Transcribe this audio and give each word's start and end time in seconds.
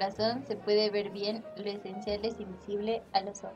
Corazón 0.00 0.44
se 0.48 0.56
puede 0.56 0.88
ver 0.88 1.10
bien, 1.10 1.44
lo 1.56 1.70
esencial 1.70 2.24
es 2.24 2.40
invisible 2.40 3.02
a 3.12 3.20
los 3.20 3.44
ojos. 3.44 3.52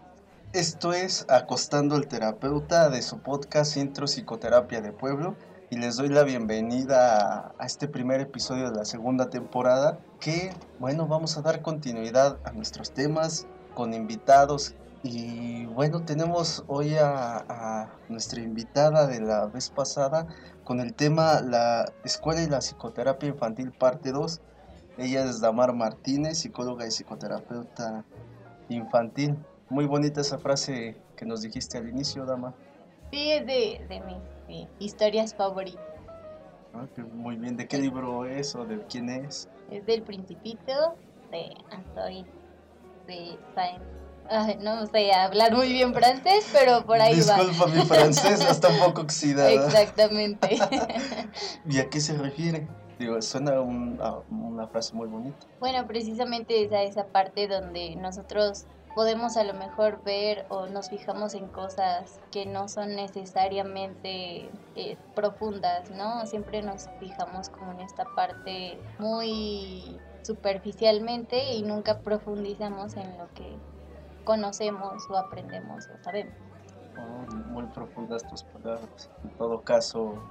Esto 0.53 0.93
es 0.93 1.25
Acostando 1.31 1.95
al 1.95 2.07
Terapeuta 2.07 2.91
de 2.91 3.01
su 3.01 3.19
podcast 3.21 3.79
Intro 3.79 4.05
Psicoterapia 4.05 4.83
de 4.83 4.93
Pueblo 4.93 5.37
y 5.71 5.79
les 5.79 5.97
doy 5.97 6.11
la 6.11 6.23
bienvenida 6.23 7.55
a, 7.59 7.65
este 7.65 7.89
primer 7.89 8.21
episodio 8.21 8.71
de 8.71 8.77
la 8.77 8.85
segunda 8.85 9.31
temporada 9.31 9.99
que, 10.21 10.53
bueno, 10.81 11.07
vamos 11.07 11.39
a 11.39 11.41
dar 11.41 11.63
continuidad 11.63 12.39
a 12.45 12.53
nuestros 12.53 12.93
temas 12.93 13.47
con 13.73 13.95
invitados 13.95 14.75
y 15.03 15.65
bueno, 15.65 16.03
tenemos 16.03 16.63
hoy 16.67 16.97
a, 16.97 17.39
a 17.49 17.91
nuestra 18.11 18.43
invitada 18.43 19.07
de 19.07 19.21
la 19.23 19.47
vez 19.47 19.71
pasada 19.71 20.27
con 20.63 20.81
el 20.81 20.93
tema 20.93 21.41
La 21.41 21.91
Escuela 22.05 22.43
y 22.43 22.49
la 22.49 22.59
Psicoterapia 22.59 23.31
Infantil 23.31 23.73
parte 23.73 24.13
2. 24.13 24.43
Ella 24.97 25.25
es 25.25 25.41
Damar 25.41 25.73
Martínez, 25.73 26.39
psicóloga 26.39 26.87
y 26.87 26.91
psicoterapeuta 26.91 28.05
infantil. 28.69 29.37
Muy 29.69 29.87
bonita 29.87 30.21
esa 30.21 30.39
frase 30.39 30.97
que 31.17 31.25
nos 31.25 31.43
dijiste 31.43 31.79
al 31.79 31.89
inicio, 31.89 32.25
Dama. 32.25 32.55
Sí, 33.11 33.33
es 33.33 33.47
de, 33.47 33.87
de 33.89 34.03
mis 34.47 34.69
historias 34.79 35.35
favoritas. 35.35 35.83
Ah, 36.75 36.87
muy 37.13 37.37
bien, 37.37 37.57
¿de 37.57 37.69
qué 37.69 37.79
libro 37.79 38.25
es 38.27 38.55
o 38.55 38.65
de 38.65 38.85
quién 38.87 39.09
es? 39.09 39.49
Es 39.71 39.87
del 39.87 40.03
Principito 40.03 40.97
de 41.31 41.55
Antoine 41.71 42.27
de 43.07 43.39
Saint. 43.55 43.83
no 44.61 44.87
sé 44.87 45.13
hablar 45.13 45.55
muy 45.55 45.73
bien 45.73 45.95
francés, 45.95 46.47
pero 46.53 46.85
por 46.85 47.01
ahí 47.01 47.21
va. 47.21 47.37
Disculpa 47.37 47.67
mi 47.67 47.83
francés, 47.83 48.41
está 48.51 48.69
un 48.69 48.79
poco 48.79 49.03
oxidado. 49.03 49.51
Exactamente. 49.51 50.59
¿Y 51.69 51.79
a 51.79 51.89
qué 51.89 52.01
se 52.01 52.17
refiere? 52.17 52.67
Digo, 52.99 53.21
suena 53.23 53.61
una 53.61 54.67
frase 54.69 54.95
muy 54.95 55.09
bonita. 55.09 55.47
Bueno, 55.61 55.87
precisamente 55.87 56.65
esa, 56.65 56.83
esa 56.83 57.07
parte 57.07 57.49
donde 57.49 57.97
nosotros 57.97 58.67
podemos 58.95 59.37
a 59.37 59.45
lo 59.45 59.55
mejor 59.55 60.03
ver 60.05 60.47
o 60.49 60.67
nos 60.67 60.89
fijamos 60.89 61.35
en 61.35 61.49
cosas 61.49 62.21
que 62.31 62.47
no 62.47 62.69
son 62.69 62.95
necesariamente 62.95 64.49
eh, 64.77 64.97
profundas, 65.15 65.91
¿no? 65.91 66.25
Siempre 66.27 66.63
nos 66.63 66.89
fijamos 67.01 67.49
como 67.49 67.73
en 67.73 67.81
esta 67.81 68.05
parte 68.15 68.79
muy 68.99 69.99
superficialmente 70.23 71.55
y 71.55 71.63
nunca 71.63 71.99
profundizamos 71.99 72.97
en 72.97 73.19
lo 73.19 73.29
que 73.35 73.57
conocemos 74.25 75.09
o 75.11 75.17
aprendemos 75.17 75.87
o 75.89 76.03
sabemos. 76.03 76.35
Oh, 76.97 77.35
muy 77.51 77.67
profundas 77.67 78.27
tus 78.29 78.45
palabras. 78.45 79.11
En 79.25 79.31
todo 79.31 79.61
caso, 79.63 80.23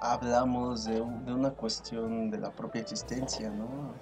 hablamos 0.00 0.84
de, 0.84 0.94
de 0.94 1.34
una 1.34 1.50
cuestión 1.50 2.30
de 2.30 2.38
la 2.38 2.50
propia 2.50 2.80
existencia, 2.82 3.50
¿no? 3.50 3.94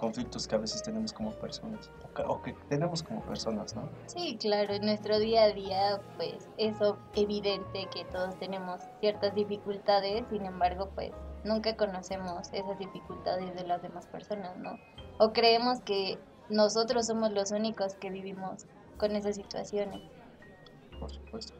conflictos 0.00 0.48
que 0.48 0.54
a 0.54 0.58
veces 0.58 0.82
tenemos 0.82 1.12
como 1.12 1.30
personas 1.32 1.90
o 2.26 2.40
que, 2.40 2.54
tenemos 2.70 3.02
como 3.02 3.20
personas, 3.20 3.76
¿no? 3.76 3.86
Sí, 4.06 4.38
claro, 4.40 4.72
en 4.72 4.86
nuestro 4.86 5.18
día 5.18 5.42
a 5.42 5.52
día 5.52 6.00
pues 6.16 6.48
eso 6.56 6.96
evidente 7.14 7.86
que 7.94 8.06
todos 8.06 8.34
tenemos 8.38 8.80
ciertas 9.00 9.34
dificultades, 9.34 10.24
sin 10.30 10.46
embargo 10.46 10.88
pues 10.94 11.12
nunca 11.44 11.76
conocemos 11.76 12.48
esas 12.54 12.78
dificultades 12.78 13.54
de 13.54 13.64
las 13.66 13.82
demás 13.82 14.06
personas, 14.06 14.56
¿no? 14.56 14.78
O 15.18 15.34
creemos 15.34 15.80
que 15.80 16.18
nosotros 16.48 17.06
somos 17.06 17.30
los 17.32 17.50
únicos 17.50 17.94
que 17.96 18.08
vivimos 18.08 18.64
con 18.96 19.14
esas 19.14 19.36
situaciones. 19.36 20.00
Por 20.98 21.10
supuesto, 21.10 21.52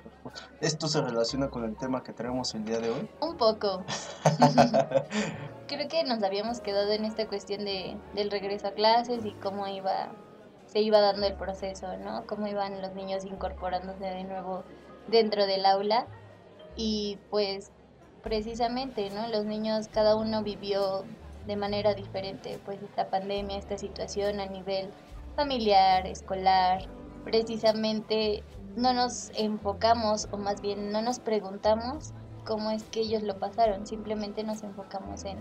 ¿Esto 0.61 0.89
se 0.89 1.01
relaciona 1.01 1.49
con 1.49 1.65
el 1.65 1.77
tema 1.77 2.03
que 2.03 2.13
tenemos 2.13 2.55
el 2.55 2.65
día 2.65 2.79
de 2.79 2.91
hoy? 2.91 3.09
Un 3.21 3.37
poco. 3.37 3.85
Creo 5.67 5.89
que 5.89 6.05
nos 6.05 6.23
habíamos 6.23 6.61
quedado 6.61 6.93
en 6.93 7.05
esta 7.05 7.27
cuestión 7.27 7.65
de, 7.65 7.97
del 8.15 8.31
regreso 8.31 8.69
a 8.69 8.73
clases 8.73 9.25
y 9.25 9.33
cómo 9.33 9.67
iba, 9.67 10.09
se 10.67 10.81
iba 10.81 11.01
dando 11.01 11.27
el 11.27 11.35
proceso, 11.35 11.97
¿no? 11.99 12.27
Cómo 12.27 12.47
iban 12.47 12.83
los 12.83 12.95
niños 12.95 13.25
incorporándose 13.25 14.05
de 14.05 14.25
nuevo 14.25 14.65
dentro 15.09 15.47
del 15.47 15.65
aula. 15.65 16.07
Y 16.77 17.19
pues 17.31 17.71
precisamente, 18.23 19.11
¿no? 19.11 19.29
Los 19.29 19.45
niños, 19.45 19.89
cada 19.89 20.17
uno 20.17 20.43
vivió 20.43 21.05
de 21.47 21.57
manera 21.57 21.95
diferente, 21.95 22.61
pues 22.65 22.83
esta 22.83 23.09
pandemia, 23.09 23.57
esta 23.57 23.79
situación 23.79 24.41
a 24.41 24.47
nivel 24.47 24.91
familiar, 25.37 26.07
escolar, 26.07 26.83
precisamente 27.25 28.43
no 28.77 28.93
nos 28.93 29.31
enfocamos 29.35 30.29
o 30.31 30.37
más 30.37 30.61
bien 30.61 30.93
no 30.93 31.03
nos 31.03 31.19
preguntamos 31.19 32.13
cómo 32.45 32.71
es 32.71 32.83
que 32.85 33.01
ellos 33.01 33.23
lo 33.23 33.39
pasaron, 33.39 33.87
simplemente 33.87 34.43
nos 34.45 34.63
enfocamos 34.63 35.25
en, 35.25 35.39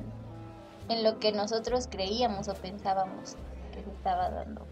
en 0.89 1.03
lo 1.03 1.19
que 1.19 1.31
nosotros 1.31 1.87
creíamos 1.89 2.47
o 2.47 2.53
pensábamos 2.53 3.35
que 3.71 3.83
se 3.83 3.89
estaba 3.89 4.29
dando. 4.29 4.65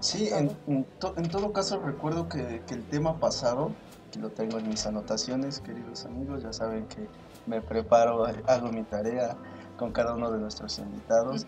Sí, 0.00 0.30
en, 0.32 0.56
en, 0.66 1.28
todo 1.28 1.52
caso 1.52 1.78
recuerdo 1.80 2.28
que, 2.28 2.62
que, 2.66 2.74
el 2.74 2.84
tema 2.88 3.18
pasado, 3.20 3.72
que 4.10 4.18
lo 4.18 4.30
tengo 4.30 4.58
en 4.58 4.68
mis 4.68 4.86
anotaciones, 4.86 5.60
queridos 5.60 6.06
amigos, 6.06 6.42
ya 6.42 6.52
saben 6.52 6.86
que 6.86 7.06
me 7.46 7.60
preparo, 7.60 8.24
hago 8.46 8.72
mi 8.72 8.82
tarea 8.82 9.36
con 9.76 9.92
cada 9.92 10.14
uno 10.14 10.30
de 10.30 10.38
nuestros 10.38 10.78
invitados. 10.78 11.46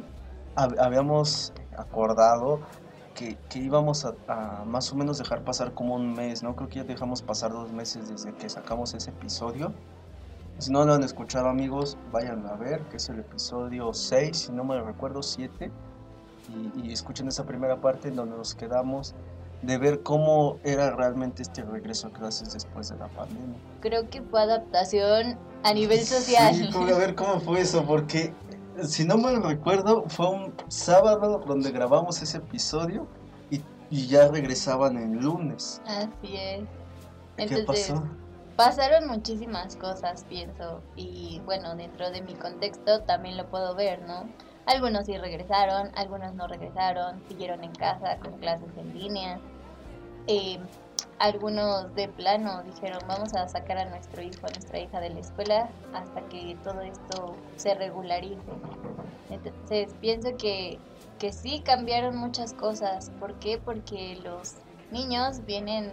Habíamos 0.54 1.54
acordado 1.78 2.60
que, 3.14 3.36
íbamos 3.54 4.04
a, 4.04 4.64
más 4.66 4.92
o 4.92 4.96
menos 4.96 5.18
dejar 5.18 5.44
pasar 5.44 5.72
como 5.74 5.94
un 5.94 6.12
mes, 6.14 6.42
¿no? 6.42 6.56
Creo 6.56 6.68
que 6.68 6.76
ya 6.76 6.84
dejamos 6.84 7.22
pasar 7.22 7.52
dos 7.52 7.72
meses 7.72 8.08
desde 8.08 8.32
que 8.34 8.48
sacamos 8.48 8.94
ese 8.94 9.10
episodio. 9.10 9.72
Si 10.58 10.70
no 10.70 10.84
lo 10.84 10.94
han 10.94 11.02
escuchado 11.02 11.48
amigos, 11.48 11.96
vayan 12.12 12.46
a 12.46 12.54
ver, 12.54 12.80
que 12.82 12.96
es 12.96 13.08
el 13.08 13.20
episodio 13.20 13.92
6, 13.92 14.36
si 14.36 14.52
no 14.52 14.64
me 14.64 14.80
recuerdo, 14.80 15.22
7. 15.22 15.70
Y, 16.48 16.88
y 16.88 16.92
escuchen 16.92 17.28
esa 17.28 17.44
primera 17.44 17.80
parte 17.80 18.08
en 18.08 18.16
donde 18.16 18.36
nos 18.36 18.54
quedamos 18.54 19.14
de 19.62 19.78
ver 19.78 20.02
cómo 20.02 20.58
era 20.64 20.90
realmente 20.90 21.42
este 21.42 21.62
regreso 21.62 22.08
a 22.08 22.10
clases 22.10 22.52
después 22.52 22.88
de 22.88 22.96
la 22.96 23.08
pandemia. 23.08 23.56
Creo 23.80 24.10
que 24.10 24.20
fue 24.22 24.42
adaptación 24.42 25.38
a 25.62 25.72
nivel 25.72 26.00
social. 26.00 26.54
Sí, 26.54 26.68
a 26.74 26.98
ver 26.98 27.14
cómo 27.14 27.40
fue 27.40 27.60
eso, 27.60 27.84
porque 27.84 28.34
si 28.82 29.04
no 29.04 29.18
me 29.18 29.38
recuerdo, 29.38 30.04
fue 30.08 30.28
un 30.28 30.54
sábado 30.68 31.42
donde 31.46 31.70
grabamos 31.70 32.22
ese 32.22 32.38
episodio 32.38 33.06
y, 33.90 34.06
ya 34.06 34.28
regresaban 34.28 34.96
en 34.96 35.22
lunes. 35.22 35.82
Así 35.86 36.34
es. 36.34 36.64
¿Qué 37.36 37.62
pasó? 37.64 38.02
Pasaron 38.56 39.06
muchísimas 39.06 39.76
cosas, 39.76 40.24
pienso, 40.28 40.82
y 40.96 41.40
bueno, 41.44 41.74
dentro 41.74 42.10
de 42.10 42.22
mi 42.22 42.34
contexto 42.34 43.02
también 43.02 43.36
lo 43.36 43.48
puedo 43.48 43.74
ver, 43.74 44.02
¿no? 44.06 44.28
Algunos 44.66 45.06
sí 45.06 45.18
regresaron, 45.18 45.90
algunos 45.94 46.34
no 46.34 46.46
regresaron, 46.46 47.22
siguieron 47.28 47.64
en 47.64 47.72
casa 47.72 48.18
con 48.18 48.38
clases 48.38 48.68
en 48.76 48.94
línea. 48.98 49.40
Eh, 50.26 50.58
algunos 51.22 51.94
de 51.94 52.08
plano 52.08 52.64
dijeron 52.64 52.98
vamos 53.06 53.32
a 53.34 53.46
sacar 53.46 53.78
a 53.78 53.84
nuestro 53.88 54.22
hijo, 54.22 54.44
a 54.44 54.50
nuestra 54.50 54.80
hija 54.80 54.98
de 54.98 55.10
la 55.10 55.20
escuela 55.20 55.70
hasta 55.94 56.20
que 56.22 56.56
todo 56.64 56.80
esto 56.80 57.36
se 57.56 57.74
regularice. 57.74 58.40
Entonces 59.30 59.94
pienso 60.00 60.36
que, 60.36 60.80
que 61.20 61.32
sí 61.32 61.62
cambiaron 61.64 62.16
muchas 62.16 62.54
cosas. 62.54 63.12
¿Por 63.20 63.34
qué? 63.34 63.56
Porque 63.56 64.18
los 64.24 64.54
niños 64.90 65.46
vienen 65.46 65.92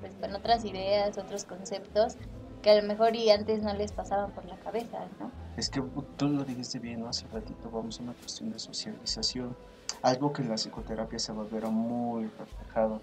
pues, 0.00 0.14
con 0.14 0.34
otras 0.34 0.64
ideas, 0.64 1.18
otros 1.18 1.44
conceptos 1.44 2.16
que 2.62 2.70
a 2.70 2.80
lo 2.80 2.88
mejor 2.88 3.14
y 3.14 3.28
antes 3.28 3.60
no 3.60 3.74
les 3.74 3.92
pasaban 3.92 4.30
por 4.30 4.46
la 4.46 4.56
cabeza, 4.56 5.00
¿no? 5.20 5.30
Es 5.58 5.68
que 5.68 5.82
tú 6.16 6.28
lo 6.28 6.44
dijiste 6.44 6.78
bien 6.78 7.00
¿no? 7.00 7.08
hace 7.08 7.26
ratito, 7.26 7.70
vamos 7.70 8.00
a 8.00 8.04
una 8.04 8.14
cuestión 8.14 8.50
de 8.50 8.58
socialización, 8.58 9.54
algo 10.00 10.32
que 10.32 10.40
en 10.40 10.48
la 10.48 10.54
psicoterapia 10.54 11.18
se 11.18 11.32
va 11.32 11.42
a 11.42 11.46
ver 11.46 11.66
muy 11.66 12.30
reflejado 12.38 13.02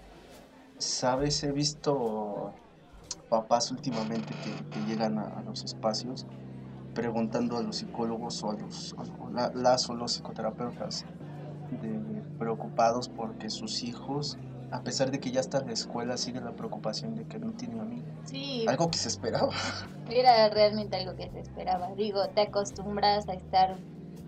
Sabes, 0.80 1.44
he 1.44 1.52
visto 1.52 2.54
papás 3.28 3.70
últimamente 3.70 4.32
que, 4.42 4.80
llegan 4.86 5.18
a, 5.18 5.42
los 5.42 5.62
espacios 5.62 6.26
preguntando 6.94 7.58
a 7.58 7.62
los 7.62 7.76
psicólogos 7.76 8.42
o 8.42 8.50
a 8.50 8.54
los, 8.54 8.96
las 9.54 9.90
o 9.90 9.94
los 9.94 10.12
psicoterapeutas 10.14 11.04
preocupados 12.38 13.10
porque 13.10 13.50
sus 13.50 13.82
hijos, 13.82 14.38
a 14.70 14.82
pesar 14.82 15.10
de 15.10 15.20
que 15.20 15.30
ya 15.30 15.40
están 15.40 15.62
en 15.62 15.66
la 15.68 15.74
escuela, 15.74 16.16
siguen 16.16 16.46
la 16.46 16.52
preocupación 16.52 17.14
de 17.14 17.26
que 17.26 17.38
no 17.38 17.52
tienen 17.52 17.80
amigos. 17.80 18.08
Sí. 18.24 18.64
Algo 18.66 18.90
que 18.90 18.96
se 18.96 19.08
esperaba. 19.08 19.50
Era 20.10 20.48
realmente 20.48 20.96
algo 20.96 21.14
que 21.14 21.28
se 21.30 21.40
esperaba. 21.40 21.94
Digo, 21.94 22.26
te 22.30 22.40
acostumbras 22.40 23.28
a 23.28 23.34
estar 23.34 23.76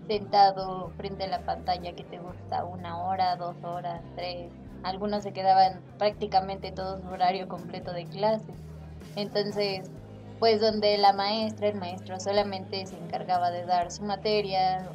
sentado 0.07 0.91
frente 0.97 1.23
a 1.23 1.27
la 1.27 1.45
pantalla 1.45 1.95
que 1.95 2.03
te 2.03 2.19
gusta 2.19 2.63
una 2.63 3.03
hora, 3.03 3.35
dos 3.37 3.55
horas, 3.63 4.03
tres, 4.15 4.51
algunos 4.83 5.23
se 5.23 5.31
quedaban 5.31 5.81
prácticamente 5.97 6.71
todo 6.71 6.97
su 6.97 7.07
horario 7.07 7.47
completo 7.47 7.93
de 7.93 8.05
clases. 8.05 8.55
Entonces, 9.15 9.89
pues 10.39 10.59
donde 10.59 10.97
la 10.97 11.13
maestra, 11.13 11.69
el 11.69 11.75
maestro 11.75 12.19
solamente 12.19 12.85
se 12.85 12.97
encargaba 12.97 13.49
de 13.51 13.65
dar 13.65 13.91
su 13.91 14.03
materia, 14.03 14.89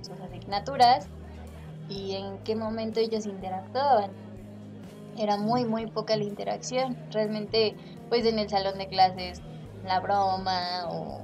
sus 0.00 0.18
asignaturas 0.20 1.06
y 1.88 2.16
en 2.16 2.38
qué 2.38 2.56
momento 2.56 3.00
ellos 3.00 3.26
interactuaban. 3.26 4.10
Era 5.16 5.36
muy, 5.36 5.64
muy 5.64 5.86
poca 5.86 6.16
la 6.16 6.24
interacción. 6.24 6.96
Realmente, 7.12 7.76
pues 8.08 8.26
en 8.26 8.38
el 8.40 8.48
salón 8.48 8.78
de 8.78 8.88
clases, 8.88 9.42
la 9.84 10.00
broma 10.00 10.88
o 10.88 11.20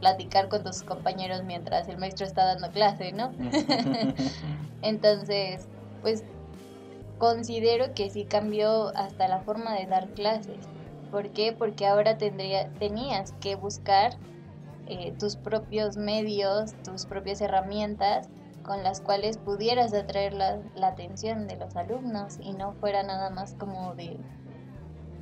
platicar 0.00 0.48
con 0.48 0.64
tus 0.64 0.82
compañeros 0.82 1.44
mientras 1.44 1.88
el 1.88 1.98
maestro 1.98 2.26
está 2.26 2.44
dando 2.46 2.70
clase, 2.72 3.12
¿no? 3.12 3.30
Entonces, 4.82 5.68
pues 6.02 6.24
considero 7.18 7.94
que 7.94 8.10
sí 8.10 8.24
cambió 8.24 8.96
hasta 8.96 9.28
la 9.28 9.40
forma 9.40 9.74
de 9.74 9.86
dar 9.86 10.08
clases. 10.10 10.66
¿Por 11.10 11.30
qué? 11.30 11.52
Porque 11.52 11.86
ahora 11.86 12.18
tendría, 12.18 12.70
tenías 12.74 13.32
que 13.40 13.56
buscar 13.56 14.12
eh, 14.86 15.12
tus 15.18 15.36
propios 15.36 15.96
medios, 15.96 16.74
tus 16.82 17.06
propias 17.06 17.40
herramientas 17.40 18.28
con 18.62 18.82
las 18.82 19.00
cuales 19.00 19.38
pudieras 19.38 19.94
atraer 19.94 20.34
la, 20.34 20.60
la 20.74 20.88
atención 20.88 21.46
de 21.46 21.56
los 21.56 21.74
alumnos 21.76 22.36
y 22.40 22.52
no 22.52 22.74
fuera 22.74 23.02
nada 23.02 23.30
más 23.30 23.54
como 23.54 23.94
de, 23.94 24.18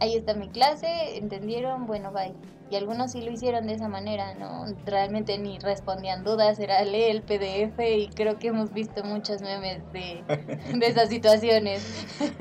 ahí 0.01 0.17
está 0.17 0.35
mi 0.35 0.49
clase, 0.49 1.19
¿entendieron? 1.19 1.87
Bueno, 1.87 2.13
bye. 2.13 2.35
Y 2.71 2.77
algunos 2.77 3.13
sí 3.13 3.23
lo 3.23 3.31
hicieron 3.31 3.67
de 3.67 3.75
esa 3.75 3.89
manera, 3.89 4.35
¿no? 4.35 4.65
Realmente 4.85 5.39
ni 5.39 5.59
respondían 5.59 6.25
dudas, 6.25 6.59
era 6.59 6.83
lee 6.85 7.05
el 7.05 7.23
PDF 7.23 7.79
y 7.79 8.09
creo 8.09 8.39
que 8.39 8.49
hemos 8.49 8.73
visto 8.73 9.05
muchos 9.05 9.41
memes 9.41 9.81
de, 9.93 10.25
de 10.79 10.87
esas 10.87 11.09
situaciones. 11.09 11.85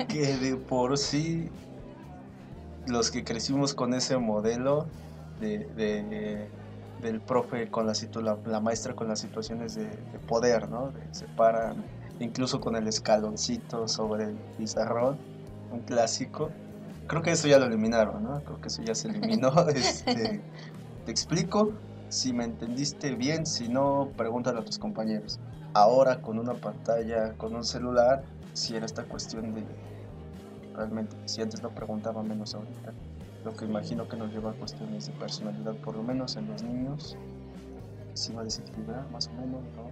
que 0.08 0.36
de 0.36 0.56
por 0.56 0.98
sí 0.98 1.48
los 2.86 3.10
que 3.10 3.24
crecimos 3.24 3.74
con 3.74 3.94
ese 3.94 4.16
modelo 4.16 4.86
de, 5.40 6.48
del 7.02 7.20
profe 7.20 7.68
con 7.68 7.86
la, 7.86 7.92
la, 8.22 8.38
la, 8.46 8.60
maestra 8.60 8.94
con 8.94 9.08
las 9.08 9.20
situaciones 9.20 9.74
de, 9.74 9.86
poder, 10.26 10.68
¿no? 10.68 10.92
se 11.10 11.26
paran 11.26 11.84
incluso 12.20 12.60
con 12.60 12.76
el 12.76 12.88
escaloncito 12.88 13.86
sobre 13.88 14.24
el 14.24 14.36
pizarrón, 14.56 15.18
un 15.70 15.80
clásico. 15.80 16.50
Creo 17.06 17.22
que 17.22 17.32
eso 17.32 17.48
ya 17.48 17.58
lo 17.58 17.66
eliminaron, 17.66 18.22
¿no? 18.22 18.42
Creo 18.42 18.60
que 18.60 18.68
eso 18.68 18.82
ya 18.82 18.94
se 18.94 19.08
eliminó. 19.08 19.52
Este, 19.68 20.42
te 21.04 21.10
explico, 21.10 21.72
si 22.08 22.32
me 22.32 22.44
entendiste 22.44 23.14
bien, 23.14 23.46
si 23.46 23.68
no, 23.68 24.10
pregúntale 24.16 24.60
a 24.60 24.64
tus 24.64 24.78
compañeros. 24.78 25.38
Ahora 25.74 26.20
con 26.20 26.38
una 26.38 26.54
pantalla, 26.54 27.34
con 27.34 27.54
un 27.54 27.64
celular, 27.64 28.24
si 28.54 28.74
era 28.74 28.86
esta 28.86 29.04
cuestión 29.04 29.54
de 29.54 29.62
realmente. 30.76 31.16
Si 31.24 31.42
antes 31.42 31.62
lo 31.62 31.70
preguntaba, 31.70 32.22
menos 32.22 32.54
ahorita. 32.54 32.92
Lo 33.44 33.54
que 33.54 33.64
imagino 33.64 34.08
que 34.08 34.16
nos 34.16 34.32
lleva 34.32 34.50
a 34.50 34.54
cuestiones 34.54 35.06
de 35.06 35.12
personalidad, 35.14 35.74
por 35.76 35.96
lo 35.96 36.02
menos 36.02 36.36
en 36.36 36.48
los 36.48 36.62
niños. 36.62 37.16
Si 38.14 38.32
va 38.32 38.42
a 38.42 38.44
desequilibrar, 38.44 39.08
más 39.10 39.28
o 39.28 39.32
menos, 39.32 39.62
¿no? 39.76 39.90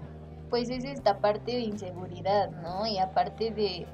Pues 0.51 0.71
es 0.71 0.85
esta 0.85 1.19
parte 1.19 1.53
de 1.53 1.61
inseguridad, 1.61 2.51
¿no? 2.63 2.87
Y 2.87 2.99
aparte 2.99 3.51
de. 3.51 3.87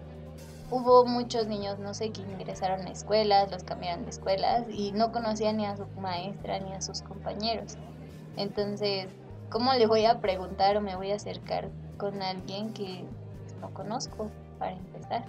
Hubo 0.70 1.04
muchos 1.04 1.48
niños, 1.48 1.80
no 1.80 1.94
sé, 1.94 2.10
que 2.10 2.22
ingresaron 2.22 2.86
a 2.86 2.90
escuelas, 2.90 3.50
los 3.50 3.64
cambiaron 3.64 4.04
de 4.04 4.10
escuelas 4.10 4.66
y 4.70 4.92
no 4.92 5.10
conocían 5.10 5.56
ni 5.56 5.66
a 5.66 5.76
su 5.76 5.84
maestra 6.00 6.60
ni 6.60 6.72
a 6.72 6.80
sus 6.80 7.02
compañeros. 7.02 7.76
Entonces, 8.36 9.08
¿cómo 9.50 9.72
le 9.74 9.86
voy 9.86 10.06
a 10.06 10.20
preguntar 10.20 10.76
o 10.76 10.80
me 10.80 10.94
voy 10.94 11.10
a 11.10 11.16
acercar 11.16 11.70
con 11.98 12.22
alguien 12.22 12.72
que 12.72 13.04
no 13.60 13.74
conozco 13.74 14.30
para 14.60 14.76
empezar? 14.76 15.24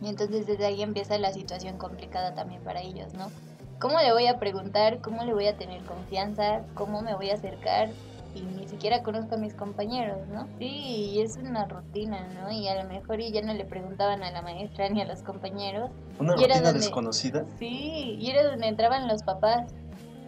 Y 0.00 0.08
entonces 0.08 0.46
desde 0.46 0.64
ahí 0.64 0.82
empieza 0.82 1.18
la 1.18 1.32
situación 1.32 1.76
complicada 1.76 2.34
también 2.34 2.62
para 2.62 2.80
ellos, 2.80 3.12
¿no? 3.12 3.30
¿Cómo 3.78 3.98
le 3.98 4.12
voy 4.12 4.26
a 4.26 4.38
preguntar? 4.38 5.02
¿Cómo 5.02 5.24
le 5.24 5.34
voy 5.34 5.48
a 5.48 5.58
tener 5.58 5.84
confianza? 5.84 6.62
¿Cómo 6.74 7.02
me 7.02 7.14
voy 7.14 7.28
a 7.28 7.34
acercar? 7.34 7.90
Y 8.34 8.42
ni 8.42 8.66
siquiera 8.66 9.02
conozco 9.02 9.36
a 9.36 9.38
mis 9.38 9.54
compañeros, 9.54 10.26
¿no? 10.28 10.48
Sí, 10.58 10.66
y 10.66 11.20
es 11.20 11.36
una 11.36 11.66
rutina, 11.66 12.26
¿no? 12.34 12.50
Y 12.50 12.66
a 12.68 12.82
lo 12.82 12.88
mejor 12.88 13.20
ya 13.20 13.42
no 13.42 13.54
le 13.54 13.64
preguntaban 13.64 14.22
a 14.22 14.30
la 14.32 14.42
maestra 14.42 14.88
ni 14.88 15.00
a 15.00 15.04
los 15.04 15.22
compañeros. 15.22 15.90
¿Una 16.18 16.34
rutina 16.34 16.72
desconocida? 16.72 17.46
Sí, 17.58 18.16
y 18.18 18.30
era 18.30 18.42
donde 18.50 18.66
entraban 18.66 19.06
los 19.06 19.22
papás 19.22 19.72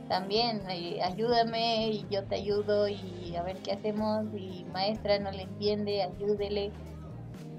también, 0.09 0.63
ayúdame 1.03 1.89
y 1.89 2.07
yo 2.09 2.25
te 2.25 2.37
ayudo 2.37 2.89
y 2.89 3.35
a 3.37 3.43
ver 3.43 3.57
qué 3.59 3.73
hacemos 3.73 4.25
y 4.37 4.65
maestra 4.73 5.19
no 5.19 5.31
le 5.33 5.43
entiende, 5.43 6.03
ayúdele. 6.03 6.71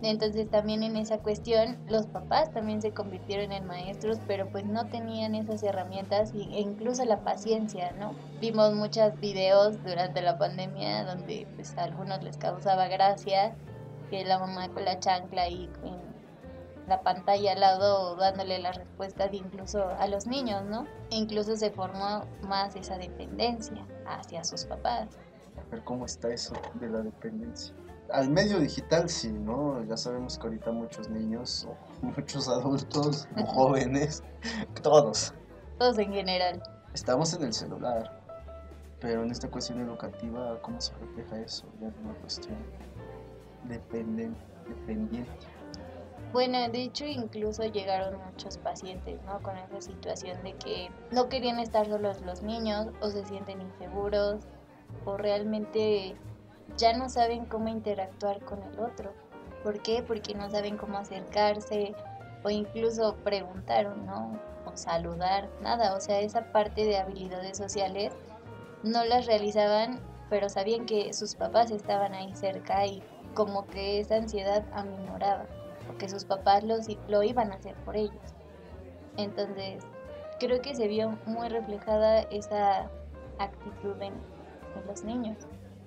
Entonces 0.01 0.49
también 0.49 0.83
en 0.83 0.95
esa 0.95 1.17
cuestión 1.19 1.77
los 1.87 2.05
papás 2.05 2.51
también 2.51 2.81
se 2.81 2.91
convirtieron 2.91 3.51
en 3.51 3.65
maestros, 3.65 4.19
pero 4.27 4.47
pues 4.49 4.63
no 4.65 4.85
tenían 4.87 5.33
esas 5.33 5.63
herramientas 5.63 6.33
e 6.33 6.59
incluso 6.59 7.03
la 7.05 7.21
paciencia, 7.21 7.91
¿no? 7.93 8.13
Vimos 8.39 8.75
muchos 8.75 9.19
videos 9.19 9.83
durante 9.83 10.21
la 10.21 10.37
pandemia 10.37 11.03
donde 11.03 11.47
pues 11.55 11.75
a 11.77 11.83
algunos 11.83 12.23
les 12.23 12.37
causaba 12.37 12.87
gracia 12.87 13.55
que 14.11 14.23
la 14.23 14.37
mamá 14.37 14.69
con 14.69 14.85
la 14.85 14.99
chancla 14.99 15.49
y 15.49 15.65
en 15.83 16.07
la 16.87 17.01
pantalla 17.01 17.53
al 17.53 17.59
lado 17.59 18.15
dándole 18.15 18.59
las 18.59 18.77
respuestas 18.77 19.33
incluso 19.33 19.89
a 19.89 20.07
los 20.07 20.27
niños, 20.27 20.63
¿no? 20.63 20.85
E 21.09 21.15
incluso 21.15 21.55
se 21.55 21.71
formó 21.71 22.23
más 22.43 22.75
esa 22.75 22.99
dependencia 22.99 23.83
hacia 24.05 24.43
sus 24.43 24.63
papás. 24.65 25.09
Ver 25.71 25.83
cómo 25.83 26.05
está 26.05 26.31
eso 26.31 26.53
de 26.75 26.87
la 26.87 26.99
dependencia 26.99 27.73
al 28.11 28.29
medio 28.29 28.59
digital 28.59 29.09
sí, 29.09 29.31
¿no? 29.31 29.83
Ya 29.85 29.97
sabemos 29.97 30.37
que 30.37 30.47
ahorita 30.47 30.71
muchos 30.71 31.09
niños, 31.09 31.67
o 31.69 32.05
muchos 32.05 32.47
adultos, 32.47 33.27
o 33.37 33.45
jóvenes, 33.45 34.23
todos. 34.81 35.33
Todos 35.77 35.97
en 35.99 36.13
general. 36.13 36.61
Estamos 36.93 37.33
en 37.33 37.43
el 37.43 37.53
celular, 37.53 38.21
pero 38.99 39.23
en 39.23 39.31
esta 39.31 39.49
cuestión 39.49 39.79
educativa, 39.81 40.59
¿cómo 40.61 40.81
se 40.81 40.93
refleja 40.95 41.39
eso? 41.39 41.65
Ya 41.79 41.87
es 41.87 41.93
una 42.03 42.13
cuestión 42.15 42.57
dependiente. 43.65 44.39
dependiente. 44.67 45.31
Bueno, 46.33 46.67
de 46.69 46.83
hecho 46.83 47.05
incluso 47.05 47.63
llegaron 47.63 48.19
muchos 48.25 48.57
pacientes, 48.57 49.21
¿no? 49.23 49.41
Con 49.41 49.55
esa 49.57 49.81
situación 49.81 50.43
de 50.43 50.53
que 50.55 50.89
no 51.11 51.29
querían 51.29 51.59
estar 51.59 51.87
solos 51.87 52.21
los 52.21 52.43
niños 52.43 52.87
o 53.01 53.09
se 53.09 53.23
sienten 53.25 53.61
inseguros 53.61 54.41
o 55.05 55.17
realmente 55.17 56.17
ya 56.77 56.95
no 56.95 57.09
saben 57.09 57.45
cómo 57.45 57.67
interactuar 57.67 58.39
con 58.41 58.61
el 58.61 58.79
otro. 58.79 59.11
¿Por 59.63 59.81
qué? 59.81 60.03
Porque 60.03 60.35
no 60.35 60.49
saben 60.49 60.77
cómo 60.77 60.97
acercarse 60.97 61.95
o 62.43 62.49
incluso 62.49 63.15
preguntar, 63.17 63.97
¿no? 63.97 64.39
O 64.65 64.77
saludar, 64.77 65.49
nada. 65.61 65.95
O 65.95 65.99
sea, 65.99 66.19
esa 66.19 66.51
parte 66.51 66.85
de 66.85 66.97
habilidades 66.97 67.57
sociales 67.57 68.13
no 68.83 69.03
las 69.05 69.25
realizaban, 69.25 69.99
pero 70.29 70.49
sabían 70.49 70.85
que 70.85 71.13
sus 71.13 71.35
papás 71.35 71.71
estaban 71.71 72.13
ahí 72.13 72.33
cerca 72.35 72.85
y 72.85 73.01
como 73.33 73.65
que 73.67 73.99
esa 73.99 74.15
ansiedad 74.15 74.63
aminoraba, 74.71 75.45
porque 75.87 76.09
sus 76.09 76.25
papás 76.25 76.63
lo 76.63 77.23
iban 77.23 77.51
a 77.51 77.55
hacer 77.55 77.75
por 77.85 77.95
ellos. 77.97 78.21
Entonces, 79.17 79.83
creo 80.39 80.61
que 80.61 80.75
se 80.75 80.87
vio 80.87 81.17
muy 81.25 81.49
reflejada 81.49 82.21
esa 82.21 82.89
actitud 83.39 83.99
en 84.01 84.13
los 84.87 85.03
niños 85.03 85.37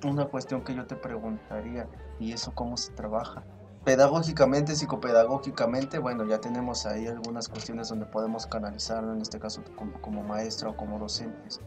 una 0.08 0.26
cuestión 0.26 0.62
que 0.62 0.74
yo 0.74 0.86
te 0.86 0.96
preguntaría, 0.96 1.88
¿y 2.18 2.32
eso 2.32 2.52
cómo 2.54 2.76
se 2.76 2.92
trabaja? 2.92 3.44
Pedagógicamente, 3.84 4.76
psicopedagógicamente, 4.76 5.98
bueno, 5.98 6.24
ya 6.26 6.38
tenemos 6.40 6.86
ahí 6.86 7.06
algunas 7.06 7.48
cuestiones 7.48 7.88
donde 7.88 8.06
podemos 8.06 8.46
canalizarlo, 8.46 9.14
en 9.14 9.22
este 9.22 9.38
caso 9.38 9.62
como, 9.76 9.92
como 10.00 10.22
maestra 10.22 10.68
o 10.68 10.76
como 10.76 10.98
docentes. 10.98 11.60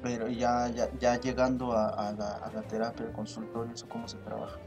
Pero 0.00 0.28
ya, 0.28 0.68
ya, 0.68 1.20
llegando 1.20 1.72
a, 1.72 2.12
la, 2.12 2.36
a 2.36 2.52
la 2.52 2.62
terapia, 2.62 3.06
al 3.06 3.12
consultorio, 3.12 3.74
¿eso 3.74 3.88
cómo 3.88 4.06
se 4.06 4.16
trabaja? 4.18 4.58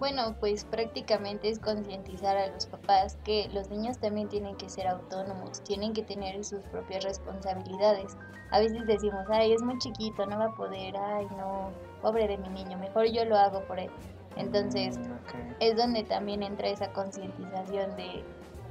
Bueno, 0.00 0.34
pues 0.40 0.64
prácticamente 0.64 1.48
es 1.48 1.60
concientizar 1.60 2.36
a 2.36 2.48
los 2.48 2.66
papás 2.66 3.16
que 3.22 3.48
los 3.52 3.70
niños 3.70 3.98
también 3.98 4.28
tienen 4.28 4.56
que 4.56 4.68
ser 4.68 4.88
autónomos, 4.88 5.62
tienen 5.62 5.92
que 5.92 6.02
tener 6.02 6.44
sus 6.44 6.64
propias 6.64 7.04
responsabilidades. 7.04 8.16
A 8.50 8.58
veces 8.58 8.84
decimos, 8.88 9.24
ay, 9.28 9.52
es 9.52 9.62
muy 9.62 9.78
chiquito, 9.78 10.26
no 10.26 10.38
va 10.38 10.46
a 10.46 10.54
poder, 10.56 10.96
ay, 10.96 11.28
no, 11.36 11.70
pobre 12.02 12.28
de 12.28 12.36
mi 12.36 12.48
niño, 12.48 12.76
mejor 12.78 13.06
yo 13.06 13.24
lo 13.24 13.36
hago 13.36 13.60
por 13.62 13.78
él. 13.78 13.90
Entonces, 14.36 14.98
mm, 14.98 15.54
es 15.60 15.76
donde 15.76 16.04
también 16.04 16.42
entra 16.42 16.68
esa 16.68 16.92
concientización 16.92 17.96
de, 17.96 18.24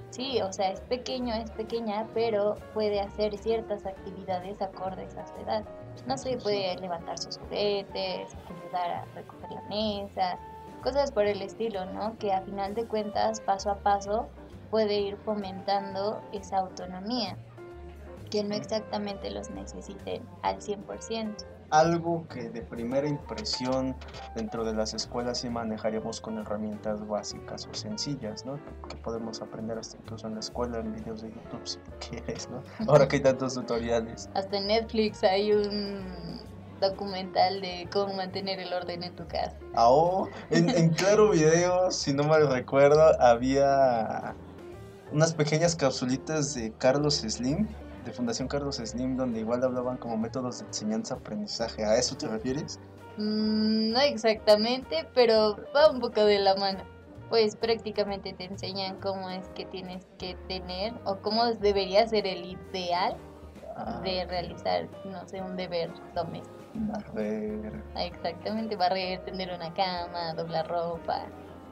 sí, 0.10 0.42
o 0.42 0.52
sea, 0.52 0.72
es 0.72 0.82
pequeño, 0.82 1.34
es 1.34 1.50
pequeña, 1.52 2.08
pero 2.14 2.56
puede 2.74 3.00
hacer 3.00 3.38
ciertas 3.38 3.86
actividades 3.86 4.62
acordes 4.62 5.16
a 5.18 5.26
su 5.28 5.36
edad. 5.38 5.64
No 6.06 6.18
sé, 6.18 6.38
puede 6.38 6.78
levantar 6.78 7.18
sus 7.18 7.38
juguetes, 7.38 8.36
ayudar 8.50 8.92
a 8.92 9.06
recoger 9.16 9.52
la 9.52 9.62
mesa, 9.64 10.40
cosas 10.82 11.12
por 11.12 11.26
el 11.26 11.42
estilo, 11.42 11.86
¿no? 11.86 12.18
Que 12.18 12.34
a 12.34 12.42
final 12.42 12.74
de 12.74 12.86
cuentas, 12.86 13.40
paso 13.42 13.70
a 13.72 13.76
paso, 13.76 14.28
puede 14.70 15.00
ir 15.00 15.18
fomentando 15.18 16.22
esa 16.32 16.58
autonomía, 16.58 17.38
que 18.30 18.44
no 18.44 18.56
exactamente 18.56 19.30
los 19.30 19.50
necesiten 19.50 20.26
al 20.42 20.58
100%. 20.62 21.46
Algo 21.72 22.28
que 22.28 22.50
de 22.50 22.62
primera 22.62 23.08
impresión 23.08 23.96
dentro 24.36 24.64
de 24.66 24.74
las 24.74 24.94
escuelas 24.94 25.40
sí 25.40 25.50
manejaríamos 25.50 26.22
con 26.22 26.38
herramientas 26.38 27.06
básicas 27.08 27.68
o 27.72 27.74
sencillas, 27.74 28.46
¿no? 28.46 28.60
Que, 28.88 28.96
podemos 28.98 29.42
aprender 29.42 29.78
hasta 29.80 29.98
incluso 29.98 30.28
en 30.28 30.36
la 30.36 30.42
escuela, 30.42 30.80
en 30.80 30.94
videos 30.94 31.22
de 31.22 31.30
YouTube, 31.30 31.66
si 31.66 31.80
quieres, 32.00 32.50
¿no? 32.50 32.62
Ahora 32.88 33.08
que 33.08 33.16
hay 33.16 33.24
tantos 33.24 33.56
tutoriales. 33.56 34.30
Hasta 34.36 34.58
en 34.58 34.68
Netflix 34.68 35.24
hay 35.24 35.54
un 35.54 36.40
documental 36.82 37.62
de 37.62 37.88
cómo 37.92 38.14
mantener 38.16 38.60
el 38.60 38.74
orden 38.74 39.04
en 39.04 39.16
tu 39.16 39.26
casa. 39.28 39.56
Ah, 39.74 39.90
oh, 39.90 40.28
en, 40.50 40.90
Claro 40.90 41.30
Video, 41.30 41.90
si 41.92 42.14
no 42.14 42.24
mal 42.24 42.52
recuerdo, 42.52 43.20
había 43.22 44.36
unas 45.14 45.34
pequeñas 45.34 45.76
capsulitas 45.76 46.54
de 46.56 46.74
Carlos 46.74 47.16
Slim 47.16 47.68
de 48.06 48.12
Fundación 48.12 48.48
Carlos 48.48 48.78
Slim, 48.78 49.18
donde 49.18 49.40
igual 49.40 49.64
hablaban 49.64 49.98
como 49.98 50.18
métodos 50.18 50.60
de 50.60 50.66
enseñanza-aprendizaje. 50.68 51.86
¿A 51.86 51.96
eso 51.98 52.16
te 52.16 52.28
refieres? 52.28 52.80
Mm, 53.18 53.92
no 53.92 54.00
exactamente, 54.00 55.08
pero 55.14 55.58
va 55.76 55.92
un 55.92 56.00
poco 56.00 56.24
de 56.26 56.40
la 56.40 56.56
mano. 56.56 56.84
Pues 57.30 57.56
prácticamente 57.56 58.34
te 58.34 58.46
enseñan 58.46 59.00
cómo 59.00 59.30
es 59.30 59.48
que 59.50 59.66
tienes 59.66 60.06
que 60.18 60.36
tener 60.48 60.94
o 61.06 61.18
cómo 61.18 61.46
debería 61.46 62.08
ser 62.08 62.28
el 62.28 62.44
ideal 62.44 63.16
de 64.04 64.22
ah. 64.22 64.26
realizar, 64.28 64.90
no 65.06 65.28
sé, 65.28 65.42
un 65.42 65.56
deber 65.56 65.92
doméstico. 66.14 66.58
Barrer. 66.74 67.84
Exactamente, 67.98 68.76
barrer, 68.76 69.24
tender 69.24 69.54
una 69.54 69.74
cama, 69.74 70.34
doblar 70.34 70.68
ropa, 70.68 71.26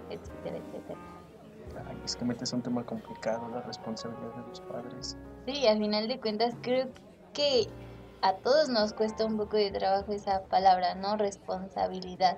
etcétera, 0.09 0.57
etcétera. 0.57 1.00
Ay, 1.88 1.98
es 2.03 2.15
que 2.15 2.25
metes 2.25 2.51
un 2.53 2.62
tema 2.62 2.83
complicado, 2.86 3.48
la 3.50 3.62
responsabilidad 3.62 4.36
de 4.36 4.48
los 4.48 4.62
padres. 4.62 5.17
Sí, 5.49 5.65
al 5.65 5.79
final 5.79 6.07
de 6.07 6.19
cuentas 6.19 6.53
creo 6.61 6.89
que 7.33 7.67
a 8.21 8.33
todos 8.35 8.69
nos 8.69 8.93
cuesta 8.93 9.25
un 9.25 9.35
poco 9.35 9.57
de 9.57 9.71
trabajo 9.71 10.11
esa 10.11 10.43
palabra, 10.43 10.93
¿no? 10.93 11.17
Responsabilidad. 11.17 12.37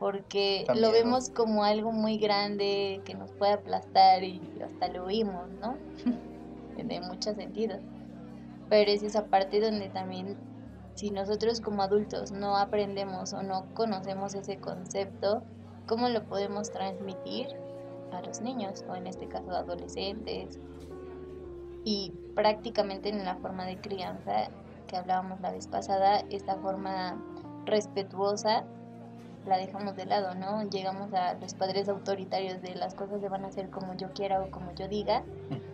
Porque 0.00 0.66
lo 0.74 0.90
vemos 0.90 1.30
como 1.30 1.62
algo 1.62 1.92
muy 1.92 2.18
grande 2.18 3.02
que 3.04 3.14
nos 3.14 3.30
puede 3.32 3.52
aplastar 3.52 4.24
y 4.24 4.40
hasta 4.64 4.88
lo 4.88 5.04
oímos, 5.04 5.48
¿no? 5.60 5.76
en 6.76 7.02
muchos 7.06 7.36
sentidos. 7.36 7.80
Pero 8.68 8.90
es 8.90 9.04
esa 9.04 9.26
parte 9.26 9.60
donde 9.60 9.88
también 9.88 10.36
si 10.94 11.10
nosotros 11.12 11.60
como 11.60 11.82
adultos 11.82 12.32
no 12.32 12.56
aprendemos 12.56 13.32
o 13.32 13.44
no 13.44 13.72
conocemos 13.74 14.34
ese 14.34 14.58
concepto, 14.58 15.44
¿cómo 15.86 16.08
lo 16.08 16.24
podemos 16.24 16.72
transmitir 16.72 17.46
a 18.10 18.22
los 18.22 18.40
niños 18.40 18.84
o 18.88 18.96
en 18.96 19.06
este 19.06 19.28
caso 19.28 19.52
adolescentes? 19.52 20.58
Y 21.90 22.12
prácticamente 22.34 23.08
en 23.08 23.24
la 23.24 23.36
forma 23.36 23.64
de 23.64 23.78
crianza 23.78 24.50
que 24.86 24.98
hablábamos 24.98 25.40
la 25.40 25.52
vez 25.52 25.66
pasada, 25.68 26.22
esta 26.28 26.54
forma 26.56 27.18
respetuosa 27.64 28.66
la 29.46 29.56
dejamos 29.56 29.96
de 29.96 30.04
lado, 30.04 30.34
¿no? 30.34 30.68
Llegamos 30.68 31.14
a 31.14 31.32
los 31.32 31.54
padres 31.54 31.88
autoritarios 31.88 32.60
de 32.60 32.74
las 32.74 32.94
cosas 32.94 33.22
se 33.22 33.30
van 33.30 33.46
a 33.46 33.48
hacer 33.48 33.70
como 33.70 33.94
yo 33.94 34.12
quiera 34.12 34.42
o 34.42 34.50
como 34.50 34.74
yo 34.74 34.86
diga, 34.86 35.24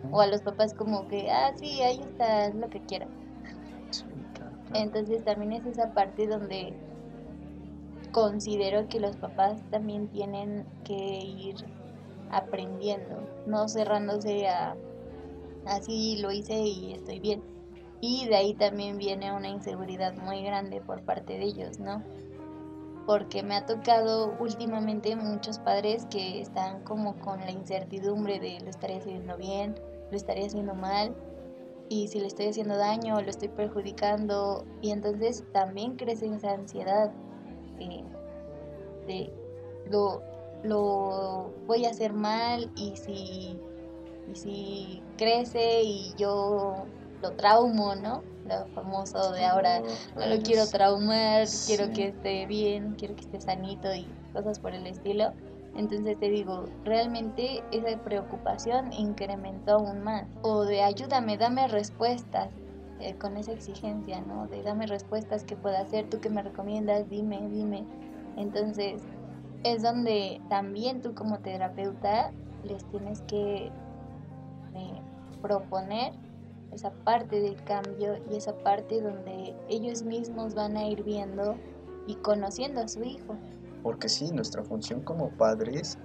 o 0.09 0.21
a 0.21 0.27
los 0.27 0.41
papás 0.41 0.73
como 0.73 1.05
que, 1.09 1.29
ah, 1.29 1.51
sí, 1.57 1.81
ahí 1.81 1.99
está, 1.99 2.47
lo 2.51 2.69
que 2.69 2.79
quiera. 2.79 3.07
Entonces 4.73 5.21
también 5.25 5.51
es 5.51 5.65
esa 5.65 5.93
parte 5.93 6.27
donde 6.27 6.73
considero 8.13 8.87
que 8.87 9.01
los 9.01 9.17
papás 9.17 9.61
también 9.69 10.07
tienen 10.07 10.65
que 10.85 10.95
ir 10.95 11.57
aprendiendo, 12.31 13.19
no 13.47 13.67
cerrándose 13.67 14.47
a 14.47 14.77
así 15.65 16.17
lo 16.17 16.31
hice 16.31 16.57
y 16.57 16.93
estoy 16.93 17.19
bien. 17.19 17.43
Y 18.01 18.27
de 18.27 18.35
ahí 18.35 18.53
también 18.53 18.97
viene 18.97 19.33
una 19.33 19.49
inseguridad 19.49 20.13
muy 20.15 20.43
grande 20.43 20.81
por 20.81 21.03
parte 21.03 21.37
de 21.37 21.45
ellos, 21.45 21.79
¿no? 21.79 22.03
Porque 23.05 23.43
me 23.43 23.55
ha 23.55 23.65
tocado 23.65 24.35
últimamente 24.39 25.15
muchos 25.15 25.59
padres 25.59 26.05
que 26.07 26.41
están 26.41 26.83
como 26.83 27.17
con 27.19 27.39
la 27.39 27.51
incertidumbre 27.51 28.39
de 28.39 28.59
lo 28.61 28.69
estaré 28.69 28.97
haciendo 28.97 29.37
bien, 29.37 29.75
lo 30.11 30.17
estaré 30.17 30.45
haciendo 30.45 30.73
mal, 30.73 31.15
y 31.89 32.07
si 32.07 32.19
le 32.19 32.27
estoy 32.27 32.47
haciendo 32.47 32.77
daño, 32.77 33.21
lo 33.21 33.29
estoy 33.29 33.49
perjudicando 33.49 34.65
y 34.81 34.91
entonces 34.91 35.43
también 35.51 35.95
crece 35.95 36.27
esa 36.27 36.51
ansiedad 36.51 37.11
eh, 37.79 38.03
de 39.07 39.33
lo, 39.91 40.23
lo 40.63 41.53
voy 41.67 41.85
a 41.85 41.91
hacer 41.91 42.13
mal 42.13 42.71
y 42.75 42.95
si, 42.95 43.59
y 44.31 44.35
si 44.35 45.03
crece 45.17 45.83
y 45.83 46.13
yo 46.17 46.85
lo 47.21 47.31
traumo, 47.31 47.95
¿no? 47.95 48.23
Lo 48.47 48.67
famoso 48.75 49.31
de 49.31 49.43
ahora, 49.43 49.81
no 50.15 50.25
lo 50.27 50.41
quiero 50.41 50.67
traumar, 50.67 51.47
quiero 51.65 51.91
que 51.93 52.09
esté 52.09 52.45
bien, 52.45 52.95
quiero 52.97 53.15
que 53.15 53.21
esté 53.21 53.41
sanito 53.41 53.93
y 53.93 54.07
cosas 54.33 54.59
por 54.59 54.73
el 54.73 54.85
estilo. 54.85 55.33
Entonces 55.75 56.17
te 56.19 56.29
digo, 56.29 56.65
realmente 56.83 57.63
esa 57.71 57.97
preocupación 57.97 58.93
incrementó 58.93 59.73
aún 59.73 60.03
más. 60.03 60.25
O 60.41 60.63
de 60.63 60.81
ayúdame, 60.83 61.37
dame 61.37 61.67
respuestas 61.67 62.49
eh, 62.99 63.15
con 63.15 63.35
esa 63.35 63.51
exigencia, 63.51 64.21
¿no? 64.21 64.47
De 64.47 64.61
dame 64.61 64.85
respuestas 64.87 65.43
que 65.43 65.57
pueda 65.57 65.81
hacer, 65.81 66.09
tú 66.09 66.21
que 66.21 66.29
me 66.29 66.43
recomiendas, 66.43 67.09
dime, 67.09 67.41
dime. 67.49 67.83
Entonces 68.37 69.01
es 69.63 69.81
donde 69.81 70.39
también 70.49 71.01
tú 71.01 71.13
como 71.15 71.39
terapeuta 71.39 72.31
les 72.63 72.85
tienes 72.85 73.21
que 73.23 73.71
eh, 74.75 75.01
proponer 75.41 76.13
esa 76.71 76.91
parte 76.91 77.39
del 77.39 77.61
cambio 77.63 78.15
y 78.29 78.35
esa 78.35 78.53
parte 78.57 79.01
donde 79.01 79.55
ellos 79.69 80.03
mismos 80.03 80.55
van 80.55 80.75
a 80.77 80.87
ir 80.87 81.03
viendo 81.03 81.55
y 82.07 82.15
conociendo 82.15 82.81
a 82.81 82.87
su 82.87 83.03
hijo 83.03 83.35
porque 83.85 84.09
sí, 84.09 84.31
nuestra 84.31 84.63
función 84.63 85.01
como 85.01 85.29
padres 85.29 85.99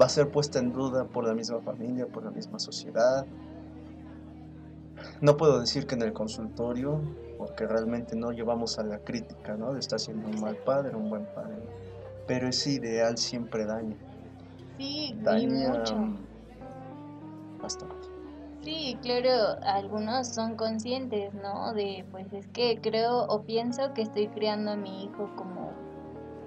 va 0.00 0.06
a 0.06 0.08
ser 0.08 0.30
puesta 0.30 0.60
en 0.60 0.72
duda 0.72 1.04
por 1.04 1.26
la 1.26 1.34
misma 1.34 1.58
familia, 1.58 2.06
por 2.06 2.22
la 2.22 2.30
misma 2.30 2.60
sociedad. 2.60 3.26
No 5.20 5.36
puedo 5.36 5.58
decir 5.58 5.88
que 5.88 5.96
en 5.96 6.02
el 6.02 6.12
consultorio, 6.12 7.00
porque 7.36 7.66
realmente 7.66 8.14
no 8.14 8.30
llevamos 8.30 8.78
a 8.78 8.84
la 8.84 9.00
crítica, 9.00 9.56
¿no? 9.56 9.72
De 9.72 9.80
estar 9.80 9.98
siendo 9.98 10.28
un 10.28 10.40
mal 10.40 10.54
padre, 10.54 10.94
un 10.94 11.10
buen 11.10 11.26
padre. 11.34 11.64
Pero 12.28 12.46
ese 12.46 12.74
ideal 12.74 13.18
siempre 13.18 13.64
daña. 13.64 13.96
Sí, 14.78 15.18
daña 15.24 15.70
mucho. 15.70 15.96
Sí, 18.62 18.98
claro, 19.00 19.58
algunos 19.62 20.28
son 20.28 20.56
conscientes, 20.56 21.32
¿no? 21.34 21.72
De, 21.72 22.04
pues 22.10 22.32
es 22.32 22.46
que 22.48 22.78
creo 22.80 23.24
o 23.26 23.42
pienso 23.42 23.94
que 23.94 24.02
estoy 24.02 24.28
criando 24.28 24.72
a 24.72 24.76
mi 24.76 25.04
hijo 25.04 25.30
como 25.36 25.72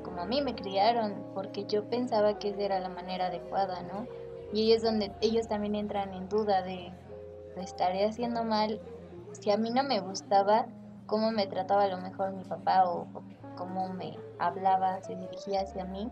como 0.03 0.22
a 0.22 0.25
mí 0.27 0.41
me 0.43 0.53
criaron, 0.53 1.15
porque 1.34 1.65
yo 1.65 1.89
pensaba 1.89 2.38
que 2.38 2.50
esa 2.50 2.62
era 2.62 2.79
la 2.79 2.89
manera 2.89 3.27
adecuada, 3.27 3.82
¿no? 3.82 4.05
Y 4.51 4.62
ahí 4.62 4.74
es 4.74 4.84
donde 4.84 5.12
ellos 5.22 5.48
también 5.48 5.74
entran 5.74 6.13
en 6.13 6.29
duda 6.29 6.62
de, 6.62 6.91
¿lo 7.55 7.62
estaré 7.63 8.05
haciendo 8.05 8.43
mal? 8.43 8.79
Si 9.32 9.50
a 9.50 9.58
mí 9.58 9.72
no 9.72 9.82
me 9.84 10.00
gustaba 10.01 10.67
cómo 11.08 11.32
me 11.32 11.48
trataba 11.48 11.86
a 11.86 11.88
lo 11.88 11.98
mejor 11.98 12.32
mi 12.34 12.43
papá 12.43 12.88
o, 12.88 13.08
cómo 13.58 13.89
me 13.89 14.17
hablaba, 14.38 15.01
se 15.01 15.15
dirigía 15.15 15.62
hacia 15.62 15.86
mí, 15.86 16.12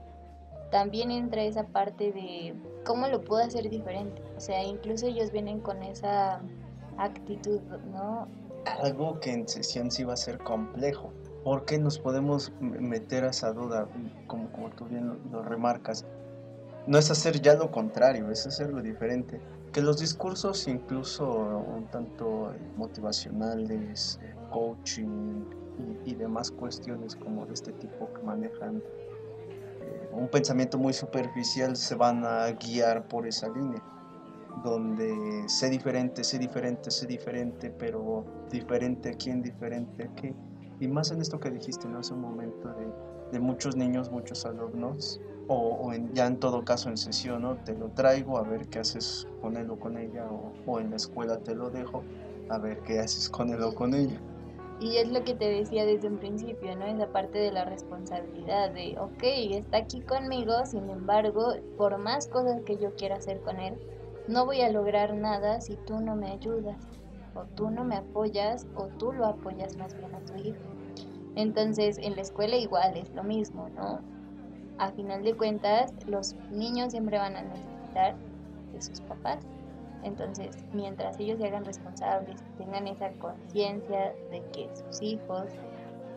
también 0.71 1.11
entra 1.11 1.43
esa 1.43 1.67
parte 1.67 2.11
de 2.11 2.55
cómo 2.85 3.07
lo 3.07 3.23
puedo 3.23 3.43
hacer 3.43 3.69
diferente. 3.69 4.21
O 4.37 4.39
sea, 4.39 4.63
incluso 4.63 5.07
ellos 5.07 5.31
vienen 5.31 5.59
con 5.59 5.81
esa 5.83 6.41
actitud, 6.97 7.61
¿no? 7.91 8.27
Algo 8.65 9.19
que 9.19 9.31
en 9.31 9.47
sesión 9.47 9.89
sí 9.89 10.03
va 10.03 10.13
a 10.13 10.17
ser 10.17 10.37
complejo, 10.39 11.11
¿Por 11.43 11.65
qué 11.65 11.79
nos 11.79 11.97
podemos 11.97 12.51
meter 12.59 13.23
a 13.23 13.31
esa 13.31 13.51
duda, 13.51 13.87
como, 14.27 14.51
como 14.51 14.69
tú 14.69 14.85
bien 14.85 15.19
lo, 15.31 15.41
remarcas? 15.41 16.05
No 16.85 16.99
es 16.99 17.09
hacer 17.09 17.41
ya 17.41 17.55
lo 17.55 17.71
contrario, 17.71 18.29
es 18.29 18.45
hacer 18.45 18.71
lo 18.71 18.81
diferente. 18.81 19.41
Que 19.73 19.81
los 19.81 19.99
discursos, 19.99 20.67
incluso 20.67 21.27
un 21.27 21.87
tanto 21.87 22.53
motivacionales, 22.77 24.19
coaching 24.51 25.45
y, 26.05 26.13
demás 26.13 26.51
cuestiones 26.51 27.15
como 27.15 27.45
de 27.47 27.53
este 27.53 27.71
tipo 27.73 28.11
que 28.13 28.21
manejan 28.21 28.83
un 30.11 30.27
pensamiento 30.27 30.77
muy 30.77 30.93
superficial, 30.93 31.75
se 31.75 31.95
van 31.95 32.23
a 32.25 32.51
guiar 32.51 33.07
por 33.07 33.27
esa 33.27 33.49
línea 33.49 33.81
donde 34.63 35.43
sé 35.47 35.69
diferente, 35.69 36.23
sé 36.23 36.37
diferente, 36.37 36.91
sé 36.91 37.07
diferente, 37.07 37.69
pero 37.71 38.25
diferente 38.51 39.09
a 39.09 39.13
quién, 39.13 39.41
diferente 39.41 40.03
a 40.03 40.15
qué 40.15 40.35
y 40.81 40.87
más 40.87 41.11
en 41.11 41.21
esto 41.21 41.39
que 41.39 41.51
dijiste, 41.51 41.87
¿no? 41.87 41.99
Hace 41.99 42.15
un 42.15 42.21
momento 42.21 42.67
de, 42.69 42.87
de 43.31 43.39
muchos 43.39 43.75
niños, 43.75 44.11
muchos 44.11 44.45
alumnos, 44.47 45.21
o, 45.47 45.93
en, 45.93 46.11
ya 46.13 46.25
en 46.25 46.39
todo 46.39 46.65
caso 46.65 46.89
en 46.89 46.97
sesión, 46.97 47.43
¿no? 47.43 47.55
Te 47.57 47.75
lo 47.77 47.89
traigo 47.89 48.39
a 48.39 48.41
ver 48.41 48.67
qué 48.67 48.79
haces 48.79 49.27
con 49.41 49.57
él 49.57 49.69
o 49.69 49.79
con 49.79 49.95
ella, 49.95 50.25
o, 50.25 50.53
o 50.65 50.79
en 50.79 50.89
la 50.89 50.95
escuela 50.95 51.37
te 51.37 51.53
lo 51.53 51.69
dejo 51.69 52.03
a 52.49 52.57
ver 52.57 52.79
qué 52.79 52.99
haces 52.99 53.29
con 53.29 53.49
él 53.49 53.61
o 53.61 53.75
con 53.75 53.93
ella. 53.93 54.19
Y 54.81 54.97
es 54.97 55.11
lo 55.11 55.23
que 55.23 55.35
te 55.35 55.47
decía 55.47 55.85
desde 55.85 56.07
un 56.07 56.17
principio, 56.17 56.75
¿no? 56.75 56.85
Esa 56.87 57.05
parte 57.05 57.37
de 57.37 57.51
la 57.51 57.65
responsabilidad 57.65 58.71
de, 58.71 58.97
ok, 58.99 59.21
está 59.51 59.77
aquí 59.77 60.01
conmigo, 60.01 60.65
sin 60.65 60.89
embargo, 60.89 61.53
por 61.77 61.99
más 61.99 62.27
cosas 62.27 62.63
que 62.63 62.77
yo 62.77 62.95
quiera 62.95 63.17
hacer 63.17 63.41
con 63.41 63.59
él, 63.59 63.75
no 64.27 64.47
voy 64.47 64.61
a 64.61 64.71
lograr 64.71 65.13
nada 65.13 65.61
si 65.61 65.75
tú 65.75 65.99
no 65.99 66.15
me 66.15 66.31
ayudas, 66.31 66.77
o 67.35 67.43
tú 67.55 67.69
no 67.69 67.83
me 67.83 67.95
apoyas, 67.95 68.65
o 68.75 68.87
tú 68.87 69.13
lo 69.13 69.27
apoyas 69.27 69.77
más 69.77 69.95
bien 69.95 70.15
a 70.15 70.19
tu 70.21 70.35
hijo. 70.35 70.57
Entonces, 71.35 71.99
en 71.99 72.15
la 72.15 72.23
escuela 72.23 72.55
igual 72.55 72.97
es 72.97 73.13
lo 73.13 73.23
mismo, 73.23 73.69
¿no? 73.69 73.99
A 74.79 74.89
final 74.93 75.21
de 75.21 75.35
cuentas, 75.35 75.93
los 76.07 76.35
niños 76.49 76.89
siempre 76.91 77.19
van 77.19 77.35
a 77.35 77.43
necesitar 77.43 78.15
de 78.73 78.81
sus 78.81 78.99
papás. 79.01 79.45
Entonces, 80.03 80.57
mientras 80.73 81.19
ellos 81.19 81.39
se 81.39 81.47
hagan 81.47 81.65
responsables, 81.65 82.41
tengan 82.57 82.87
esa 82.87 83.11
conciencia 83.13 84.13
de 84.31 84.41
que 84.51 84.69
sus 84.75 85.01
hijos 85.01 85.45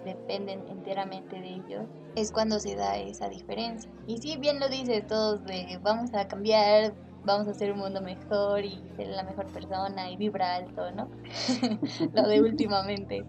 dependen 0.04 0.62
enteramente 0.68 1.40
de 1.40 1.48
ellos, 1.48 1.86
es 2.14 2.30
cuando 2.30 2.60
se 2.60 2.76
da 2.76 2.96
esa 2.98 3.28
diferencia. 3.28 3.90
Y 4.06 4.18
si 4.18 4.36
bien 4.36 4.60
lo 4.60 4.68
dice 4.68 5.00
todos 5.00 5.44
de 5.44 5.78
vamos 5.82 6.12
a 6.14 6.28
cambiar 6.28 6.94
vamos 7.24 7.48
a 7.48 7.52
hacer 7.52 7.72
un 7.72 7.78
mundo 7.78 8.00
mejor 8.00 8.64
y 8.64 8.82
ser 8.96 9.08
la 9.08 9.22
mejor 9.22 9.46
persona 9.46 10.10
y 10.10 10.16
vibra 10.16 10.56
alto, 10.56 10.90
¿no? 10.92 11.08
Lo 12.12 12.28
de 12.28 12.40
últimamente. 12.40 13.24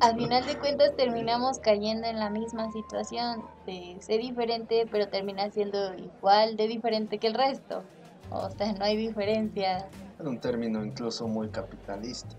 A 0.00 0.14
final 0.14 0.44
de 0.46 0.58
cuentas 0.58 0.96
terminamos 0.96 1.58
cayendo 1.58 2.06
en 2.06 2.18
la 2.18 2.30
misma 2.30 2.70
situación 2.72 3.44
de 3.66 3.96
ser 4.00 4.20
diferente, 4.20 4.86
pero 4.90 5.08
termina 5.08 5.50
siendo 5.50 5.94
igual 5.94 6.56
de 6.56 6.68
diferente 6.68 7.18
que 7.18 7.26
el 7.26 7.34
resto. 7.34 7.84
O 8.30 8.50
sea, 8.50 8.72
no 8.72 8.84
hay 8.84 8.96
diferencia. 8.96 9.88
En 10.18 10.28
un 10.28 10.38
término 10.38 10.84
incluso 10.84 11.28
muy 11.28 11.48
capitalista 11.48 12.36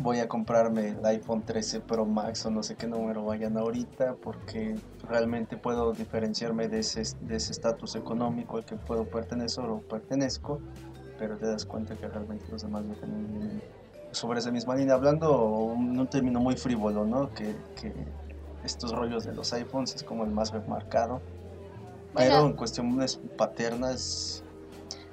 voy 0.00 0.20
a 0.20 0.28
comprarme 0.28 0.90
el 0.90 1.04
iPhone 1.04 1.42
13 1.42 1.80
Pro 1.80 2.04
Max 2.04 2.46
o 2.46 2.50
no 2.50 2.62
sé 2.62 2.76
qué 2.76 2.86
número 2.86 3.24
vayan 3.24 3.56
ahorita 3.56 4.14
porque 4.14 4.76
realmente 5.08 5.56
puedo 5.56 5.92
diferenciarme 5.92 6.68
de 6.68 6.80
ese 6.80 7.02
de 7.20 7.36
ese 7.36 7.52
estatus 7.52 7.96
económico 7.96 8.58
al 8.58 8.64
que 8.64 8.76
puedo 8.76 9.04
pertenecer 9.04 9.64
o 9.64 9.80
pertenezco, 9.80 10.60
pero 11.18 11.36
te 11.36 11.46
das 11.46 11.64
cuenta 11.64 11.96
que 11.96 12.06
realmente 12.08 12.46
los 12.50 12.62
demás 12.62 12.84
no 12.84 12.94
tienen 12.94 13.62
sobre 14.12 14.38
esa 14.38 14.50
misma 14.50 14.74
línea, 14.74 14.94
hablando 14.94 15.74
en 15.76 15.98
un 15.98 16.06
término 16.06 16.40
muy 16.40 16.56
frívolo, 16.56 17.04
¿no? 17.04 17.28
Que, 17.34 17.54
que 17.80 17.92
estos 18.64 18.92
rollos 18.92 19.24
de 19.24 19.34
los 19.34 19.52
iPhones 19.52 19.94
es 19.94 20.02
como 20.02 20.24
el 20.24 20.30
más 20.30 20.52
remarcado, 20.52 21.20
pero 22.14 22.46
en 22.46 22.54
cuestiones 22.54 23.20
paternas 23.36 24.42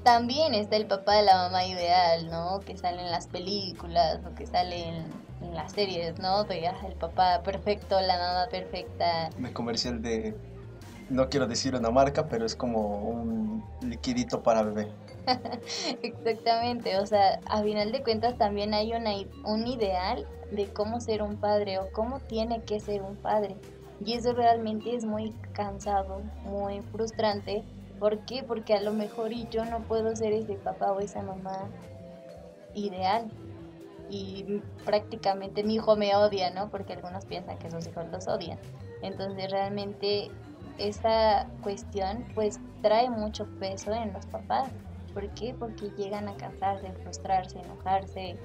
también 0.06 0.54
está 0.54 0.76
el 0.76 0.86
papá 0.86 1.16
de 1.16 1.24
la 1.24 1.36
mamá 1.36 1.66
ideal, 1.66 2.30
¿no? 2.30 2.60
Que 2.60 2.78
sale 2.78 3.02
en 3.02 3.12
las 3.12 3.26
películas 3.26 4.20
o 4.24 4.36
que 4.36 4.46
sale 4.46 4.90
en, 4.90 5.26
las 5.54 5.72
series, 5.72 6.20
¿no? 6.20 6.44
De 6.44 6.68
ah, 6.68 6.76
el 6.86 6.94
papá 6.94 7.42
perfecto, 7.44 8.00
la 8.02 8.18
mamá 8.18 8.48
perfecta. 8.52 9.30
Me 9.38 9.52
comercial 9.52 10.02
de, 10.02 10.36
no 11.10 11.30
quiero 11.30 11.48
decir 11.48 11.76
una 11.76 11.90
marca, 11.92 12.28
pero 12.28 12.46
es 12.46 12.56
como 12.56 12.98
un 12.98 13.64
liquidito 13.82 14.44
para 14.44 14.64
bebé. 14.64 14.90
Exactamente, 16.04 17.00
o 17.00 17.06
sea, 17.06 17.40
a 17.48 17.64
final 17.64 17.92
de 17.92 18.04
cuentas 18.04 18.38
también 18.38 18.74
hay 18.74 18.94
una, 18.94 19.12
un 19.44 19.66
ideal 19.66 20.28
de 20.52 20.68
cómo 20.68 21.00
ser 21.00 21.24
un 21.24 21.38
padre 21.38 21.80
o 21.80 21.90
cómo 21.92 22.20
tiene 22.20 22.62
que 22.64 22.80
ser 22.80 23.02
un 23.02 23.16
padre. 23.16 23.56
Y 24.06 24.14
eso 24.14 24.34
realmente 24.34 24.96
es 24.96 25.06
muy 25.06 25.32
cansado, 25.54 26.22
muy 26.44 26.82
frustrante 26.92 27.64
¿Por 28.00 28.20
qué? 28.20 28.44
Porque 28.44 28.74
a 28.74 28.82
lo 28.82 28.94
mejor 28.94 29.32
y 29.34 29.48
yo 29.50 29.66
no 29.66 29.80
puedo 29.80 30.16
ser 30.16 30.34
ese 30.34 30.56
papá 30.56 30.92
o 30.92 31.00
esa 31.00 31.22
mamá 31.22 31.70
ideal. 32.74 33.30
Y 34.10 34.62
prácticamente 34.86 35.64
mi 35.64 35.76
hijo 35.76 35.96
me 35.96 36.16
odia, 36.16 36.52
¿no? 36.52 36.70
Porque 36.70 36.94
algunos 36.94 37.26
piensan 37.26 37.58
que 37.58 37.72
sus 37.72 37.88
hijos 37.88 38.06
los 38.12 38.28
odian. 38.28 38.60
Entonces 39.02 39.50
realmente 39.50 40.30
esa 40.78 41.48
cuestión 41.64 42.26
pues 42.36 42.60
trae 42.82 43.10
mucho 43.10 43.48
peso 43.60 43.94
en 43.94 44.14
los 44.14 44.26
papás. 44.26 44.70
¿Por 45.14 45.30
qué? 45.30 45.56
Porque 45.58 45.90
llegan 45.98 46.28
a 46.28 46.36
cansarse, 46.36 46.92
frustrarse, 47.02 47.60
enojarse, 47.60 48.38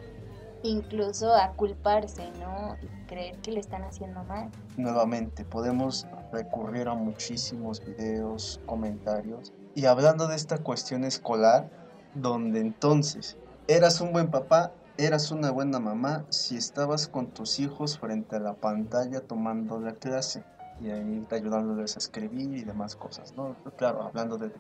incluso 0.62 1.35
a 1.35 1.52
culparse, 1.52 2.31
¿no? 2.38 2.76
Y 2.83 3.07
creer 3.07 3.37
que 3.38 3.52
le 3.52 3.61
están 3.61 3.83
haciendo 3.83 4.23
mal. 4.25 4.50
Nuevamente, 4.76 5.45
podemos 5.45 6.07
recurrir 6.33 6.88
a 6.88 6.95
muchísimos 6.95 7.85
videos, 7.85 8.61
comentarios. 8.67 9.52
Y 9.75 9.87
hablando 9.87 10.26
de 10.26 10.37
esta 10.37 10.59
cuestión 10.59 11.05
escolar, 11.05 11.71
donde 12.14 12.61
entonces 12.61 13.37
eras 13.69 14.00
un 14.00 14.12
buen 14.12 14.31
papá, 14.31 14.73
eras 14.97 15.31
una 15.31 15.50
buena 15.50 15.79
mamá 15.79 16.25
si 16.29 16.57
estabas 16.57 17.09
con 17.09 17.29
tus 17.29 17.61
hijos 17.61 17.99
frente 17.99 18.37
a 18.37 18.40
la 18.40 18.55
pantalla 18.55 19.21
tomando 19.21 19.81
la 19.81 19.93
clase 19.93 20.45
y 20.81 20.90
ahí 20.90 21.26
ayudándoles 21.31 21.97
a 21.97 21.99
escribir 21.99 22.57
y 22.57 22.64
demás 22.64 22.97
cosas, 22.97 23.35
¿no? 23.37 23.55
Claro, 23.76 24.02
hablando 24.02 24.38
de, 24.38 24.50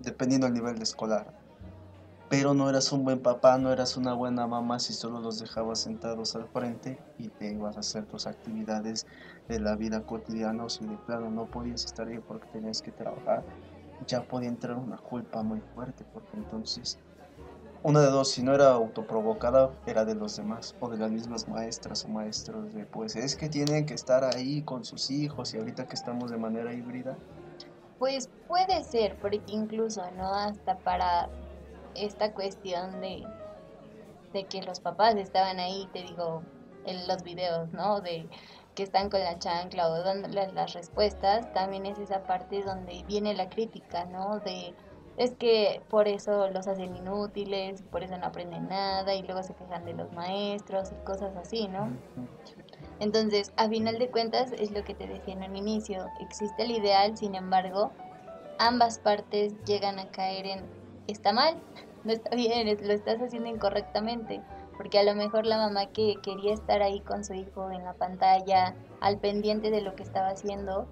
dependiendo 0.00 0.46
del 0.46 0.54
nivel 0.54 0.76
de 0.76 0.84
escolar 0.84 1.43
pero 2.28 2.54
no 2.54 2.68
eras 2.68 2.90
un 2.92 3.04
buen 3.04 3.20
papá, 3.20 3.58
no 3.58 3.72
eras 3.72 3.96
una 3.96 4.14
buena 4.14 4.46
mamá 4.46 4.78
si 4.78 4.92
solo 4.92 5.20
los 5.20 5.38
dejabas 5.38 5.80
sentados 5.80 6.34
al 6.36 6.48
frente 6.48 6.98
y 7.18 7.28
te 7.28 7.52
ibas 7.52 7.76
a 7.76 7.80
hacer 7.80 8.06
tus 8.06 8.26
actividades 8.26 9.06
de 9.48 9.60
la 9.60 9.76
vida 9.76 10.00
cotidiana 10.02 10.64
o 10.64 10.68
si 10.68 10.86
de 10.86 10.96
plano 11.06 11.30
no 11.30 11.46
podías 11.46 11.84
estar 11.84 12.08
ahí 12.08 12.18
porque 12.18 12.46
tenías 12.52 12.80
que 12.80 12.92
trabajar, 12.92 13.44
ya 14.06 14.22
podía 14.22 14.48
entrar 14.48 14.76
una 14.76 14.96
culpa 14.96 15.42
muy 15.42 15.60
fuerte 15.74 16.04
porque 16.12 16.36
entonces 16.36 16.98
una 17.82 18.00
de 18.00 18.06
dos, 18.06 18.30
si 18.30 18.42
no 18.42 18.54
era 18.54 18.70
autoprovocada, 18.70 19.70
era 19.86 20.06
de 20.06 20.14
los 20.14 20.36
demás 20.36 20.74
o 20.80 20.88
de 20.88 20.96
las 20.96 21.10
mismas 21.10 21.46
maestras 21.48 22.06
o 22.06 22.08
maestros 22.08 22.72
de 22.72 22.86
pues 22.86 23.14
es 23.14 23.36
que 23.36 23.50
tienen 23.50 23.84
que 23.84 23.92
estar 23.92 24.24
ahí 24.24 24.62
con 24.62 24.86
sus 24.86 25.10
hijos 25.10 25.52
y 25.52 25.58
ahorita 25.58 25.86
que 25.86 25.94
estamos 25.94 26.30
de 26.30 26.38
manera 26.38 26.72
híbrida. 26.72 27.14
Pues 27.98 28.30
puede 28.48 28.82
ser, 28.84 29.16
porque 29.20 29.42
incluso, 29.48 30.02
¿no? 30.16 30.34
Hasta 30.34 30.78
para 30.78 31.28
esta 31.94 32.32
cuestión 32.32 33.00
de, 33.00 33.24
de 34.32 34.44
que 34.44 34.62
los 34.62 34.80
papás 34.80 35.14
estaban 35.16 35.60
ahí, 35.60 35.88
te 35.92 36.02
digo, 36.02 36.42
en 36.86 37.06
los 37.08 37.22
videos, 37.22 37.72
¿no? 37.72 38.00
De 38.00 38.28
que 38.74 38.82
están 38.82 39.08
con 39.08 39.20
la 39.20 39.38
chancla 39.38 39.88
o 39.88 40.02
dándole 40.02 40.52
las 40.52 40.74
respuestas, 40.74 41.52
también 41.52 41.86
es 41.86 41.98
esa 41.98 42.24
parte 42.24 42.62
donde 42.62 43.04
viene 43.06 43.34
la 43.34 43.48
crítica, 43.48 44.04
¿no? 44.06 44.40
De 44.40 44.74
es 45.16 45.36
que 45.36 45.80
por 45.88 46.08
eso 46.08 46.50
los 46.50 46.66
hacen 46.66 46.96
inútiles, 46.96 47.82
por 47.82 48.02
eso 48.02 48.18
no 48.18 48.26
aprenden 48.26 48.68
nada 48.68 49.14
y 49.14 49.22
luego 49.22 49.44
se 49.44 49.54
quejan 49.54 49.84
de 49.84 49.92
los 49.92 50.12
maestros 50.12 50.90
y 50.90 51.04
cosas 51.04 51.36
así, 51.36 51.68
¿no? 51.68 51.88
Entonces, 52.98 53.52
a 53.56 53.68
final 53.68 53.98
de 53.98 54.10
cuentas, 54.10 54.52
es 54.52 54.72
lo 54.72 54.82
que 54.82 54.94
te 54.94 55.06
decía 55.06 55.34
en 55.34 55.44
un 55.44 55.56
inicio, 55.56 56.06
existe 56.20 56.64
el 56.64 56.72
ideal, 56.72 57.16
sin 57.16 57.36
embargo, 57.36 57.92
ambas 58.58 58.98
partes 58.98 59.54
llegan 59.64 60.00
a 60.00 60.10
caer 60.10 60.46
en 60.46 60.83
está 61.06 61.32
mal, 61.32 61.56
no 62.04 62.12
está 62.12 62.34
bien, 62.34 62.66
lo 62.66 62.92
estás 62.92 63.20
haciendo 63.20 63.48
incorrectamente. 63.48 64.40
Porque 64.76 64.98
a 64.98 65.04
lo 65.04 65.14
mejor 65.14 65.46
la 65.46 65.56
mamá 65.58 65.86
que 65.86 66.16
quería 66.22 66.52
estar 66.52 66.82
ahí 66.82 67.00
con 67.00 67.24
su 67.24 67.34
hijo 67.34 67.70
en 67.70 67.84
la 67.84 67.92
pantalla, 67.94 68.74
al 69.00 69.18
pendiente 69.18 69.70
de 69.70 69.82
lo 69.82 69.94
que 69.94 70.02
estaba 70.02 70.28
haciendo, 70.28 70.88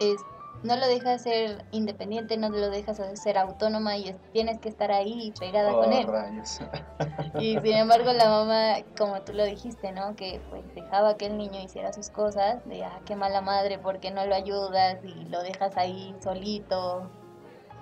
es, 0.00 0.16
no 0.62 0.76
lo 0.76 0.86
dejas 0.86 1.22
ser 1.22 1.64
independiente, 1.72 2.36
no 2.38 2.48
lo 2.48 2.70
dejas 2.70 3.00
ser 3.14 3.38
autónoma 3.38 3.96
y 3.98 4.14
tienes 4.32 4.58
que 4.60 4.68
estar 4.68 4.92
ahí 4.92 5.32
pegada 5.38 5.72
con 5.72 5.92
él. 5.92 6.06
Oh, 6.08 7.40
y 7.40 7.58
sin 7.62 7.76
embargo 7.76 8.12
la 8.12 8.28
mamá, 8.30 8.76
como 8.96 9.20
tú 9.22 9.34
lo 9.34 9.44
dijiste, 9.44 9.92
¿no? 9.92 10.16
Que 10.16 10.40
pues 10.50 10.62
dejaba 10.74 11.16
que 11.16 11.26
el 11.26 11.36
niño 11.36 11.60
hiciera 11.60 11.92
sus 11.92 12.08
cosas, 12.08 12.66
de, 12.66 12.84
ah, 12.84 13.00
qué 13.04 13.14
mala 13.14 13.42
madre, 13.42 13.78
porque 13.78 14.10
no 14.10 14.24
lo 14.24 14.34
ayudas 14.34 14.98
y 15.04 15.26
lo 15.26 15.42
dejas 15.42 15.76
ahí 15.76 16.14
solito, 16.20 17.10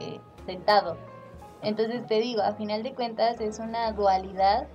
eh, 0.00 0.20
sentado. 0.46 0.96
Entonces 1.62 2.06
te 2.06 2.20
digo, 2.20 2.42
a 2.42 2.52
final 2.52 2.82
de 2.82 2.94
cuentas 2.94 3.40
es 3.40 3.58
una 3.58 3.92
dualidad 3.92 4.68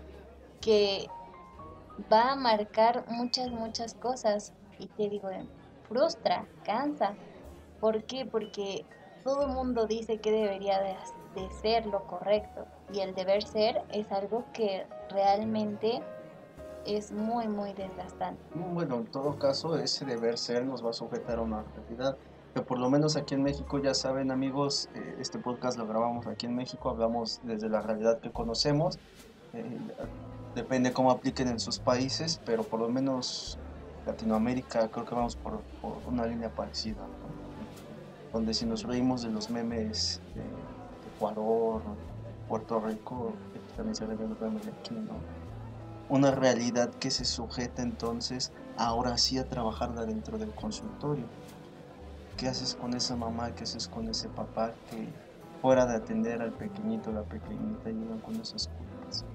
que 0.61 1.07
va 2.11 2.31
a 2.31 2.35
marcar 2.35 3.05
muchas, 3.07 3.49
muchas 3.51 3.93
cosas. 3.93 4.53
Y 4.79 4.87
te 4.87 5.09
digo, 5.09 5.29
frustra, 5.87 6.47
cansa. 6.63 7.15
¿Por 7.79 8.03
qué? 8.03 8.25
Porque 8.25 8.85
todo 9.23 9.43
el 9.43 9.49
mundo 9.49 9.85
dice 9.85 10.19
que 10.19 10.31
debería 10.31 10.79
de, 10.81 10.95
ser 11.61 11.85
lo 11.85 12.05
correcto. 12.05 12.65
Y 12.91 12.99
el 12.99 13.15
deber 13.15 13.43
ser 13.43 13.81
es 13.91 14.11
algo 14.11 14.45
que 14.53 14.85
realmente 15.09 16.01
es 16.85 17.11
muy, 17.11 17.47
muy 17.47 17.73
desgastante. 17.73 18.41
Bueno, 18.53 18.97
en 18.97 19.07
todo 19.07 19.39
caso, 19.39 19.77
ese 19.77 20.05
deber 20.05 20.37
ser 20.37 20.65
nos 20.65 20.85
va 20.85 20.89
a 20.89 20.93
sujetar 20.93 21.39
a 21.39 21.41
una 21.41 21.63
realidad 21.63 22.17
que 22.53 22.61
por 22.61 22.77
lo 22.77 22.89
menos 22.89 23.15
aquí 23.15 23.33
en 23.33 23.43
México 23.43 23.79
ya 23.79 23.93
saben 23.93 24.29
amigos, 24.29 24.89
eh, 24.93 25.17
este 25.19 25.39
podcast 25.39 25.77
lo 25.77 25.87
grabamos 25.87 26.27
aquí 26.27 26.45
en 26.45 26.55
México, 26.55 26.89
hablamos 26.89 27.41
desde 27.43 27.67
la 27.67 27.81
realidad 27.81 28.19
que 28.19 28.31
conocemos, 28.31 28.99
eh, 29.53 29.79
depende 30.53 30.93
cómo 30.93 31.09
apliquen 31.09 31.47
en 31.47 31.59
sus 31.59 31.79
países, 31.79 32.39
pero 32.45 32.63
por 32.63 32.79
lo 32.79 32.89
menos 32.89 33.57
Latinoamérica 34.05 34.87
creo 34.89 35.05
que 35.05 35.15
vamos 35.15 35.35
por, 35.35 35.61
una 36.07 36.27
línea 36.27 36.53
parecida, 36.53 37.01
donde 38.31 38.53
si 38.53 38.65
nos 38.65 38.83
reímos 38.83 39.23
de 39.23 39.31
los 39.31 39.49
memes 39.49 40.21
de, 40.35 40.43
Ecuador, 41.15 41.81
Puerto 42.47 42.79
Rico, 42.79 43.33
también 43.75 43.95
se 43.95 44.05
ven 44.05 44.29
los 44.29 44.39
memes 44.39 44.65
de 44.65 44.71
aquí, 44.71 44.93
¿no? 44.93 45.13
Una 46.09 46.31
realidad 46.31 46.89
que 46.95 47.09
se 47.09 47.25
sujeta 47.25 47.81
entonces 47.81 48.51
ahora 48.77 49.17
sí 49.17 49.37
a 49.37 49.47
trabajar 49.47 49.93
dentro 50.05 50.37
del 50.37 50.51
consultorio 50.51 51.25
¿Qué 52.37 52.47
haces 52.47 52.75
con 52.75 52.93
esa 52.93 53.15
mamá? 53.15 53.53
¿Qué 53.55 53.63
haces 53.63 53.87
con 53.87 54.09
ese 54.09 54.27
papá 54.29 54.73
que 54.89 55.07
fuera 55.61 55.85
de 55.85 55.95
atender 55.95 56.41
al 56.41 56.51
pequeñito, 56.51 57.11
la 57.11 57.23
pequeñita, 57.23 57.89
llegan 57.89 58.19
con 58.19 58.35
esas 58.35 58.67
culpas? 58.67 59.25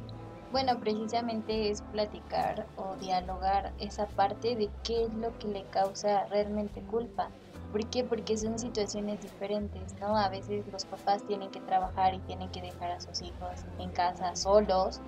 Bueno, 0.50 0.78
precisamente 0.80 1.70
es 1.70 1.82
platicar 1.82 2.66
o 2.76 2.96
dialogar 2.96 3.72
esa 3.78 4.06
parte 4.06 4.56
de 4.56 4.70
qué 4.82 5.04
es 5.04 5.14
lo 5.14 5.36
que 5.38 5.48
le 5.48 5.64
causa 5.64 6.24
realmente 6.26 6.80
culpa. 6.82 7.28
¿Por 7.70 7.86
qué? 7.86 8.02
Porque 8.02 8.36
son 8.36 8.58
situaciones 8.58 9.20
diferentes, 9.20 9.94
¿no? 10.00 10.16
A 10.16 10.30
veces 10.30 10.66
los 10.72 10.86
papás 10.86 11.22
tienen 11.26 11.50
que 11.50 11.60
trabajar 11.60 12.14
y 12.14 12.18
tienen 12.20 12.50
que 12.50 12.62
dejar 12.62 12.92
a 12.92 13.00
sus 13.00 13.20
hijos 13.20 13.66
en 13.78 13.90
casa 13.90 14.34
solos 14.36 15.00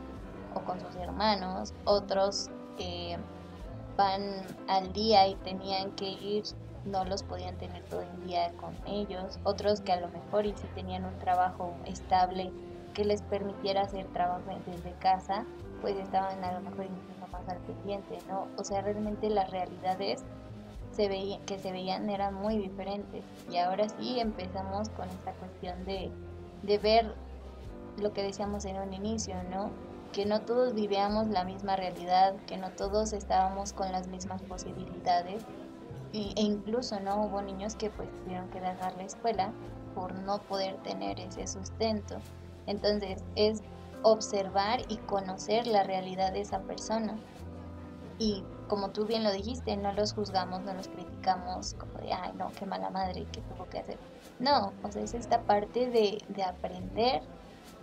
o 0.55 0.61
con 0.61 0.79
sus 0.81 0.95
hermanos. 0.97 1.73
Otros 1.85 2.51
van 3.97 4.23
al 4.69 4.93
día 4.93 5.29
y 5.29 5.35
tenían 5.37 5.91
que 5.93 6.09
ir 6.09 6.45
no 6.85 7.05
los 7.05 7.23
podían 7.23 7.57
tener 7.57 7.83
todo 7.85 8.03
el 8.03 8.27
día 8.27 8.53
con 8.61 8.75
ellos, 8.87 9.39
otros 9.45 9.81
que 9.81 9.93
a 9.93 10.01
lo 10.01 10.09
mejor 10.09 10.47
y 10.47 10.55
si 10.57 10.67
tenían 10.69 11.05
un 11.05 11.19
trabajo 11.19 11.75
estable 11.87 12.51
que 12.95 13.05
les 13.05 13.23
permitiera 13.23 13.83
hacer 13.83 14.07
trabajo 14.09 14.51
desde 14.67 14.93
casa, 14.99 15.45
pues 15.81 15.97
estaban 15.97 16.43
a 16.45 16.53
lo 16.53 16.61
mejor 16.61 16.87
incluso 16.87 17.27
más 17.33 17.49
al 17.49 17.59
pendiente, 17.59 18.19
¿no? 18.29 18.49
O 18.57 18.65
sea, 18.65 18.83
realmente 18.83 19.31
las 19.31 19.51
realidades 19.51 20.25
se 20.93 21.09
veía, 21.09 21.39
que 21.47 21.59
se 21.59 21.73
veían 21.73 22.11
eran 22.11 22.35
muy 22.35 22.59
diferentes 22.59 23.25
y 23.51 23.59
ahora 23.59 23.89
sí 23.89 24.19
empezamos 24.19 24.89
con 24.91 25.09
esta 25.09 25.33
cuestión 25.35 25.85
de, 25.85 26.11
de 26.63 26.79
ver 26.79 27.15
lo 27.99 28.13
que 28.13 28.23
decíamos 28.23 28.65
en 28.65 28.77
un 28.77 28.93
inicio, 28.93 29.37
¿no? 29.51 29.71
Que 30.13 30.27
no 30.27 30.41
todos 30.41 30.75
vivíamos 30.75 31.29
la 31.29 31.45
misma 31.45 31.77
realidad, 31.77 32.35
que 32.47 32.57
no 32.57 32.71
todos 32.71 33.13
estábamos 33.13 33.73
con 33.73 33.93
las 33.93 34.09
mismas 34.09 34.43
posibilidades 34.43 35.45
e 36.13 36.33
incluso 36.37 36.99
no 37.01 37.23
hubo 37.25 37.43
niños 37.43 37.77
que 37.77 37.91
pues 37.91 38.09
tuvieron 38.23 38.49
que 38.51 38.61
dejar 38.61 38.97
la 38.97 39.05
escuela 39.05 39.53
por 39.95 40.15
no 40.15 40.39
poder 40.43 40.77
tener 40.83 41.21
ese 41.21 41.47
sustento. 41.47 42.17
Entonces 42.67 43.23
es 43.37 43.63
observar 44.03 44.81
y 44.89 44.97
conocer 44.97 45.67
la 45.67 45.83
realidad 45.83 46.33
de 46.33 46.41
esa 46.41 46.61
persona. 46.61 47.19
Y 48.19 48.45
como 48.69 48.91
tú 48.91 49.07
bien 49.07 49.25
lo 49.25 49.33
dijiste, 49.33 49.77
no 49.77 49.93
los 49.93 50.13
juzgamos, 50.13 50.61
no 50.63 50.73
los 50.75 50.89
criticamos 50.89 51.75
como 51.75 51.95
de, 51.95 52.13
ay, 52.13 52.33
no, 52.37 52.51
qué 52.59 52.67
mala 52.67 52.91
madre, 52.91 53.27
qué 53.33 53.41
tuvo 53.41 53.69
que 53.69 53.79
hacer. 53.81 53.99
No, 54.39 54.73
o 54.83 54.93
sea, 54.93 55.03
es 55.03 55.15
esta 55.15 55.43
parte 55.43 55.91
de, 55.91 56.23
de 56.29 56.43
aprender 56.43 57.23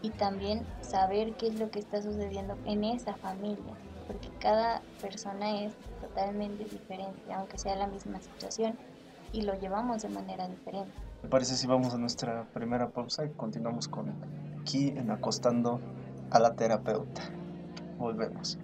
y 0.02 0.12
también 0.12 0.66
saber 0.82 1.34
qué 1.34 1.48
es 1.48 1.60
lo 1.60 1.70
que 1.70 1.80
está 1.80 2.02
sucediendo 2.02 2.56
en 2.66 2.84
esa 2.84 3.16
familia, 3.16 3.74
porque 4.06 4.30
cada 4.40 4.82
persona 5.02 5.63
es 5.63 5.74
totalmente 6.18 6.64
diferente, 6.64 7.32
aunque 7.32 7.60
sea 7.60 7.76
la 7.76 7.86
misma 7.86 8.20
situación, 8.20 8.74
y 9.34 9.44
lo 9.44 9.54
llevamos 9.60 10.02
de 10.02 10.10
manera 10.10 10.48
diferente. 10.48 10.92
Me 11.22 11.30
parece 11.30 11.56
si 11.56 11.68
vamos 11.68 11.94
a 11.94 11.98
nuestra 11.98 12.44
primera 12.54 12.90
pausa 12.90 13.26
y 13.26 13.30
continuamos 13.30 13.88
con 13.88 14.12
aquí 14.60 14.90
en 14.90 15.12
Acostando 15.12 15.80
a 16.32 16.40
la 16.40 16.56
Terapeuta. 16.56 17.22
Volvemos. 18.00 18.58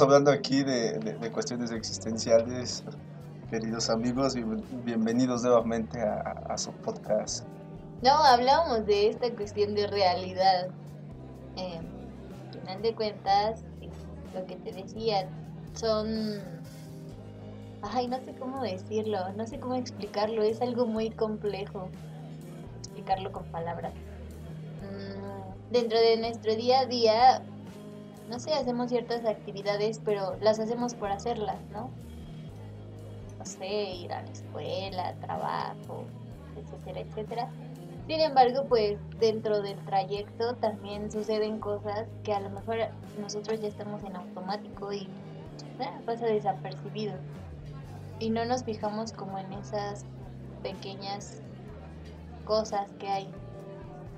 Hablando 0.00 0.30
aquí 0.30 0.62
de, 0.62 1.30
cuestiones 1.30 1.70
existenciales, 1.72 2.82
queridos 3.50 3.90
amigos, 3.90 4.34
bienvenidos 4.82 5.42
nuevamente 5.42 6.00
a, 6.00 6.56
su 6.56 6.72
podcast. 6.72 7.44
No, 8.00 8.12
hablábamos 8.12 8.86
de 8.86 9.08
esta 9.08 9.30
cuestión 9.34 9.74
de 9.74 9.88
realidad. 9.88 10.68
Eh, 11.56 11.80
al 12.46 12.60
final 12.60 12.82
de 12.82 12.94
cuentas, 12.94 13.62
lo 14.32 14.46
que 14.46 14.56
te 14.56 14.72
decía, 14.72 15.28
son... 15.74 16.40
Ay, 17.82 18.08
no 18.08 18.18
sé 18.24 18.34
cómo 18.38 18.62
decirlo, 18.62 19.30
no 19.34 19.46
sé 19.46 19.60
cómo 19.60 19.74
explicarlo, 19.74 20.42
es 20.42 20.62
algo 20.62 20.86
muy 20.86 21.10
complejo 21.10 21.90
explicarlo 22.78 23.32
con 23.32 23.44
palabras. 23.46 23.92
Mm, 24.80 25.72
dentro 25.72 25.98
de 25.98 26.16
nuestro 26.16 26.54
día 26.56 26.80
a 26.80 26.86
día 26.86 27.42
no 28.30 28.38
sé, 28.38 28.54
hacemos 28.54 28.90
ciertas 28.90 29.24
actividades, 29.24 30.00
pero 30.04 30.36
las 30.40 30.60
hacemos 30.60 30.94
por 30.94 31.10
hacerlas, 31.10 31.58
¿no? 31.72 31.90
No 33.38 33.44
sé, 33.44 33.66
ir 33.66 34.12
a 34.12 34.22
la 34.22 34.30
escuela, 34.30 35.14
trabajo, 35.20 36.04
etcétera, 36.56 37.00
etcétera. 37.00 37.48
Sin 38.06 38.20
embargo, 38.20 38.66
pues 38.68 38.98
dentro 39.18 39.60
del 39.62 39.76
trayecto 39.84 40.54
también 40.56 41.10
suceden 41.10 41.58
cosas 41.58 42.06
que 42.22 42.32
a 42.32 42.40
lo 42.40 42.50
mejor 42.50 42.76
nosotros 43.20 43.60
ya 43.60 43.68
estamos 43.68 44.02
en 44.04 44.14
automático 44.14 44.92
y 44.92 45.08
eh, 45.80 46.00
pasa 46.06 46.26
desapercibido. 46.26 47.14
Y 48.20 48.30
no 48.30 48.44
nos 48.44 48.62
fijamos 48.62 49.12
como 49.12 49.38
en 49.38 49.52
esas 49.54 50.04
pequeñas 50.62 51.42
cosas 52.44 52.88
que 53.00 53.08
hay 53.08 53.28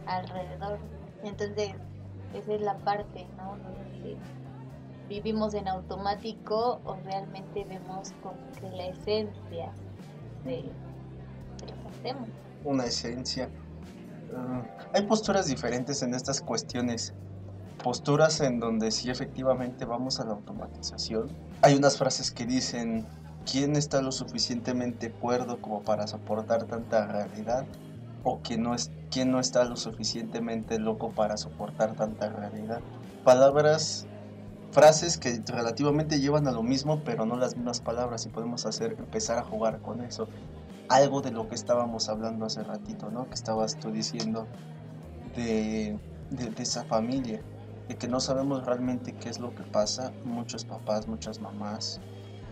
alrededor. 0.06 0.78
Entonces, 1.22 1.74
esa 2.34 2.54
es 2.54 2.60
la 2.60 2.76
parte, 2.78 3.26
¿no? 3.36 3.56
vivimos 5.08 5.52
en 5.52 5.68
automático 5.68 6.80
o 6.84 6.96
realmente 7.04 7.64
vemos 7.64 8.12
como 8.22 8.36
que 8.58 8.74
la 8.74 8.86
esencia 8.86 9.72
de, 10.44 10.62
lo 10.62 11.66
que 11.66 12.08
hacemos. 12.08 12.28
Una 12.64 12.84
esencia. 12.86 13.48
Ah, 14.34 14.62
hay 14.94 15.02
posturas 15.02 15.46
diferentes 15.46 16.02
en 16.02 16.14
estas 16.14 16.40
cuestiones. 16.40 17.12
Posturas 17.82 18.40
en 18.40 18.58
donde 18.58 18.90
sí 18.90 19.10
efectivamente 19.10 19.84
vamos 19.84 20.18
a 20.20 20.24
la 20.24 20.32
automatización. 20.32 21.28
Hay 21.60 21.74
unas 21.74 21.98
frases 21.98 22.30
que 22.30 22.46
dicen, 22.46 23.04
¿quién 23.50 23.76
está 23.76 24.00
lo 24.00 24.12
suficientemente 24.12 25.10
cuerdo 25.10 25.60
como 25.60 25.82
para 25.82 26.06
soportar 26.06 26.64
tanta 26.64 27.06
realidad? 27.06 27.66
O 28.24 28.40
¿quién 28.42 28.62
no, 28.62 28.74
es, 28.74 28.90
quién 29.10 29.30
no 29.30 29.40
está 29.40 29.64
lo 29.64 29.76
suficientemente 29.76 30.78
loco 30.78 31.10
para 31.10 31.36
soportar 31.36 31.94
tanta 31.94 32.28
realidad? 32.28 32.80
palabras, 33.22 34.06
frases 34.72 35.18
que 35.18 35.42
relativamente 35.46 36.20
llevan 36.20 36.46
a 36.48 36.52
lo 36.52 36.62
mismo, 36.62 37.02
pero 37.04 37.26
no 37.26 37.36
las 37.36 37.56
mismas 37.56 37.80
palabras 37.80 38.26
y 38.26 38.28
podemos 38.28 38.66
hacer, 38.66 38.96
empezar 38.98 39.38
a 39.38 39.44
jugar 39.44 39.80
con 39.80 40.02
eso. 40.02 40.28
Algo 40.88 41.20
de 41.20 41.30
lo 41.30 41.48
que 41.48 41.54
estábamos 41.54 42.08
hablando 42.08 42.44
hace 42.44 42.62
ratito, 42.62 43.10
¿no? 43.10 43.28
Que 43.28 43.34
estabas 43.34 43.76
tú 43.78 43.90
diciendo 43.90 44.46
de, 45.36 45.98
de, 46.30 46.62
esa 46.62 46.84
familia, 46.84 47.40
de 47.88 47.96
que 47.96 48.08
no 48.08 48.20
sabemos 48.20 48.66
realmente 48.66 49.12
qué 49.14 49.28
es 49.28 49.38
lo 49.38 49.54
que 49.54 49.62
pasa, 49.62 50.12
muchos 50.24 50.64
papás, 50.64 51.06
muchas 51.06 51.40
mamás, 51.40 52.00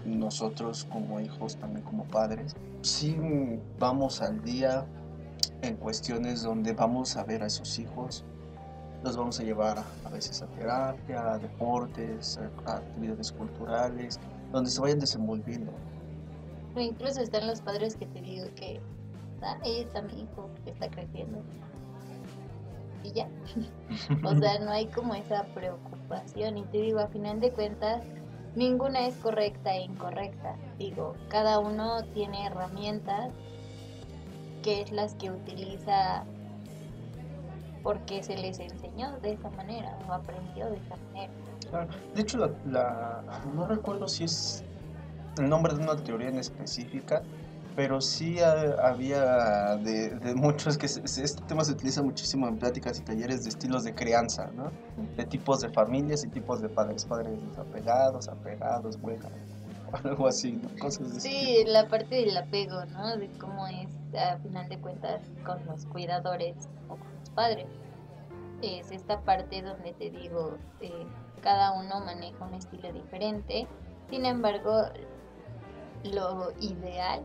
nosotros 0.07 0.87
como 0.91 1.21
hijos, 1.21 1.57
también 1.57 1.85
como 1.85 2.05
padres, 2.05 2.57
sí 2.83 3.17
vamos 3.79 4.23
al 4.23 4.43
día 4.43 4.87
en 5.63 5.77
cuestiones 5.77 6.43
donde 6.43 6.73
vamos 6.73 7.17
a 7.17 7.25
ver 7.25 7.43
a 7.43 7.47
esos 7.47 7.79
hijos, 7.79 8.25
los 9.03 9.17
vamos 9.17 9.41
a 9.41 9.43
llevar 9.43 9.79
a, 9.79 10.09
veces 10.11 10.43
a 10.43 10.47
terapia, 10.49 11.33
a 11.33 11.39
deportes, 11.39 12.39
a, 12.67 12.77
actividades 12.77 13.33
culturales, 13.33 14.21
donde 14.53 14.71
se 14.71 14.81
vayan 14.81 14.99
desenvolviendo. 14.99 15.73
Incluso 16.77 17.21
están 17.21 17.47
los 17.47 17.61
padres 17.61 17.97
que 17.97 18.07
te 18.07 18.21
digo 18.21 18.47
que 18.55 18.81
ah, 19.43 19.59
ahí 19.63 19.81
está 19.81 20.03
mi 20.03 20.23
hijo 20.23 20.51
que 20.65 20.71
está 20.71 20.89
creciendo. 20.89 21.43
Y 23.03 23.13
ya. 23.13 23.29
o 24.25 24.37
sea, 24.37 24.59
no 24.59 24.71
hay 24.71 24.87
como 24.87 25.15
esa 25.15 25.45
preocupación. 25.55 26.59
Y 26.59 26.63
te 26.65 26.79
digo, 26.79 27.01
a 27.01 27.09
final 27.09 27.41
de 27.41 27.51
cuentas, 27.53 28.05
ninguna 28.55 29.07
es 29.07 29.15
correcta 29.17 29.75
e 29.75 29.83
incorrecta. 29.83 30.57
Digo, 30.79 31.15
cada 31.29 31.59
uno 31.59 32.03
tiene 32.13 32.47
herramientas 32.47 33.33
que 34.63 34.83
es 34.83 34.93
las 34.93 35.15
que 35.15 35.31
utiliza 35.31 36.25
porque 37.83 38.23
se 38.23 38.37
les 38.37 38.59
enseñó 38.59 39.19
de 39.21 39.33
esa 39.33 39.51
manera 39.51 39.99
o 40.09 40.13
aprendió 40.13 40.71
de 40.71 40.77
esa 40.77 40.97
manera. 40.97 41.33
De 42.15 42.23
hecho, 42.23 42.39
la, 42.67 43.23
no 43.55 43.67
recuerdo 43.67 44.09
si 44.09 44.25
es 44.25 44.65
el 45.39 45.49
nombre 45.49 45.75
de 45.75 45.83
una 45.83 45.97
teoría 45.97 46.29
en 46.29 46.39
específica, 46.39 47.23
pero 47.77 48.01
sí 48.01 48.39
había 48.41 49.77
de, 49.77 50.35
muchos 50.35 50.77
que 50.77 50.87
este 50.87 51.43
tema 51.47 51.65
se 51.65 51.73
utiliza 51.73 52.03
muchísimo 52.03 52.49
en 52.49 52.59
pláticas 52.59 52.99
y 52.99 53.03
talleres 53.03 53.45
de 53.45 53.51
estilos 53.51 53.85
de 53.85 53.95
crianza, 53.95 54.51
¿no? 54.55 54.71
De 55.17 55.25
tipos 55.25 55.61
de 55.61 55.71
familias 55.71 56.25
y 56.25 56.29
tipos 56.29 56.61
de 56.61 56.69
padres, 56.69 57.05
padres 57.05 57.39
desapegados, 57.49 58.29
apegados, 58.29 59.01
bueno, 59.01 59.25
algo 60.05 60.27
así, 60.27 60.53
¿no? 60.53 60.69
Cosas 60.81 61.17
así. 61.17 61.21
Sí, 61.21 61.65
la 61.67 61.89
parte 61.89 62.15
del 62.15 62.37
apego, 62.37 62.85
¿no? 62.87 63.17
De 63.17 63.29
cómo 63.39 63.67
es, 63.67 63.89
a 64.19 64.39
final 64.39 64.69
de 64.69 64.79
cuentas, 64.79 65.23
con 65.45 65.65
los 65.67 65.87
cuidadores 65.87 66.69
o 66.89 66.97
padres. 67.35 67.69
Es 68.63 68.91
esta 68.91 69.21
parte 69.23 69.63
donde 69.63 69.93
te 69.95 70.11
digo, 70.11 70.59
eh, 70.81 71.07
cada 71.43 71.73
uno 71.73 72.01
maneja 72.01 72.45
un 72.45 72.55
estilo 72.55 72.93
diferente. 72.93 73.67
Sin 74.11 74.27
embargo, 74.27 74.85
lo 76.05 76.53
ideal, 76.61 77.25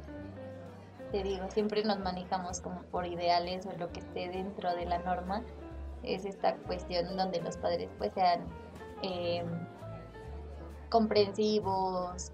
te 1.12 1.24
digo, 1.24 1.50
siempre 1.50 1.84
nos 1.84 2.00
manejamos 2.00 2.62
como 2.62 2.82
por 2.84 3.06
ideales 3.06 3.66
o 3.66 3.78
lo 3.78 3.92
que 3.92 4.00
esté 4.00 4.30
dentro 4.30 4.74
de 4.76 4.86
la 4.86 5.00
norma. 5.00 5.44
Es 6.04 6.26
esta 6.26 6.56
cuestión 6.56 7.18
donde 7.18 7.42
los 7.42 7.58
padres 7.58 7.90
pues 7.98 8.14
sean 8.14 8.42
em, 9.02 9.48
comprensivos, 10.90 12.32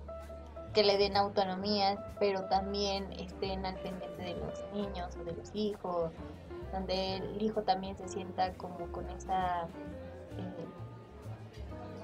que 0.74 0.84
le 0.84 0.98
den 0.98 1.18
autonomía, 1.18 2.14
pero 2.20 2.46
también 2.46 3.12
estén 3.14 3.66
al 3.66 3.76
pendiente 3.76 4.22
de 4.22 4.36
los 4.36 4.64
niños 4.74 5.16
o 5.20 5.24
de 5.24 5.34
los 5.34 5.54
hijos, 5.54 6.12
donde 6.72 7.18
el 7.18 7.42
hijo 7.42 7.62
también 7.64 7.98
se 7.98 8.08
sienta 8.08 8.54
como 8.54 8.92
con 8.92 9.10
esa 9.10 9.64
eh, 10.38 10.66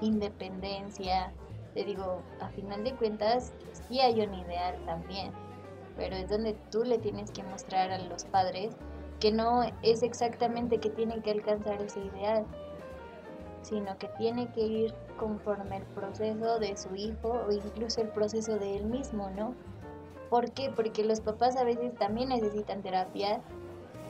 independencia. 0.02 1.32
Te 1.74 1.84
digo, 1.84 2.22
a 2.40 2.48
final 2.50 2.84
de 2.84 2.94
cuentas, 2.94 3.52
sí 3.88 4.00
hay 4.00 4.20
un 4.20 4.34
ideal 4.34 4.76
también, 4.84 5.32
pero 5.96 6.16
es 6.16 6.28
donde 6.28 6.54
tú 6.70 6.84
le 6.84 6.98
tienes 6.98 7.30
que 7.30 7.42
mostrar 7.42 7.90
a 7.90 7.98
los 7.98 8.24
padres 8.24 8.76
que 9.20 9.32
no 9.32 9.62
es 9.82 10.02
exactamente 10.02 10.78
que 10.78 10.90
tienen 10.90 11.22
que 11.22 11.32
alcanzar 11.32 11.80
ese 11.82 12.00
ideal, 12.00 12.46
sino 13.68 13.98
que 13.98 14.08
tiene 14.08 14.50
que 14.52 14.62
ir 14.62 14.94
conforme 15.18 15.78
el 15.78 15.82
proceso 15.84 16.58
de 16.58 16.76
su 16.76 16.94
hijo 16.94 17.44
o 17.46 17.52
incluso 17.52 18.00
el 18.00 18.08
proceso 18.08 18.58
de 18.58 18.76
él 18.76 18.86
mismo, 18.86 19.30
¿no? 19.30 19.54
¿Por 20.30 20.50
qué? 20.52 20.70
Porque 20.74 21.04
los 21.04 21.20
papás 21.20 21.56
a 21.56 21.64
veces 21.64 21.94
también 21.96 22.30
necesitan 22.30 22.82
terapia 22.82 23.40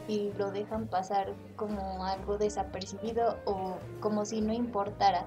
y 0.07 0.33
lo 0.38 0.53
dejan 0.53 0.87
pasar 0.87 1.35
como 1.57 2.05
algo 2.05 2.38
desapercibido 2.38 3.37
o 3.44 3.77
como 4.01 4.25
si 4.25 4.40
no 4.40 4.53
importara. 4.53 5.27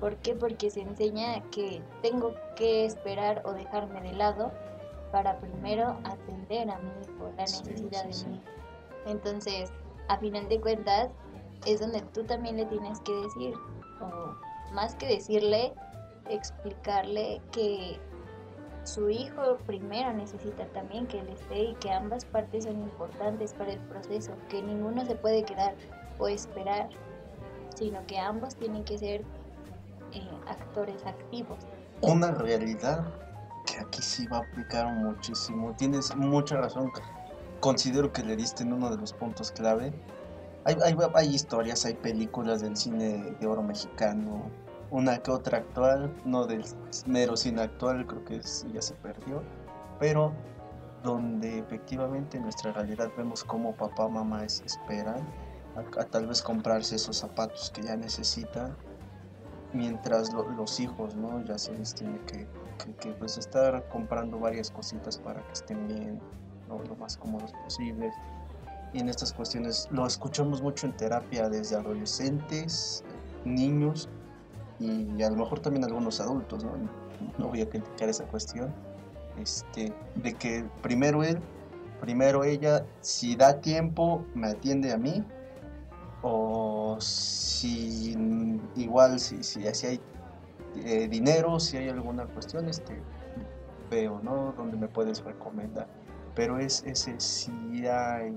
¿Por 0.00 0.16
qué? 0.16 0.34
Porque 0.34 0.70
se 0.70 0.80
enseña 0.80 1.42
que 1.50 1.82
tengo 2.02 2.34
que 2.56 2.84
esperar 2.84 3.42
o 3.44 3.52
dejarme 3.52 4.00
de 4.00 4.12
lado 4.12 4.50
para 5.12 5.38
primero 5.38 5.96
atender 6.04 6.70
a 6.70 6.78
mi 6.78 6.90
hijo, 7.02 7.30
la 7.36 7.42
necesidad 7.42 8.04
de 8.04 8.28
mi 8.28 8.36
hijo. 8.36 8.44
Entonces, 9.06 9.72
a 10.08 10.18
final 10.18 10.48
de 10.48 10.60
cuentas, 10.60 11.10
es 11.66 11.80
donde 11.80 12.00
tú 12.12 12.24
también 12.24 12.56
le 12.56 12.66
tienes 12.66 13.00
que 13.00 13.12
decir, 13.12 13.54
o 14.00 14.34
más 14.72 14.94
que 14.94 15.06
decirle, 15.06 15.72
explicarle 16.28 17.40
que 17.52 17.98
su 18.84 19.10
hijo 19.10 19.58
primero 19.66 20.12
necesita 20.12 20.66
también 20.68 21.06
que 21.06 21.20
él 21.20 21.28
esté 21.28 21.64
y 21.64 21.74
que 21.74 21.90
ambas 21.90 22.24
partes 22.24 22.64
son 22.64 22.80
importantes 22.80 23.52
para 23.52 23.72
el 23.72 23.80
proceso, 23.80 24.32
que 24.48 24.62
ninguno 24.62 25.04
se 25.04 25.14
puede 25.14 25.44
quedar 25.44 25.74
o 26.18 26.28
esperar, 26.28 26.88
sino 27.74 28.04
que 28.06 28.18
ambos 28.18 28.56
tienen 28.56 28.84
que 28.84 28.98
ser 28.98 29.20
eh, 30.12 30.28
actores 30.48 31.04
activos. 31.04 31.58
Una 32.00 32.30
realidad 32.32 33.04
que 33.66 33.78
aquí 33.80 34.02
sí 34.02 34.26
va 34.26 34.38
a 34.38 34.40
aplicar 34.40 34.92
muchísimo. 34.94 35.74
Tienes 35.76 36.14
mucha 36.16 36.56
razón. 36.56 36.90
Considero 37.60 38.10
que 38.12 38.22
le 38.22 38.36
diste 38.36 38.62
en 38.62 38.72
uno 38.72 38.90
de 38.90 38.96
los 38.96 39.12
puntos 39.12 39.52
clave 39.52 39.92
hay, 41.14 41.34
historias, 41.34 41.84
hay 41.84 41.94
películas 41.94 42.60
del 42.60 42.76
cine 42.76 43.34
de 43.38 43.46
oro 43.46 43.62
mexicano, 43.62 44.50
una 44.90 45.18
que 45.18 45.30
otra 45.30 45.58
actual, 45.58 46.12
no 46.24 46.46
del 46.46 46.64
mero 47.06 47.36
cine 47.36 47.62
actual, 47.62 48.06
creo 48.06 48.24
que 48.24 48.40
ya 48.72 48.82
se 48.82 48.94
perdió, 48.94 49.42
pero 49.98 50.32
donde 51.02 51.58
efectivamente 51.58 52.36
en 52.36 52.44
nuestra 52.44 52.72
realidad 52.72 53.10
vemos 53.16 53.44
cómo 53.44 53.74
papá 53.74 54.08
mamá 54.08 54.44
esperan 54.44 55.26
a, 55.76 56.04
tal 56.04 56.26
vez 56.26 56.42
comprarse 56.42 56.96
esos 56.96 57.16
zapatos 57.16 57.70
que 57.70 57.82
ya 57.82 57.96
necesitan, 57.96 58.76
mientras 59.72 60.32
los 60.32 60.80
hijos, 60.80 61.14
¿no? 61.14 61.42
Ya 61.44 61.56
se 61.56 61.72
les 61.74 61.94
tiene 61.94 62.18
que, 62.26 62.46
pues 63.18 63.38
estar 63.38 63.88
comprando 63.88 64.38
varias 64.38 64.70
cositas 64.70 65.16
para 65.18 65.40
que 65.46 65.52
estén 65.52 65.86
bien, 65.86 66.20
lo 66.68 66.96
más 66.96 67.16
cómodos 67.16 67.52
posibles 67.64 68.14
en 68.98 69.08
estas 69.08 69.32
cuestiones 69.32 69.88
lo 69.90 70.06
escuchamos 70.06 70.62
mucho 70.62 70.86
en 70.86 70.96
terapia 70.96 71.48
desde 71.48 71.76
adolescentes, 71.76 73.04
niños 73.44 74.08
y 74.80 75.22
a 75.22 75.30
lo 75.30 75.36
mejor 75.36 75.60
también 75.60 75.84
algunos 75.84 76.20
adultos, 76.20 76.64
¿no? 76.64 76.72
No 77.38 77.48
voy 77.48 77.60
a 77.60 77.68
criticar 77.68 78.08
esa 78.08 78.24
cuestión, 78.24 78.72
este, 79.38 79.92
de 80.16 80.34
que 80.34 80.64
primero 80.82 81.22
él, 81.22 81.38
primero 82.00 82.44
ella, 82.44 82.84
si 83.00 83.36
da 83.36 83.60
tiempo, 83.60 84.24
me 84.34 84.48
atiende 84.48 84.92
a 84.92 84.96
mí, 84.96 85.22
o 86.22 86.96
si 87.00 88.16
igual, 88.76 89.20
si, 89.20 89.42
si, 89.42 89.66
hay 89.66 90.00
eh, 90.76 91.08
dinero, 91.08 91.60
si 91.60 91.76
hay 91.76 91.88
alguna 91.88 92.24
cuestión, 92.24 92.68
este, 92.68 93.00
veo, 93.90 94.20
¿no? 94.22 94.54
Donde 94.56 94.76
me 94.76 94.88
puedes 94.88 95.22
recomendar. 95.24 95.86
Pero 96.34 96.58
es 96.58 96.82
ese 96.86 97.18
si 97.18 97.86
hay 97.86 98.36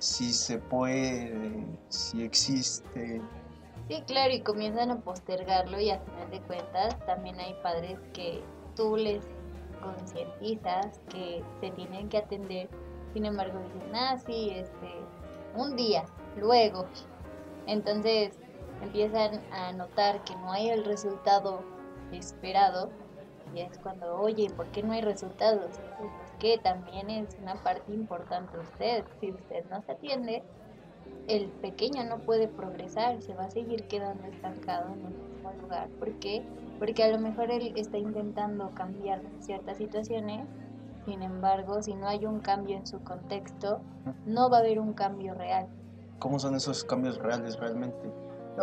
si 0.00 0.32
se 0.32 0.58
puede, 0.58 1.66
si 1.88 2.24
existe. 2.24 3.20
Sí, 3.88 4.02
claro, 4.06 4.32
y 4.32 4.40
comienzan 4.40 4.90
a 4.90 5.00
postergarlo 5.00 5.78
y 5.78 5.90
a 5.90 6.00
final 6.00 6.30
de 6.30 6.40
cuentas 6.40 6.98
también 7.06 7.38
hay 7.38 7.54
padres 7.62 7.98
que 8.14 8.42
tú 8.74 8.96
les 8.96 9.22
concientizas 9.82 10.98
que 11.10 11.44
se 11.60 11.70
tienen 11.72 12.08
que 12.08 12.18
atender, 12.18 12.68
sin 13.12 13.26
embargo 13.26 13.58
dicen, 13.74 13.94
ah, 13.94 14.16
sí, 14.24 14.50
este, 14.54 14.90
un 15.54 15.76
día, 15.76 16.04
luego. 16.36 16.86
Entonces 17.66 18.38
empiezan 18.82 19.42
a 19.52 19.72
notar 19.72 20.24
que 20.24 20.34
no 20.36 20.50
hay 20.50 20.70
el 20.70 20.84
resultado 20.84 21.62
esperado 22.12 22.90
y 23.54 23.60
es 23.60 23.78
cuando, 23.78 24.18
oye, 24.18 24.48
¿por 24.50 24.66
qué 24.68 24.82
no 24.82 24.92
hay 24.92 25.02
resultados? 25.02 25.78
Que 26.40 26.58
también 26.58 27.08
es 27.10 27.36
una 27.40 27.54
parte 27.62 27.92
importante 27.92 28.58
usted. 28.58 29.04
Si 29.20 29.30
usted 29.30 29.64
no 29.70 29.80
se 29.82 29.92
atiende, 29.92 30.42
el 31.28 31.46
pequeño 31.46 32.02
no 32.04 32.18
puede 32.18 32.48
progresar, 32.48 33.22
se 33.22 33.34
va 33.34 33.44
a 33.44 33.50
seguir 33.50 33.86
quedando 33.86 34.26
estancado 34.26 34.92
en 34.92 35.06
el 35.06 35.12
mismo 35.12 35.52
lugar. 35.62 35.88
¿Por 35.90 36.12
qué? 36.18 36.42
Porque 36.80 37.04
a 37.04 37.08
lo 37.08 37.18
mejor 37.18 37.50
él 37.50 37.72
está 37.76 37.98
intentando 37.98 38.70
cambiar 38.74 39.20
ciertas 39.38 39.76
situaciones, 39.76 40.48
sin 41.04 41.22
embargo, 41.22 41.82
si 41.82 41.94
no 41.94 42.08
hay 42.08 42.26
un 42.26 42.40
cambio 42.40 42.76
en 42.76 42.86
su 42.86 43.02
contexto, 43.04 43.80
no 44.26 44.50
va 44.50 44.58
a 44.58 44.60
haber 44.60 44.80
un 44.80 44.92
cambio 44.94 45.34
real. 45.34 45.68
¿Cómo 46.18 46.38
son 46.38 46.54
esos 46.56 46.84
cambios 46.84 47.18
reales 47.18 47.58
realmente? 47.58 48.10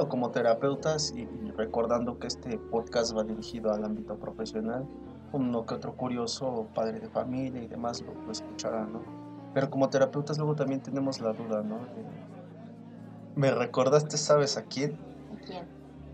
como 0.09 0.29
terapeutas 0.29 1.11
y 1.15 1.25
recordando 1.55 2.19
que 2.19 2.27
este 2.27 2.57
podcast 2.57 3.17
va 3.17 3.23
dirigido 3.23 3.71
al 3.73 3.83
ámbito 3.83 4.15
profesional, 4.15 4.85
uno 5.31 5.65
que 5.65 5.75
otro 5.75 5.95
curioso 5.95 6.67
padre 6.73 6.99
de 6.99 7.09
familia 7.09 7.61
y 7.61 7.67
demás 7.67 8.01
lo, 8.01 8.31
escuchará, 8.31 8.85
¿no? 8.85 9.01
Pero 9.53 9.69
como 9.69 9.89
terapeutas 9.89 10.37
luego 10.37 10.55
también 10.55 10.81
tenemos 10.81 11.19
la 11.19 11.33
duda, 11.33 11.63
¿no? 11.63 11.79
¿Me 13.35 13.51
recordaste, 13.51 14.17
sabes 14.17 14.57
a 14.57 14.63
quién? 14.63 14.97
¿A 15.33 15.45
quién? 15.45 15.65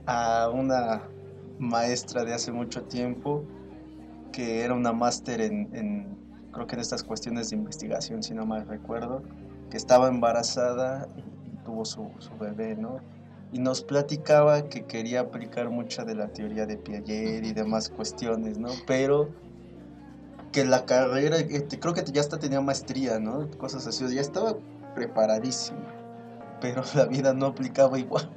A 0.06 0.50
una 0.50 1.04
maestra 1.60 2.24
de 2.24 2.34
hace 2.34 2.52
mucho 2.52 2.84
tiempo 2.84 3.44
que 4.32 4.62
era 4.64 4.74
una 4.74 4.92
máster 4.92 5.42
en, 5.42 6.18
creo 6.52 6.68
que 6.68 6.76
en 6.76 6.82
estas 6.82 7.04
cuestiones 7.04 7.52
de 7.52 7.58
investigación, 7.58 8.24
si 8.24 8.34
no 8.34 8.46
mal 8.46 8.68
recuerdo, 8.68 9.22
que 9.70 9.78
estaba 9.78 10.08
embarazada 10.08 11.08
y, 11.16 11.24
tuvo 11.64 11.86
su, 11.86 12.12
su 12.20 12.36
bebé, 12.38 12.76
¿no? 12.76 13.00
Y 13.54 13.60
nos 13.60 13.84
platicaba 13.84 14.68
que 14.68 14.84
quería 14.86 15.22
aplicar 15.22 15.70
mucha 15.70 16.04
de 16.04 16.16
la 16.16 16.28
teoría 16.28 16.66
de 16.66 16.76
Piaget 16.76 17.46
y 17.46 17.54
demás 17.54 17.88
cuestiones, 17.88 18.58
¿no? 18.58 18.70
Pero 18.88 19.30
que 20.52 20.66
la 20.66 20.86
carrera, 20.86 21.38
este, 21.38 21.80
creo 21.80 21.94
que 21.94 22.04
ya 22.04 22.22
hasta 22.22 22.40
tenía 22.40 22.62
maestría, 22.62 23.20
¿no? 23.20 23.50
Cosas 23.60 23.86
así, 23.86 24.04
ya 24.14 24.22
estaba 24.22 24.56
preparadísima, 24.96 25.86
pero 26.60 26.82
la 26.96 27.06
vida 27.06 27.32
no 27.34 27.46
aplicaba 27.46 28.00
igual 28.00 28.28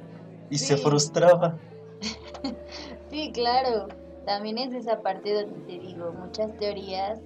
y 0.51 0.59
se 0.59 0.77
frustraba. 0.77 1.57
sí, 3.09 3.31
claro, 3.33 3.87
también 4.27 4.59
es 4.59 4.71
esa 4.71 5.01
parte 5.01 5.33
donde 5.33 5.59
te 5.61 5.79
digo, 5.79 6.11
muchas 6.11 6.55
teorías 6.57 7.19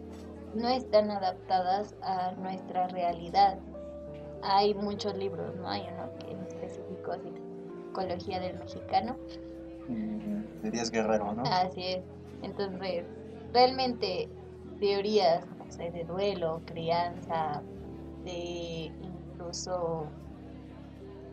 no 0.56 0.70
están 0.70 1.12
adaptadas 1.12 1.94
a 2.04 2.32
nuestra 2.38 2.88
realidad. 2.88 3.60
Hay 4.44 4.74
muchos 4.76 5.14
libros, 5.18 5.54
¿no? 5.58 5.70
Hay 5.70 5.86
uno 5.94 6.10
que 6.20 6.32
en 6.32 6.40
específico 6.40 7.12
así 7.12 7.51
psicología 7.92 8.40
del 8.40 8.58
mexicano. 8.58 9.18
Mm, 9.88 10.62
de 10.64 10.72
Díaz 10.72 10.92
Guerrero, 10.92 11.34
¿no? 11.34 11.44
Así 11.44 11.84
es. 11.84 12.04
Entonces, 12.42 13.06
realmente 13.54 14.30
teorías, 14.80 15.46
de 15.78 16.04
duelo, 16.06 16.62
crianza, 16.66 17.62
de 18.24 18.92
incluso 19.02 20.06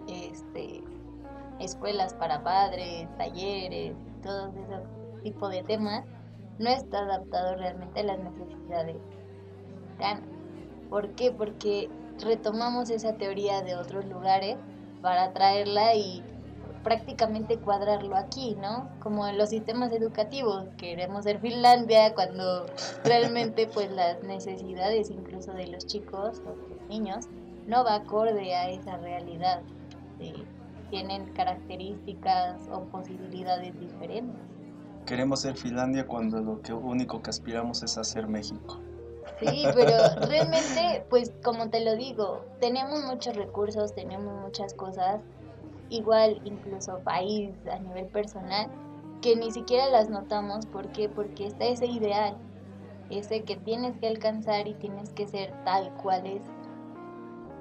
este 0.06 0.82
escuelas 1.58 2.14
para 2.14 2.42
padres, 2.44 3.08
talleres, 3.18 3.94
todo 4.22 4.48
ese 4.50 5.22
tipo 5.24 5.48
de 5.48 5.64
temas, 5.64 6.04
no 6.60 6.70
está 6.70 7.00
adaptado 7.00 7.56
realmente 7.56 8.00
a 8.00 8.04
las 8.04 8.18
necesidades 8.20 8.96
mexicanas. 9.80 10.22
¿Por 10.88 11.10
qué? 11.16 11.32
Porque 11.32 11.90
retomamos 12.24 12.90
esa 12.90 13.14
teoría 13.14 13.62
de 13.62 13.74
otros 13.74 14.04
lugares 14.06 14.56
para 15.02 15.32
traerla 15.32 15.94
y 15.96 16.22
prácticamente 16.82 17.58
cuadrarlo 17.58 18.16
aquí, 18.16 18.56
¿no? 18.60 18.88
Como 19.00 19.26
en 19.26 19.38
los 19.38 19.50
sistemas 19.50 19.92
educativos, 19.92 20.66
queremos 20.76 21.24
ser 21.24 21.40
Finlandia 21.40 22.14
cuando 22.14 22.66
realmente 23.04 23.66
pues 23.66 23.90
las 23.90 24.22
necesidades 24.22 25.10
incluso 25.10 25.52
de 25.52 25.66
los 25.66 25.86
chicos 25.86 26.42
o 26.46 26.56
los 26.68 26.88
niños 26.88 27.26
no 27.66 27.84
va 27.84 27.96
acorde 27.96 28.54
a 28.54 28.70
esa 28.70 28.96
realidad. 28.96 29.62
tienen 30.90 31.26
características 31.34 32.66
o 32.72 32.84
posibilidades 32.84 33.78
diferentes. 33.78 34.40
Queremos 35.04 35.40
ser 35.40 35.54
Finlandia 35.56 36.06
cuando 36.06 36.40
lo 36.40 36.62
que 36.62 36.72
único 36.72 37.22
que 37.22 37.30
aspiramos 37.30 37.82
es 37.82 37.98
hacer 37.98 38.26
México. 38.26 38.78
Sí, 39.40 39.64
pero 39.74 40.26
realmente, 40.26 41.04
pues 41.08 41.32
como 41.44 41.70
te 41.70 41.84
lo 41.84 41.94
digo, 41.94 42.44
tenemos 42.60 43.04
muchos 43.04 43.36
recursos, 43.36 43.94
tenemos 43.94 44.34
muchas 44.42 44.74
cosas, 44.74 45.20
igual 45.90 46.40
incluso 46.44 46.98
país 47.00 47.54
a 47.70 47.78
nivel 47.78 48.06
personal, 48.06 48.68
que 49.20 49.36
ni 49.36 49.50
siquiera 49.50 49.88
las 49.90 50.08
notamos. 50.08 50.66
¿Por 50.66 50.88
qué? 50.88 51.08
Porque 51.08 51.46
está 51.46 51.64
ese 51.64 51.86
ideal, 51.86 52.36
ese 53.10 53.42
que 53.42 53.56
tienes 53.56 53.96
que 53.98 54.08
alcanzar 54.08 54.68
y 54.68 54.74
tienes 54.74 55.10
que 55.10 55.26
ser 55.26 55.52
tal 55.64 55.92
cual 55.94 56.26
es. 56.26 56.42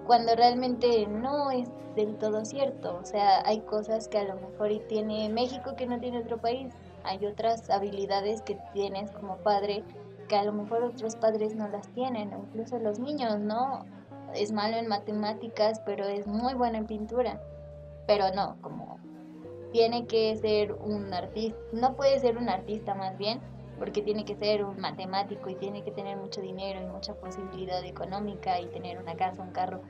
Cuando 0.05 0.35
realmente 0.35 1.07
no 1.07 1.51
es 1.51 1.69
del 1.97 2.15
todo 2.15 2.45
cierto. 2.45 2.97
O 3.01 3.03
sea, 3.03 3.41
hay 3.45 3.59
cosas 3.61 4.07
que 4.07 4.19
a 4.19 4.23
lo 4.23 4.35
mejor 4.35 4.71
y 4.71 4.79
tiene 4.79 5.27
México 5.29 5.75
que 5.75 5.87
no 5.87 5.99
tiene 5.99 6.19
otro 6.19 6.37
país. 6.37 6.73
Hay 7.03 7.25
otras 7.25 7.69
habilidades 7.69 8.41
que 8.43 8.57
tienes 8.71 9.11
como 9.11 9.37
padre 9.37 9.83
que 10.29 10.35
a 10.35 10.43
lo 10.43 10.53
mejor 10.53 10.83
otros 10.83 11.15
padres 11.15 11.55
no 11.55 11.67
las 11.69 11.87
tienen, 11.89 12.31
incluso 12.31 12.77
los 12.79 12.99
niños, 12.99 13.39
¿no? 13.39 13.85
Es 14.33 14.51
malo 14.51 14.77
en 14.77 14.87
matemáticas, 14.87 15.81
pero 15.85 16.05
es 16.05 16.27
muy 16.27 16.53
bueno 16.53 16.77
en 16.77 16.85
pintura. 16.85 17.41
Pero 18.07 18.33
no, 18.33 18.57
como 18.61 18.99
tiene 19.71 20.07
que 20.07 20.35
ser 20.37 20.73
un 20.73 21.13
artista, 21.13 21.59
no 21.73 21.95
puede 21.95 22.19
ser 22.19 22.37
un 22.37 22.49
artista 22.49 22.95
más 22.95 23.17
bien, 23.17 23.39
porque 23.77 24.01
tiene 24.01 24.25
que 24.25 24.35
ser 24.35 24.63
un 24.63 24.79
matemático 24.79 25.49
y 25.49 25.55
tiene 25.55 25.83
que 25.83 25.91
tener 25.91 26.17
mucho 26.17 26.41
dinero 26.41 26.81
y 26.81 26.85
mucha 26.87 27.13
posibilidad 27.15 27.83
económica 27.83 28.59
y 28.59 28.67
tener 28.67 28.97
una 28.97 29.15
casa, 29.15 29.43
un 29.43 29.51
carro. 29.51 29.81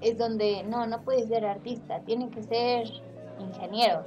Es 0.00 0.16
donde 0.16 0.62
no, 0.62 0.86
no 0.86 1.02
puede 1.02 1.26
ser 1.26 1.44
artista, 1.44 2.00
tiene 2.00 2.30
que 2.30 2.42
ser 2.42 2.86
ingeniero. 3.38 4.04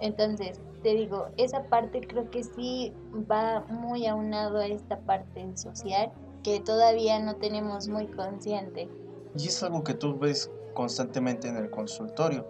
Entonces, 0.00 0.60
te 0.82 0.94
digo, 0.94 1.28
esa 1.36 1.62
parte 1.64 2.00
creo 2.00 2.30
que 2.30 2.42
sí 2.42 2.92
va 3.30 3.64
muy 3.68 4.06
aunado 4.06 4.58
a 4.58 4.66
esta 4.66 4.98
parte 4.98 5.56
social 5.56 6.12
que 6.42 6.60
todavía 6.60 7.18
no 7.20 7.36
tenemos 7.36 7.88
muy 7.88 8.06
consciente. 8.06 8.88
Y 9.36 9.48
es 9.48 9.62
algo 9.62 9.82
que 9.82 9.94
tú 9.94 10.18
ves 10.18 10.50
constantemente 10.74 11.48
en 11.48 11.56
el 11.56 11.70
consultorio, 11.70 12.46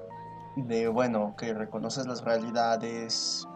de 0.57 0.89
bueno, 0.89 1.35
que 1.37 1.53
reconoces 1.53 2.07
las 2.07 2.23
realidades 2.23 3.47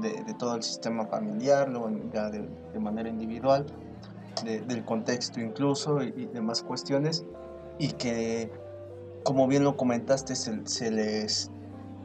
de, 0.00 0.34
todo 0.38 0.54
el 0.56 0.62
sistema 0.62 1.06
familiar, 1.06 1.70
ya 2.12 2.30
de, 2.30 2.48
manera 2.78 3.08
individual, 3.08 3.66
del 4.44 4.84
contexto 4.84 5.40
incluso 5.40 6.02
y, 6.02 6.26
demás 6.26 6.62
cuestiones, 6.62 7.24
y 7.78 7.92
que, 7.92 8.52
como 9.24 9.46
bien 9.46 9.64
lo 9.64 9.76
comentaste, 9.76 10.34
se, 10.36 10.90
les 10.90 11.50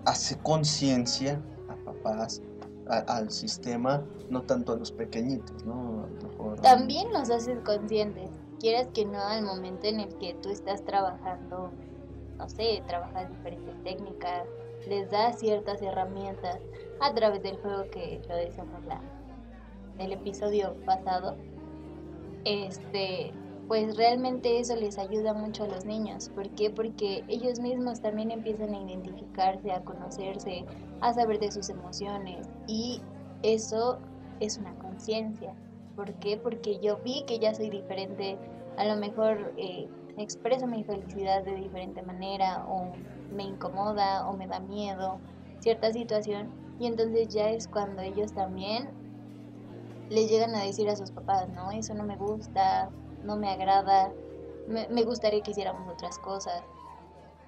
hace 0.06 0.38
conciencia 0.40 1.42
al 3.08 3.32
sistema, 3.32 4.04
no 4.30 4.42
tanto 4.44 4.74
a 4.74 4.76
los 4.78 4.92
pequeñitos, 4.92 5.64
¿no? 5.66 6.08
También 6.62 7.12
nos 7.12 7.30
haces 7.30 7.60
conscientes, 7.64 8.30
quieras 8.60 8.88
que 8.94 9.06
no, 9.06 9.20
al 9.20 9.44
momento 9.44 9.88
en 9.88 10.00
el 10.00 10.18
que 10.18 10.34
tú 10.42 10.50
estás 10.50 10.84
trabajando, 10.84 11.72
no 12.38 12.50
sé, 12.50 12.84
trabajas 12.88 13.30
diferentes 13.30 13.84
técnicas, 13.84 14.48
les 14.88 15.10
das 15.10 15.40
ciertas 15.40 15.82
herramientas 15.82 16.60
a 17.00 17.14
través 17.14 17.42
del 17.44 17.58
juego 17.58 17.90
que 17.92 18.22
lo 18.28 18.36
decíamos 18.36 18.84
la, 18.86 19.02
el 20.00 20.14
episodio 20.14 20.76
pasado, 20.86 21.36
este, 22.46 23.32
pues 23.68 23.96
realmente 23.96 24.60
eso 24.60 24.76
les 24.76 24.98
ayuda 24.98 25.34
mucho 25.34 25.64
a 25.64 25.68
los 25.68 25.86
niños. 25.86 26.30
¿Por 26.30 26.50
qué? 26.50 26.70
Porque 26.70 27.24
ellos 27.28 27.60
mismos 27.60 28.02
también 28.02 28.32
empiezan 28.32 28.74
a 28.74 28.82
identificarse, 28.82 29.72
a 29.72 29.82
conocerse, 29.82 30.66
a 31.02 31.14
saber 31.14 31.40
de 31.40 31.52
sus 31.52 31.70
emociones 31.70 32.48
y 32.68 33.02
eso 33.42 34.00
es 34.40 34.58
una 34.58 34.76
conciencia. 34.76 35.54
¿Por 35.96 36.14
qué? 36.16 36.38
Porque 36.38 36.80
yo 36.80 36.98
vi 37.04 37.24
que 37.26 37.40
ya 37.40 37.54
soy 37.54 37.70
diferente, 37.70 38.38
a 38.78 38.86
lo 38.86 38.96
mejor 38.98 39.54
eh, 39.58 39.88
expreso 40.18 40.68
mi 40.68 40.84
felicidad 40.84 41.44
de 41.44 41.56
diferente 41.56 42.02
manera 42.02 42.66
o 42.68 42.92
me 43.32 43.44
incomoda 43.44 44.28
o 44.30 44.38
me 44.38 44.48
da 44.48 44.60
miedo 44.60 45.20
cierta 45.60 45.92
situación 45.92 46.52
y 46.80 46.88
entonces 46.88 47.30
ya 47.30 47.50
es 47.50 47.68
cuando 47.68 48.02
ellos 48.02 48.34
también 48.34 48.90
les 50.10 50.30
llegan 50.30 50.56
a 50.56 50.64
decir 50.64 50.90
a 50.90 50.96
sus 50.96 51.12
papás, 51.12 51.50
no, 51.50 51.72
eso 51.72 51.94
no 51.94 52.04
me 52.04 52.16
gusta, 52.18 52.90
no 53.24 53.38
me 53.38 53.50
agrada, 53.50 54.12
me, 54.68 55.04
gustaría 55.04 55.42
que 55.42 55.52
hiciéramos 55.52 55.88
otras 55.92 56.20
cosas. 56.20 56.64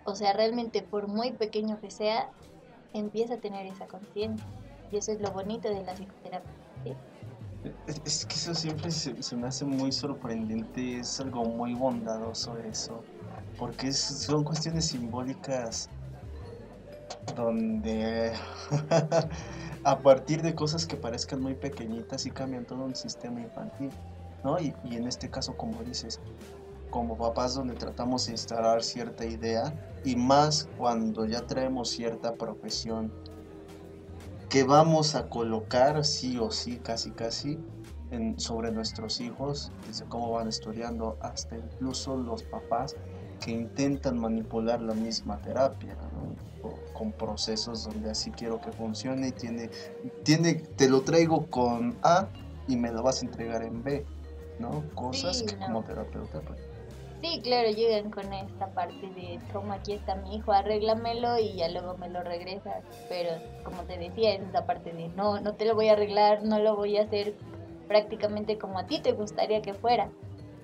O 0.04 0.16
sea, 0.16 0.34
realmente 0.34 0.82
por 0.82 1.08
muy 1.08 1.32
pequeño 1.32 1.80
que 1.80 1.92
sea, 1.92 2.30
empieza 2.94 3.36
a 3.36 3.38
tener 3.38 3.66
esa 3.66 3.88
conciencia. 3.88 4.46
Y 4.92 4.98
eso 4.98 5.12
es 5.12 5.22
lo 5.22 5.32
bonito 5.32 5.70
de 5.70 5.84
la 5.84 5.94
psicoterapia. 5.94 6.52
Es 8.06 8.26
que 8.26 8.36
eso 8.36 8.54
siempre 8.54 8.92
se, 8.92 9.36
me 9.36 9.48
hace 9.48 9.66
muy 9.66 9.92
sorprendente, 9.92 11.00
es 11.00 11.20
algo 11.20 11.46
muy 11.46 11.74
bondadoso 11.74 12.58
eso, 12.58 13.04
porque 13.58 13.92
son 13.92 14.44
cuestiones 14.44 14.86
simbólicas 14.86 15.90
donde 17.36 18.34
a 19.84 20.00
partir 20.00 20.42
de 20.42 20.54
cosas 20.54 20.86
que 20.86 20.96
parezcan 20.96 21.42
muy 21.42 21.56
pequeñitas 21.56 22.26
y 22.26 22.32
cambian 22.32 22.66
todo 22.66 22.84
un 22.84 22.96
sistema 22.96 23.42
infantil. 23.42 23.92
Y, 24.60 24.96
en 24.96 25.08
este 25.08 25.28
caso, 25.28 25.58
como 25.58 25.82
dices, 25.84 26.20
como 26.92 27.18
papás 27.18 27.56
donde 27.56 27.74
tratamos 27.74 28.28
de 28.28 28.34
instalar 28.34 28.84
cierta 28.84 29.26
idea 29.26 29.74
y 30.04 30.16
más 30.16 30.70
cuando 30.78 31.26
ya 31.26 31.42
traemos 31.42 31.90
cierta 31.90 32.36
profesión 32.36 33.12
que 34.56 34.64
vamos 34.64 35.16
a 35.16 35.28
colocar 35.28 36.06
sí 36.06 36.40
o 36.40 36.50
sí, 36.50 36.78
casi 36.78 37.12
casi, 37.12 37.60
en, 38.10 38.40
sobre 38.40 38.72
nuestros 38.72 39.20
hijos, 39.20 39.74
desde 39.86 40.06
cómo 40.06 40.32
van 40.32 40.48
estudiando 40.48 41.18
hasta 41.20 41.58
incluso 41.58 42.16
los 42.16 42.44
papás 42.44 42.96
que 43.44 43.52
intentan 43.52 44.18
manipular 44.18 44.82
la 44.82 44.94
misma 44.94 45.42
terapia, 45.42 45.98
con 46.94 47.12
procesos 47.12 47.84
donde 47.84 48.12
así 48.12 48.32
quiero 48.32 48.62
que 48.62 48.72
funcione 48.72 49.28
y 49.28 49.32
tiene, 49.34 49.70
tiene, 50.24 50.54
te 50.54 50.88
lo 50.88 51.02
traigo 51.02 51.48
con 51.48 51.98
A 52.02 52.30
y 52.66 52.78
me 52.78 52.94
lo 52.94 53.04
vas 53.04 53.24
a 53.24 53.26
entregar 53.26 53.62
en 53.62 53.84
B. 53.84 54.06
¿no? 54.60 54.86
Cosas 54.96 55.44
que 55.44 55.58
como 55.58 55.84
terapeuta 55.84 56.40
pues. 56.40 56.62
Sí, 57.26 57.42
claro, 57.42 57.72
llegan 57.72 58.12
con 58.12 58.32
esta 58.34 58.68
parte 58.68 59.10
de 59.16 59.40
como 59.52 59.74
aquí 59.74 59.94
está 59.94 60.14
mi 60.14 60.36
hijo, 60.36 60.52
arréglamelo 60.52 61.40
y 61.40 61.56
ya 61.56 61.68
luego 61.70 61.98
me 61.98 62.08
lo 62.08 62.22
regresas. 62.22 62.84
Pero 63.10 63.32
como 63.64 63.82
te 63.82 63.98
decía, 63.98 64.36
es 64.36 64.48
esa 64.48 64.68
parte 64.68 64.94
de 64.94 65.08
no, 65.08 65.40
no 65.40 65.56
te 65.56 65.66
lo 65.66 65.74
voy 65.74 65.88
a 65.88 65.94
arreglar, 65.94 66.44
no 66.44 66.60
lo 66.60 66.76
voy 66.76 66.98
a 66.98 67.02
hacer 67.02 67.34
prácticamente 67.88 68.60
como 68.60 68.78
a 68.78 68.86
ti 68.86 69.00
te 69.00 69.14
gustaría 69.14 69.64
que 69.64 69.74
fuera, 69.74 70.12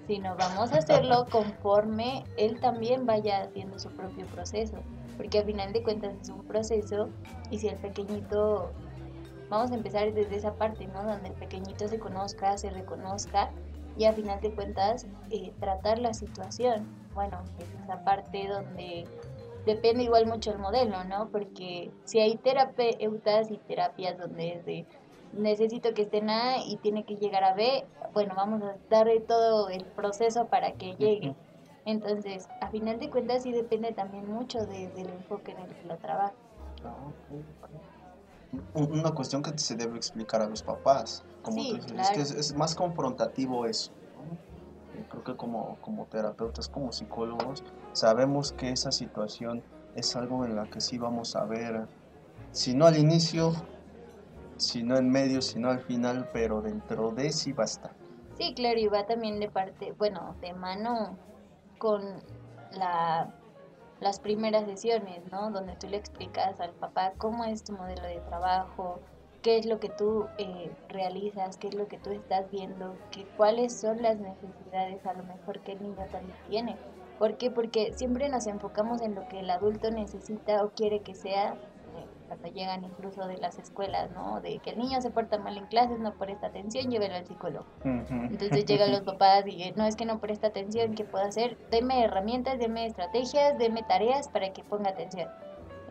sino 0.06 0.36
vamos 0.36 0.71
a 0.71 0.78
hacerlo 0.78 1.26
conforme 1.32 2.26
él 2.38 2.60
también 2.60 3.08
vaya 3.08 3.41
haciendo 3.41 3.80
su 3.80 3.89
propio 3.89 4.28
proceso. 4.28 4.78
Porque 5.17 5.39
al 5.39 5.45
final 5.45 5.74
de 5.74 5.82
cuentas 5.82 6.13
es 6.21 6.30
un 6.30 6.45
proceso 6.45 7.10
y 7.50 7.58
si 7.58 7.69
el 7.69 7.78
pequeñito, 7.78 8.71
vamos 9.50 9.71
a 9.71 9.74
empezar 9.74 10.13
desde 10.13 10.36
esa 10.36 10.54
parte, 10.54 10.86
¿no? 10.86 11.04
Donde 11.04 11.30
el 11.30 11.36
pequeñito 11.36 11.88
se 11.88 11.97
conozca, 11.97 12.56
se 12.60 12.69
reconozca 12.69 13.50
y 13.97 14.06
a 14.06 14.13
final 14.13 14.39
de 14.41 14.54
cuentas 14.54 15.06
eh, 15.30 15.54
tratar 15.60 15.99
la 15.99 16.13
situación. 16.13 16.88
Bueno, 17.13 17.41
es 17.60 17.67
esa 17.84 18.04
parte 18.04 18.47
donde 18.47 19.06
depende 19.65 20.04
igual 20.04 20.25
mucho 20.25 20.51
el 20.51 20.60
modelo, 20.60 21.04
¿no? 21.04 21.30
Porque 21.30 21.91
si 22.06 22.19
hay 22.19 22.38
terapeutas 22.38 23.51
y 23.51 23.58
terapias 23.58 24.17
donde 24.17 24.54
es 24.54 24.65
de 24.65 24.86
necesito 25.34 25.93
que 25.93 26.04
esté 26.04 26.17
en 26.17 26.30
A 26.30 26.58
y 26.65 26.77
tiene 26.77 27.06
que 27.06 27.15
llegar 27.15 27.43
a 27.43 27.54
B, 27.54 27.86
bueno, 28.13 28.34
vamos 28.36 28.62
a 28.63 28.75
darle 28.89 29.19
todo 29.21 29.69
el 29.69 29.86
proceso 29.86 30.47
para 30.47 30.73
que 30.73 30.95
llegue. 30.95 31.36
Entonces, 31.86 32.47
a 32.60 32.69
final 32.69 32.99
de 32.99 33.10
cuentas 33.10 33.43
sí 33.43 33.51
depende 33.51 33.91
también 33.91 34.32
mucho 34.32 34.65
del 34.65 35.10
enfoque 35.10 35.51
en 35.51 35.60
el 35.60 35.67
que 35.73 35.88
lo 35.88 35.97
trabaja. 35.97 36.34
Ah, 36.84 36.95
una 38.73 39.12
cuestión 39.12 39.41
que 39.41 39.58
se 39.58 39.75
debe 39.75 39.95
explicar 39.97 40.41
a 40.41 40.47
los 40.47 40.62
papás, 40.62 41.23
como 41.41 41.58
tú 41.58 41.75
dices, 41.75 41.99
es 41.99 42.34
que 42.34 42.39
es, 42.39 42.56
más 42.56 42.75
confrontativo 42.75 43.65
eso. 43.65 43.91
Creo 45.10 45.23
que 45.23 45.36
como, 45.36 45.77
como 45.82 46.06
terapeutas, 46.06 46.70
como 46.70 46.91
psicólogos, 46.91 47.63
sabemos 47.91 48.51
que 48.53 48.70
esa 48.70 48.91
situación 48.91 49.61
es 49.95 50.16
algo 50.16 50.45
en 50.45 50.55
la 50.55 50.66
que 50.66 50.80
sí 50.80 50.97
vamos 50.97 51.36
a 51.36 51.43
ver, 51.43 51.88
si 52.51 52.74
no 52.74 52.86
al 52.86 52.97
inicio, 52.97 53.53
si 54.57 54.84
no 54.84 54.97
en 54.97 55.09
medio, 55.09 55.41
si 55.41 55.59
no 55.59 55.70
al 55.70 55.82
final, 55.82 56.30
pero 56.32 56.61
dentro 56.61 57.11
de 57.11 57.32
sí 57.32 57.51
va 57.51 57.63
a 57.63 57.66
estar. 57.66 57.91
Sí, 58.38 58.53
claro, 58.53 58.80
y 58.80 58.88
va 58.88 59.05
también 59.05 59.39
de 59.39 59.49
parte, 59.49 59.93
bueno, 59.97 60.36
de 60.41 60.53
mano 60.53 61.18
con 61.78 62.01
la 62.72 63.34
las 64.01 64.20
primeras 64.20 64.66
sesiones, 64.66 65.32
¿no? 65.32 65.51
Donde 65.51 65.76
tú 65.76 65.88
le 65.88 65.95
explicas 65.95 66.59
al 66.59 66.72
papá 66.72 67.13
cómo 67.18 67.45
es 67.45 67.63
tu 67.63 67.74
modelo 67.74 68.01
de 68.01 68.20
trabajo, 68.22 68.99
qué 69.42 69.58
es 69.58 69.66
lo 69.66 69.80
que 69.80 69.89
tú 69.89 70.28
eh, 70.38 70.72
realizas, 70.89 71.58
qué 71.58 71.68
es 71.68 71.74
lo 71.76 71.88
que 71.88 71.98
tú 71.98 72.12
estás 72.12 72.50
viendo, 72.52 72.96
que, 73.12 73.26
cuáles 73.38 73.80
son 73.80 74.02
las 74.02 74.18
necesidades 74.20 75.06
a 75.06 75.14
lo 75.14 75.24
mejor 75.24 75.60
que 75.62 75.74
el 75.74 75.82
niño 75.82 76.06
también 76.12 76.38
tiene. 76.50 76.78
¿Por 77.20 77.38
qué? 77.38 77.52
Porque 77.52 77.94
siempre 77.94 78.30
nos 78.30 78.48
enfocamos 78.48 79.02
en 79.02 79.16
lo 79.16 79.28
que 79.28 79.39
el 79.39 79.50
adulto 79.50 79.92
necesita 79.92 80.64
o 80.64 80.72
quiere 80.72 81.02
que 81.02 81.14
sea 81.14 81.56
cuando 82.28 82.48
llegan 82.48 82.86
incluso 82.86 83.28
de 83.28 83.38
las 83.38 83.60
escuelas, 83.60 84.10
¿no? 84.12 84.39
De 84.39 84.60
que 84.60 84.70
el 84.70 84.80
niño 84.80 85.02
se 85.02 85.12
porta 85.12 85.38
mal 85.38 85.58
en 85.58 85.66
clases, 85.66 86.00
no 86.00 86.14
presta 86.14 86.48
atención, 86.48 86.89
llévelo 86.89 87.16
al 87.16 87.26
psicólogo. 87.26 87.66
Entonces 87.84 88.66
llegan 88.66 88.92
los 88.92 89.02
papás 89.02 89.44
y 89.48 89.74
no 89.76 89.86
es 89.86 89.98
que 89.98 90.06
no 90.06 90.20
presta 90.20 90.48
atención, 90.48 90.96
¿qué 90.96 91.04
puedo 91.04 91.26
hacer? 91.26 91.58
Deme 91.70 92.06
herramientas, 92.06 92.58
deme 92.58 92.86
estrategias, 92.86 93.58
deme 93.58 93.84
tareas 93.84 94.30
para 94.30 94.54
que 94.54 94.64
ponga 94.64 94.92
atención. 94.92 95.28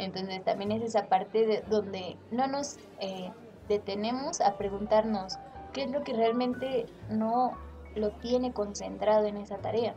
Entonces 0.01 0.43
también 0.45 0.73
es 0.73 0.83
esa 0.83 1.07
parte 1.07 1.47
de 1.47 1.63
donde 1.69 2.17
no 2.31 2.47
nos 2.47 2.79
eh, 3.01 3.31
detenemos 3.69 4.41
a 4.41 4.57
preguntarnos 4.57 5.39
qué 5.73 5.85
es 5.85 5.91
lo 5.91 6.03
que 6.03 6.13
realmente 6.13 6.87
no 7.09 7.57
lo 7.95 8.11
tiene 8.11 8.53
concentrado 8.53 9.27
en 9.27 9.37
esa 9.37 9.59
tarea. 9.59 9.95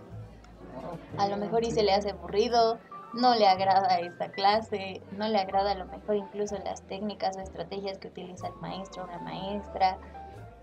A 1.18 1.28
lo 1.28 1.38
mejor 1.38 1.64
y 1.64 1.72
se 1.72 1.84
le 1.84 1.94
hace 1.94 2.12
aburrido, 2.12 2.80
no 3.14 3.36
le 3.36 3.48
agrada 3.48 4.00
esta 4.00 4.30
clase, 4.32 5.02
no 5.12 5.28
le 5.28 5.38
agrada 5.38 5.72
a 5.72 5.76
lo 5.76 5.86
mejor 5.86 6.16
incluso 6.16 6.58
las 6.64 6.82
técnicas 6.84 7.38
o 7.38 7.42
estrategias 7.42 8.00
que 8.00 8.08
utiliza 8.08 8.48
el 8.48 8.56
maestro 8.56 9.04
o 9.04 9.08
la 9.08 9.20
maestra, 9.20 9.98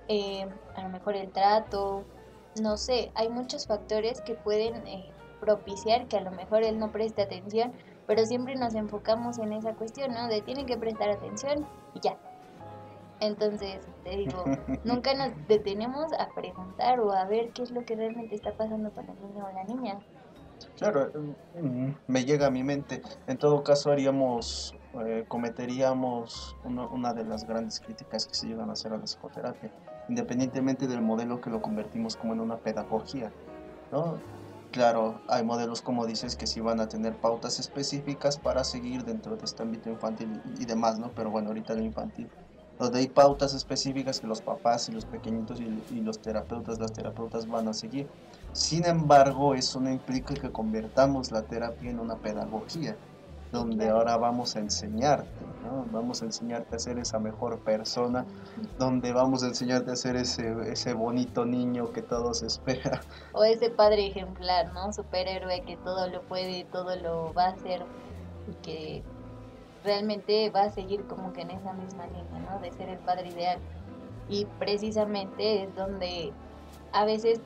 eh, 0.09 0.47
a 0.75 0.83
lo 0.83 0.89
mejor 0.89 1.15
el 1.15 1.31
trato, 1.31 2.05
no 2.61 2.77
sé, 2.77 3.13
hay 3.15 3.29
muchos 3.29 3.67
factores 3.67 4.21
que 4.21 4.35
pueden 4.35 4.87
eh, 4.87 5.11
propiciar 5.39 6.07
que 6.09 6.17
a 6.17 6.21
lo 6.21 6.33
mejor 6.33 6.65
él 6.65 6.79
no 6.79 6.91
preste 6.91 7.23
atención, 7.23 7.73
pero 8.11 8.27
siempre 8.27 8.57
nos 8.57 8.75
enfocamos 8.75 9.39
en 9.39 9.53
esa 9.53 9.73
cuestión, 9.75 10.13
¿no? 10.13 10.27
De 10.27 10.43
tienen 10.43 10.67
que 10.67 10.77
prestar 10.77 11.11
atención 11.11 11.65
y 11.95 12.01
ya. 12.01 12.19
Entonces, 13.21 13.87
te 14.03 14.17
digo, 14.17 14.43
nunca 14.85 15.15
nos 15.15 15.31
detenemos 15.47 16.13
a 16.19 16.29
preguntar 16.35 16.99
o 16.99 17.13
a 17.13 17.25
ver 17.27 17.51
qué 17.51 17.63
es 17.63 17.71
lo 17.71 17.85
que 17.85 17.95
realmente 17.95 18.35
está 18.35 18.53
pasando 18.57 18.91
con 18.91 19.09
el 19.09 19.15
niño 19.15 19.47
o 19.47 19.53
la 19.53 19.63
niña. 19.63 20.01
Claro, 20.77 21.13
mm, 21.63 21.91
me 22.09 22.25
llega 22.25 22.49
a 22.49 22.51
mi 22.51 22.65
mente. 22.65 23.01
En 23.29 23.37
todo 23.37 23.63
caso, 23.63 23.93
haríamos, 23.93 24.75
eh, 25.07 25.25
cometeríamos 25.29 26.57
una 26.65 27.15
de 27.15 27.25
las 27.25 27.47
grandes 27.47 27.79
críticas 27.79 28.27
que 28.27 28.35
se 28.35 28.49
llegan 28.49 28.71
a 28.71 28.73
hacer 28.73 28.93
a 28.93 28.97
la 28.97 29.05
psicoterapia, 29.05 29.71
independientemente 30.09 30.89
del 30.89 31.01
modelo 31.01 31.41
que 31.41 31.49
lo 31.49 31.63
convertimos 31.63 32.17
como 32.17 32.33
en 32.33 32.41
una 32.41 32.57
pedagogía, 32.57 33.31
¿no? 33.93 34.19
Claro, 34.71 35.21
hay 35.29 35.45
modelos 35.45 35.83
como 35.83 36.07
dices 36.07 36.37
que 36.37 36.47
sí 36.47 36.61
van 36.61 36.81
a 36.81 36.89
tener 36.89 37.17
pautas 37.17 37.59
específicas 37.59 38.39
para 38.39 38.63
seguir 38.63 39.05
dentro 39.05 39.37
de 39.37 39.45
este 39.45 39.63
ámbito 39.63 39.91
infantil 39.91 40.41
y, 40.59 40.65
demás, 40.65 40.99
¿no? 40.99 41.11
Pero 41.13 41.31
bueno, 41.31 41.49
ahorita 41.49 41.75
lo 41.75 41.83
infantil 41.83 42.29
donde 42.81 43.01
hay 43.01 43.09
pautas 43.09 43.53
específicas 43.53 44.21
que 44.21 44.27
los 44.27 44.41
papás 44.41 44.89
y 44.89 44.93
los 44.93 45.05
pequeñitos 45.05 45.61
y, 45.61 46.01
los 46.01 46.19
terapeutas, 46.19 46.81
las 46.81 46.93
terapeutas 46.95 47.47
van 47.47 47.69
a 47.69 47.75
seguir. 47.75 48.09
Sin 48.55 48.87
embargo, 48.87 49.55
eso 49.55 49.81
no 49.81 49.91
implica 49.91 50.35
que 50.35 50.51
convertamos 50.51 51.31
la 51.31 51.43
terapia 51.43 51.91
en 51.91 52.01
una 52.01 52.17
pedagogía, 52.17 52.97
donde 53.53 53.89
ahora 53.89 54.17
vamos 54.17 54.55
a 54.57 54.61
enseñarte, 54.61 55.45
¿no? 55.65 55.85
Vamos 55.91 56.23
a 56.23 56.27
enseñarte 56.27 56.77
a 56.77 56.79
ser 56.79 56.99
esa 56.99 57.19
mejor 57.19 57.59
persona, 57.61 58.25
donde 58.79 59.13
vamos 59.13 59.43
a 59.43 59.49
enseñarte 59.49 59.91
a 59.91 59.97
ser 59.97 60.17
ese, 60.17 60.55
ese 60.71 60.95
bonito 60.95 61.45
niño 61.45 61.93
que 61.93 62.03
todos 62.03 62.43
esperan. 62.45 63.01
O 63.33 63.45
ese 63.45 63.71
padre 63.71 64.07
ejemplar, 64.07 64.73
¿no? 64.73 64.93
Superhéroe 64.93 65.63
que 65.63 65.77
todo 65.79 66.09
lo 66.09 66.23
puede, 66.23 66.65
todo 66.65 66.95
lo 66.97 67.35
va 67.35 67.47
a 67.47 67.51
hacer 67.51 67.85
y 68.49 68.55
que 68.63 69.03
realmente 69.85 70.51
va 70.51 70.63
a 70.63 70.71
seguir 70.71 71.07
como 71.07 71.33
que 71.33 71.43
en 71.43 71.51
esa 71.51 71.73
misma 71.73 72.07
línea, 72.07 72.51
¿no? 72.51 72.61
De 72.61 72.71
ser 72.73 72.89
el 72.89 72.99
padre 72.99 73.29
ideal. 73.29 73.59
Y 74.29 74.45
precisamente 74.59 75.65
es 75.65 75.75
donde 75.75 76.33
a 76.93 77.05
veces 77.05 77.41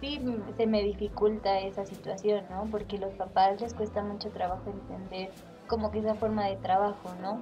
sí 0.00 0.20
se 0.56 0.66
me 0.66 0.82
dificulta 0.82 1.58
esa 1.60 1.84
situación, 1.84 2.44
¿no? 2.50 2.66
Porque 2.70 2.98
los 2.98 3.12
papás 3.14 3.60
les 3.60 3.74
cuesta 3.74 4.02
mucho 4.02 4.30
trabajo 4.30 4.70
entender 4.70 5.30
como 5.66 5.90
que 5.90 6.00
esa 6.00 6.14
forma 6.14 6.46
de 6.46 6.56
trabajo, 6.56 7.10
¿no? 7.20 7.40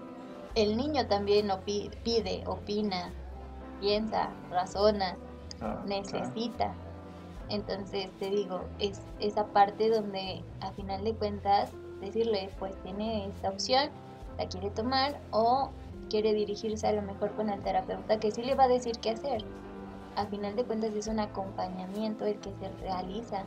El 0.54 0.76
niño 0.76 1.06
también 1.06 1.50
pide, 1.64 2.42
opina, 2.46 3.12
piensa, 3.80 4.30
razona, 4.50 5.16
ah, 5.60 5.82
necesita. 5.86 6.74
Entonces 7.48 8.10
te 8.18 8.30
digo, 8.30 8.62
es 8.78 9.00
esa 9.20 9.46
parte 9.46 9.90
donde 9.90 10.42
a 10.60 10.72
final 10.72 11.04
de 11.04 11.14
cuentas 11.14 11.70
decirle, 12.00 12.50
pues 12.58 12.74
tiene 12.82 13.26
esta 13.26 13.50
opción, 13.50 13.90
la 14.38 14.46
quiere 14.48 14.70
tomar 14.70 15.20
o 15.30 15.70
quiere 16.10 16.32
dirigirse 16.32 16.86
a 16.86 16.92
lo 16.92 17.02
mejor 17.02 17.32
con 17.32 17.50
el 17.50 17.60
terapeuta 17.62 18.18
que 18.18 18.30
sí 18.30 18.42
le 18.42 18.54
va 18.54 18.64
a 18.64 18.68
decir 18.68 18.98
qué 19.00 19.10
hacer. 19.10 19.44
A 20.16 20.26
final 20.26 20.56
de 20.56 20.64
cuentas 20.64 20.94
es 20.94 21.06
un 21.08 21.20
acompañamiento 21.20 22.24
el 22.24 22.38
que 22.40 22.50
se 22.58 22.68
realiza, 22.80 23.44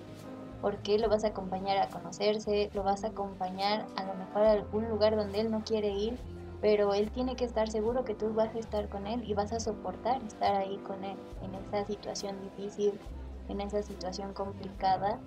porque 0.62 1.00
lo 1.00 1.10
vas 1.10 1.24
a 1.24 1.30
acompañar 1.30 1.78
a 1.78 1.90
conocerse, 1.90 2.70
lo 2.74 2.84
vas 2.84 3.04
a 3.04 3.08
acompañar 3.08 3.88
a 3.96 4.04
lo 4.04 4.14
mejor 4.14 4.44
a 4.44 4.52
algún 4.52 4.88
lugar 4.88 5.16
donde 5.16 5.40
él 5.42 5.50
no 5.50 5.64
quiere 5.64 5.90
ir, 5.90 6.20
pero 6.62 6.94
él 6.94 7.10
tiene 7.12 7.36
que 7.36 7.46
estar 7.46 7.70
seguro 7.70 8.04
que 8.04 8.14
tú 8.14 8.34
vas 8.34 8.54
a 8.54 8.60
estar 8.60 8.88
con 8.88 9.08
él 9.08 9.24
y 9.26 9.34
vas 9.34 9.52
a 9.52 9.60
soportar 9.60 10.22
estar 10.24 10.56
ahí 10.56 10.78
con 10.86 11.04
él 11.04 11.18
en 11.42 11.56
esa 11.56 11.86
situación 11.86 12.36
difícil, 12.44 13.00
en 13.48 13.62
esa 13.62 13.82
situación 13.82 14.34
complicada 14.34 15.18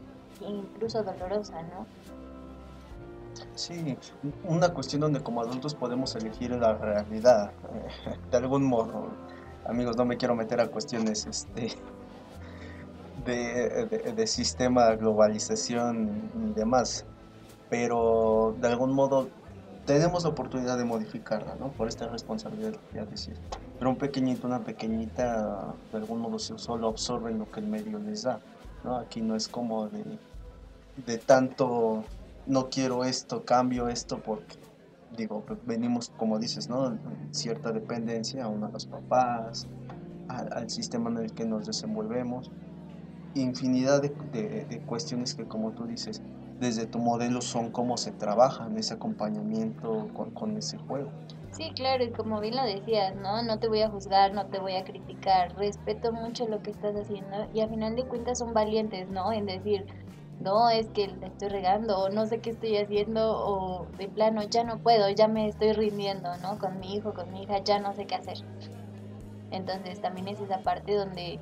e 0.40 0.48
incluso 0.48 1.02
dolorosa, 1.02 1.62
¿no? 1.62 1.86
Sí, 3.54 3.96
una 4.44 4.72
cuestión 4.72 5.00
donde 5.00 5.20
como 5.20 5.40
adultos 5.40 5.74
podemos 5.74 6.14
elegir 6.14 6.52
la 6.52 6.74
realidad, 6.74 7.52
eh, 7.74 8.14
de 8.30 8.36
algún 8.36 8.64
modo. 8.64 9.10
Amigos, 9.66 9.96
no 9.96 10.04
me 10.04 10.16
quiero 10.16 10.34
meter 10.34 10.60
a 10.60 10.68
cuestiones 10.68 11.26
este, 11.26 11.72
de, 13.24 14.26
sistema, 14.26 14.94
globalización 14.96 16.30
y 16.34 16.52
demás, 16.52 17.04
pero 17.70 18.56
de 18.60 18.68
algún 18.68 18.92
modo 18.92 19.28
tenemos 19.86 20.24
la 20.24 20.30
oportunidad 20.30 20.78
de 20.78 20.84
modificarla, 20.84 21.56
¿no? 21.56 21.68
Por 21.72 21.88
esta 21.88 22.08
responsabilidad, 22.08 22.74
ya 22.94 23.04
decir. 23.04 23.36
Pero 23.78 23.90
un 23.90 23.96
pequeñito, 23.96 24.46
una 24.46 24.60
pequeñita, 24.60 25.74
de 25.90 25.98
algún 25.98 26.20
modo 26.20 26.38
solo 26.38 26.88
absorben 26.88 27.38
lo 27.38 27.50
que 27.50 27.60
el 27.60 27.66
medio 27.66 27.98
les 27.98 28.22
da, 28.22 28.40
¿no? 28.84 28.96
Aquí 28.96 29.20
no 29.20 29.36
es 29.36 29.48
como 29.48 29.88
de, 29.88 30.04
de 31.06 31.18
tanto 31.18 32.04
no 32.46 32.68
quiero 32.68 33.04
esto, 33.04 33.44
cambio 33.44 33.88
esto 33.88 34.18
porque, 34.18 34.56
digo, 35.16 35.44
venimos, 35.66 36.12
como 36.16 36.38
dices, 36.38 36.68
¿no? 36.68 36.98
Cierta 37.30 37.72
dependencia 37.72 38.46
a 38.46 38.50
los 38.50 38.86
papás, 38.86 39.68
al, 40.28 40.70
sistema 40.70 41.10
en 41.10 41.18
el 41.18 41.32
que 41.32 41.44
nos 41.44 41.66
desenvolvemos, 41.66 42.50
infinidad 43.34 44.02
de, 44.02 44.82
cuestiones 44.86 45.34
que, 45.34 45.44
como 45.44 45.72
tú 45.72 45.86
dices, 45.86 46.22
desde 46.60 46.86
tu 46.86 46.98
modelo 46.98 47.40
son 47.40 47.70
cómo 47.70 47.96
se 47.96 48.12
trabaja 48.12 48.66
en 48.66 48.78
ese 48.78 48.94
acompañamiento 48.94 50.08
con, 50.14 50.30
con 50.30 50.56
ese 50.56 50.78
juego. 50.78 51.10
Sí, 51.52 51.70
claro, 51.74 52.02
y 52.02 52.10
como 52.10 52.40
bien 52.40 52.56
lo 52.56 52.64
decías, 52.64 53.14
¿no? 53.14 53.42
No 53.42 53.58
te 53.58 53.68
voy 53.68 53.82
a 53.82 53.90
juzgar, 53.90 54.32
no 54.32 54.46
te 54.46 54.58
voy 54.58 54.76
a 54.76 54.84
criticar, 54.84 55.54
respeto 55.56 56.10
mucho 56.10 56.48
lo 56.48 56.62
que 56.62 56.70
estás 56.70 56.96
haciendo 56.96 57.46
y 57.52 57.60
a 57.60 57.68
final 57.68 57.94
de 57.94 58.04
cuentas 58.04 58.38
son 58.38 58.54
valientes, 58.54 59.10
¿no? 59.10 59.32
En 59.32 59.44
decir, 59.44 59.84
no, 60.42 60.68
es 60.70 60.88
que 60.88 61.08
le 61.08 61.26
estoy 61.26 61.48
regando, 61.48 61.98
o 61.98 62.08
no 62.08 62.26
sé 62.26 62.40
qué 62.40 62.50
estoy 62.50 62.76
haciendo, 62.76 63.32
o 63.46 63.86
de 63.98 64.08
plano 64.08 64.42
ya 64.42 64.64
no 64.64 64.78
puedo, 64.78 65.08
ya 65.10 65.28
me 65.28 65.48
estoy 65.48 65.72
rindiendo, 65.72 66.28
¿no? 66.42 66.58
Con 66.58 66.80
mi 66.80 66.94
hijo, 66.94 67.14
con 67.14 67.32
mi 67.32 67.42
hija, 67.42 67.58
ya 67.64 67.78
no 67.78 67.94
sé 67.94 68.06
qué 68.06 68.14
hacer. 68.14 68.38
Entonces 69.50 70.00
también 70.00 70.28
es 70.28 70.40
esa 70.40 70.58
parte 70.58 70.94
donde 70.94 71.38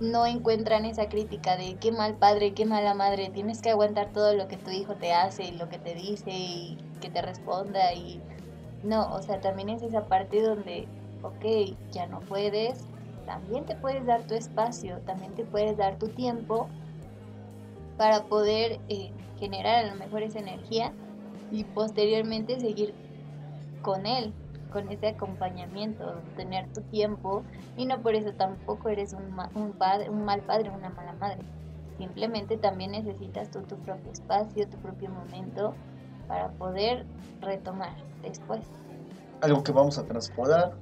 no 0.00 0.24
encuentran 0.24 0.86
esa 0.86 1.08
crítica 1.08 1.56
de 1.56 1.76
qué 1.76 1.92
mal 1.92 2.14
padre, 2.14 2.54
qué 2.54 2.64
mala 2.64 2.94
madre, 2.94 3.30
tienes 3.34 3.60
que 3.60 3.70
aguantar 3.70 4.12
todo 4.12 4.34
lo 4.34 4.48
que 4.48 4.56
tu 4.56 4.70
hijo 4.70 4.94
te 4.94 5.12
hace 5.12 5.44
y 5.44 5.52
lo 5.52 5.68
que 5.68 5.78
te 5.78 5.94
dice 5.94 6.30
y 6.30 6.78
que 7.00 7.10
te 7.10 7.20
responda 7.20 7.92
y 7.92 8.22
no, 8.82 9.12
o 9.12 9.20
sea, 9.20 9.40
también 9.40 9.68
es 9.68 9.82
esa 9.82 10.06
parte 10.06 10.42
donde, 10.42 10.88
ok, 11.22 11.76
ya 11.92 12.06
no 12.06 12.20
puedes, 12.20 12.86
también 13.26 13.66
te 13.66 13.76
puedes 13.76 14.06
dar 14.06 14.22
tu 14.22 14.34
espacio, 14.34 14.98
también 15.00 15.34
te 15.34 15.44
puedes 15.44 15.76
dar 15.76 15.98
tu 15.98 16.08
tiempo 16.08 16.68
para 18.00 18.24
poder 18.24 18.80
eh, 18.88 19.12
generar 19.38 19.84
a 19.84 19.90
lo 19.90 19.94
mejor 19.96 20.22
esa 20.22 20.38
energía 20.38 20.90
y 21.50 21.64
posteriormente 21.64 22.58
seguir 22.58 22.94
con 23.82 24.06
él, 24.06 24.32
con 24.72 24.88
ese 24.88 25.08
acompañamiento, 25.08 26.14
tener 26.34 26.66
tu 26.72 26.80
tiempo 26.80 27.44
y 27.76 27.84
no 27.84 28.00
por 28.00 28.14
eso 28.14 28.32
tampoco 28.32 28.88
eres 28.88 29.12
un, 29.12 29.38
un, 29.54 29.72
padre, 29.72 30.08
un 30.08 30.24
mal 30.24 30.40
padre, 30.40 30.70
una 30.70 30.88
mala 30.88 31.12
madre. 31.20 31.40
Simplemente 31.98 32.56
también 32.56 32.92
necesitas 32.92 33.50
tú 33.50 33.60
tu 33.64 33.76
propio 33.76 34.10
espacio, 34.10 34.66
tu 34.66 34.78
propio 34.78 35.10
momento 35.10 35.74
para 36.26 36.48
poder 36.52 37.04
retomar 37.42 37.94
después. 38.22 38.62
Algo 39.42 39.62
que 39.62 39.72
vamos 39.72 39.98
a 39.98 40.06
transportar 40.06 40.72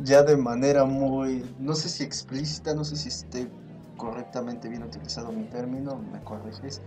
ya 0.00 0.22
de 0.22 0.38
manera 0.38 0.86
muy, 0.86 1.44
no 1.58 1.74
sé 1.74 1.90
si 1.90 2.04
explícita, 2.04 2.72
no 2.72 2.84
sé 2.84 2.96
si 2.96 3.08
esté 3.08 3.50
correctamente 3.98 4.68
bien 4.70 4.84
utilizado 4.84 5.30
mi 5.30 5.44
término, 5.44 5.96
me 5.96 6.20
corriges, 6.20 6.80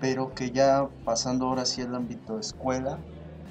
pero 0.00 0.34
que 0.34 0.50
ya 0.50 0.88
pasando 1.04 1.46
ahora 1.46 1.64
sí 1.64 1.82
al 1.82 1.94
ámbito 1.94 2.40
escuela, 2.40 2.98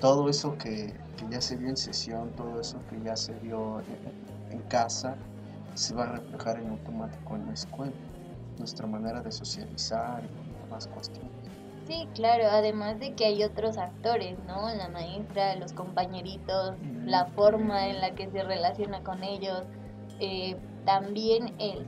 todo 0.01 0.29
eso 0.29 0.57
que, 0.57 0.93
ya 1.29 1.39
se 1.39 1.55
vio 1.55 1.69
en 1.69 1.77
sesión, 1.77 2.31
todo 2.31 2.59
eso 2.59 2.81
que 2.89 3.01
ya 3.01 3.15
se 3.15 3.33
vio 3.35 3.81
en, 4.51 4.59
casa, 4.67 5.15
se 5.75 5.93
va 5.93 6.03
a 6.03 6.11
reflejar 6.13 6.59
en 6.59 6.69
automático 6.69 7.35
en 7.35 7.47
la 7.47 7.53
escuela, 7.53 7.93
nuestra 8.57 8.87
manera 8.87 9.21
de 9.21 9.31
socializar 9.31 10.23
y 10.23 10.65
demás 10.65 10.87
cuestiones. 10.87 11.31
Sí, 11.87 12.07
claro, 12.13 12.45
además 12.51 12.99
de 12.99 13.13
que 13.13 13.25
hay 13.25 13.43
otros 13.43 13.77
actores, 13.77 14.37
¿no? 14.47 14.69
La 14.75 14.89
maestra, 14.89 15.55
los 15.55 15.73
compañeritos, 15.73 16.75
la 17.05 17.25
forma 17.27 17.87
en 17.87 17.99
la 17.99 18.13
que 18.13 18.29
se 18.29 18.43
relaciona 18.43 19.03
con 19.03 19.23
ellos, 19.23 19.63
eh, 20.19 20.55
también 20.85 21.55
el 21.59 21.87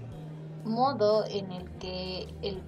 modo 0.64 1.26
en 1.28 1.52
el 1.52 1.70
que 1.80 2.28
el 2.42 2.62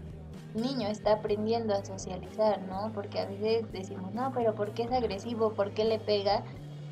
niño 0.53 0.87
está 0.87 1.13
aprendiendo 1.13 1.73
a 1.73 1.83
socializar, 1.83 2.61
¿no? 2.63 2.91
Porque 2.93 3.19
a 3.19 3.25
veces 3.25 3.71
decimos, 3.71 4.13
no, 4.13 4.31
pero 4.33 4.53
¿por 4.55 4.71
qué 4.73 4.83
es 4.83 4.91
agresivo? 4.91 5.53
¿Por 5.53 5.71
qué 5.71 5.85
le 5.85 5.99
pega? 5.99 6.43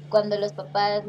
Cuando 0.09 0.37
los 0.37 0.53
papás 0.53 1.03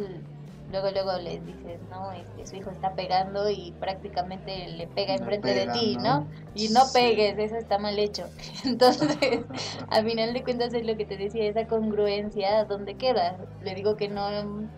luego 0.73 0.91
luego 0.91 1.13
les 1.19 1.45
dices, 1.45 1.81
no, 1.91 2.13
este, 2.13 2.47
su 2.47 2.57
hijo 2.57 2.71
está 2.71 2.95
pegando 2.95 3.49
y 3.51 3.73
prácticamente 3.79 4.69
le 4.69 4.87
pega 4.87 5.15
enfrente 5.15 5.55
de 5.55 5.67
ti, 5.71 5.97
¿no? 5.97 6.27
Y 6.55 6.71
no 6.71 6.81
pegues, 6.93 7.39
eso 7.39 7.57
está 7.57 7.79
mal 7.79 7.99
hecho. 7.99 8.25
Entonces, 8.65 9.45
al 9.89 10.05
final 10.05 10.33
de 10.33 10.43
cuentas 10.43 10.73
es 10.73 10.87
lo 10.87 10.97
que 10.97 11.05
te 11.05 11.19
decía, 11.19 11.45
esa 11.45 11.67
congruencia, 11.67 12.65
¿dónde 12.65 12.95
queda? 12.95 13.37
Le 13.63 13.75
digo 13.75 13.97
que 13.97 14.09
no 14.09 14.27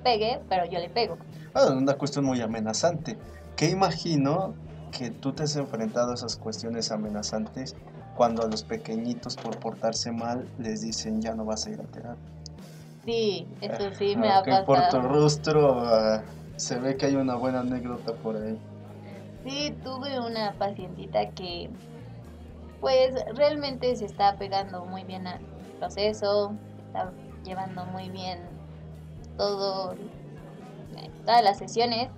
pegue, 0.02 0.40
pero 0.48 0.66
yo 0.66 0.80
le 0.80 0.90
pego. 0.90 1.16
Ah, 1.54 1.68
una 1.70 1.94
cuestión 1.94 2.24
muy 2.24 2.40
amenazante. 2.40 3.16
¿Qué 3.56 3.70
imagino 3.70 4.54
que 4.96 5.10
tú 5.10 5.32
te 5.32 5.42
has 5.42 5.56
enfrentado 5.56 6.12
a 6.12 6.14
esas 6.14 6.36
cuestiones 6.36 6.90
amenazantes 6.92 7.74
cuando 8.16 8.42
a 8.42 8.46
los 8.46 8.62
pequeñitos 8.62 9.36
por 9.36 9.58
portarse 9.58 10.12
mal 10.12 10.48
les 10.58 10.82
dicen 10.82 11.20
ya 11.20 11.34
no 11.34 11.44
vas 11.44 11.66
a 11.66 11.70
ir 11.70 11.80
a 11.80 11.84
terapia? 11.84 12.30
Sí, 13.04 13.46
eso 13.60 13.92
sí 13.98 14.16
me 14.16 14.30
ha 14.30 14.42
pasado. 14.42 14.64
Por 14.64 14.88
tu 14.88 15.00
rostro 15.00 15.80
ah, 15.84 16.22
se 16.56 16.78
ve 16.78 16.96
que 16.96 17.06
hay 17.06 17.16
una 17.16 17.34
buena 17.34 17.60
anécdota 17.60 18.14
por 18.14 18.36
ahí. 18.36 18.56
Sí, 19.44 19.76
tuve 19.82 20.20
una 20.20 20.52
pacientita 20.52 21.28
que 21.30 21.68
pues 22.80 23.14
realmente 23.34 23.94
se 23.96 24.04
está 24.04 24.36
pegando 24.36 24.84
muy 24.84 25.04
bien 25.04 25.26
al 25.26 25.40
proceso, 25.78 26.54
está 26.86 27.12
llevando 27.44 27.84
muy 27.86 28.10
bien 28.10 28.40
todo, 29.36 29.94
todas 31.24 31.42
las 31.42 31.58
sesiones. 31.58 32.10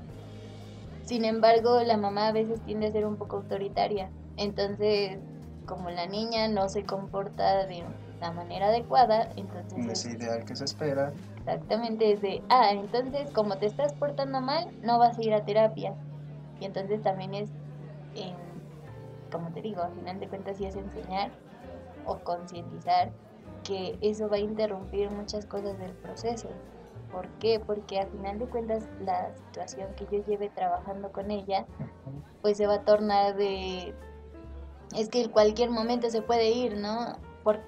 Sin 1.07 1.25
embargo, 1.25 1.81
la 1.81 1.97
mamá 1.97 2.29
a 2.29 2.33
veces 2.33 2.61
tiende 2.63 2.89
a 2.89 2.93
ser 2.93 3.07
un 3.07 3.17
poco 3.17 3.37
autoritaria. 3.37 4.11
Entonces, 4.37 5.19
como 5.65 5.89
la 5.89 6.07
niña 6.07 6.49
no 6.49 6.69
se 6.69 6.85
comporta 6.85 7.65
de 7.67 7.85
la 8.21 8.33
manera 8.33 8.67
adecuada, 8.67 9.31
entonces... 9.37 9.79
No 9.79 9.93
es 9.93 10.05
ideal 10.05 10.45
que 10.45 10.57
se 10.57 10.65
espera. 10.65 11.13
Exactamente, 11.39 12.13
es 12.13 12.21
de, 12.23 12.43
ah, 12.49 12.73
entonces 12.73 13.31
como 13.31 13.57
te 13.57 13.67
estás 13.67 13.95
portando 13.95 14.41
mal, 14.41 14.69
no 14.83 14.99
vas 14.99 15.17
a 15.17 15.23
ir 15.23 15.33
a 15.33 15.45
terapia. 15.45 15.95
Y 16.61 16.65
entonces 16.65 17.01
también 17.03 17.35
es, 17.35 17.51
como 19.31 19.51
te 19.53 19.63
digo, 19.63 19.83
al 19.83 19.95
final 19.95 20.19
de 20.19 20.29
cuentas 20.29 20.57
sí 20.57 20.65
es 20.65 20.75
enseñar 20.75 21.31
o 22.05 22.19
concientizar 22.19 23.13
que 23.63 23.97
eso 24.01 24.29
va 24.29 24.37
a 24.37 24.41
interrumpir 24.41 25.11
muchas 25.11 25.47
cosas 25.47 25.79
del 25.79 25.93
proceso. 25.93 26.49
¿Por 27.13 27.29
qué? 27.39 27.61
Porque 27.61 28.01
al 28.01 28.09
final 28.09 28.39
de 28.39 28.47
cuentas 28.47 28.85
la 29.01 29.35
situación 29.35 29.89
que 29.97 30.07
yo 30.11 30.25
lleve 30.25 30.49
trabajando 30.51 31.13
con 31.13 31.31
ella, 31.31 31.67
pues 32.43 32.57
se 32.57 32.67
va 32.67 32.75
a 32.75 32.85
tornar 32.85 33.37
de... 33.37 33.95
Es 34.97 35.09
que 35.09 35.23
en 35.23 35.31
cualquier 35.31 35.71
momento 35.71 36.11
se 36.11 36.23
puede 36.23 36.51
ir, 36.51 36.77
¿no? 36.77 37.17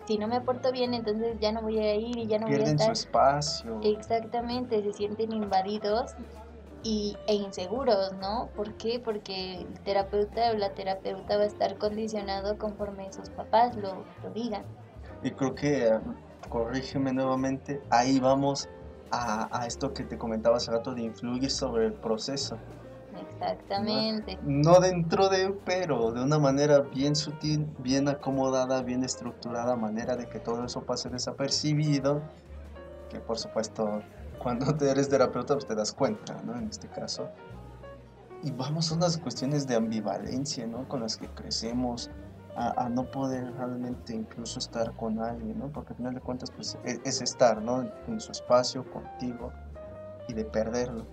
si 0.06 0.18
no 0.18 0.26
me 0.26 0.40
porto 0.40 0.72
bien, 0.72 0.94
entonces 0.94 1.38
ya 1.38 1.52
no 1.52 1.62
voy 1.62 1.78
a 1.78 1.94
ir 1.94 2.16
y 2.16 2.26
ya 2.26 2.38
no 2.38 2.46
voy 2.46 2.56
a 2.56 2.64
estar. 2.64 2.86
su 2.86 2.92
espacio. 2.92 3.80
Exactamente, 3.82 4.82
se 4.82 4.92
sienten 4.92 5.32
invadidos 5.32 6.14
y, 6.82 7.16
e 7.26 7.34
inseguros, 7.34 8.12
¿no? 8.14 8.48
¿Por 8.56 8.74
qué? 8.74 9.00
Porque 9.00 9.60
el 9.60 9.80
terapeuta 9.80 10.50
o 10.52 10.56
la 10.56 10.74
terapeuta 10.74 11.36
va 11.36 11.44
a 11.44 11.46
estar 11.46 11.76
condicionado 11.78 12.58
conforme 12.58 13.12
sus 13.12 13.30
papás 13.30 13.76
lo, 13.76 14.04
lo 14.22 14.30
digan. 14.34 14.64
Y 15.22 15.30
creo 15.30 15.54
que, 15.54 15.86
eh, 15.86 16.00
corrígeme 16.48 17.12
nuevamente, 17.12 17.80
ahí 17.90 18.18
vamos 18.20 18.68
a, 19.10 19.48
a 19.58 19.66
esto 19.66 19.92
que 19.92 20.04
te 20.04 20.18
comentaba 20.18 20.56
hace 20.56 20.70
rato 20.70 20.94
de 20.94 21.02
influir 21.02 21.50
sobre 21.50 21.86
el 21.86 21.92
proceso. 21.92 22.58
Exactamente. 23.20 24.38
No, 24.42 24.80
dentro 24.80 25.28
de, 25.28 25.50
pero 25.64 26.12
de 26.12 26.22
una 26.22 26.38
manera 26.38 26.80
bien 26.80 27.16
sutil, 27.16 27.66
bien 27.78 28.08
acomodada, 28.08 28.82
bien 28.82 29.04
estructurada, 29.04 29.76
manera 29.76 30.16
de 30.16 30.28
que 30.28 30.38
todo 30.38 30.64
eso 30.64 30.82
pase 30.82 31.08
desapercibido, 31.08 32.20
que 33.08 33.20
por 33.20 33.38
supuesto 33.38 34.02
cuando 34.38 34.74
te 34.74 34.90
eres 34.90 35.08
terapeuta 35.08 35.54
pues 35.54 35.66
te 35.66 35.74
das 35.74 35.92
cuenta, 35.92 36.40
¿no? 36.44 36.56
En 36.56 36.68
este 36.68 36.88
caso. 36.88 37.28
Y 38.42 38.52
vamos 38.52 38.92
a 38.92 38.94
unas 38.94 39.18
cuestiones 39.18 39.66
de 39.66 39.74
ambivalencia, 39.74 40.66
¿no? 40.66 40.88
Con 40.88 41.00
las 41.00 41.16
que 41.16 41.28
crecemos, 41.28 42.10
a, 42.58 42.88
no 42.88 43.04
poder 43.04 43.54
realmente 43.54 44.14
incluso 44.14 44.58
estar 44.58 44.92
con 44.96 45.20
alguien, 45.20 45.58
¿no? 45.58 45.68
Porque 45.68 45.92
al 45.92 45.96
final 45.96 46.14
de 46.14 46.20
cuentas 46.20 46.50
pues 46.50 46.76
es, 46.84 47.00
es 47.04 47.22
estar, 47.22 47.62
¿no? 47.62 47.88
En 48.08 48.20
su 48.20 48.32
espacio, 48.32 48.84
contigo, 48.90 49.52
y 50.26 50.34
de 50.34 50.44
perderlo. 50.44 51.06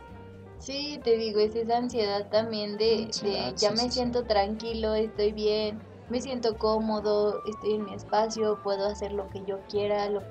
Sí, 0.58 1.00
te 1.04 1.18
digo, 1.18 1.40
es 1.40 1.56
esa 1.56 1.78
ansiedad 1.78 2.28
también 2.30 2.78
de, 2.78 3.12
ya 3.58 3.72
me 3.72 3.92
siento 3.92 4.24
tranquilo, 4.24 4.96
estoy 4.96 5.32
bien, 5.32 5.80
me 6.10 6.22
siento 6.22 6.58
cómodo, 6.58 7.42
estoy 7.46 7.76
en 7.76 7.86
mi 7.86 7.94
espacio, 7.94 8.60
puedo 8.64 8.88
hacer 8.88 9.12
lo 9.12 9.30
que 9.30 9.44
yo 9.46 9.60
quiera, 9.70 10.10
lo, 10.10 10.24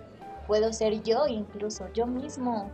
puedo 0.47 0.73
ser 0.73 1.03
yo 1.03 1.27
incluso, 1.29 1.87
yo 1.93 2.07
mismo. 2.07 2.71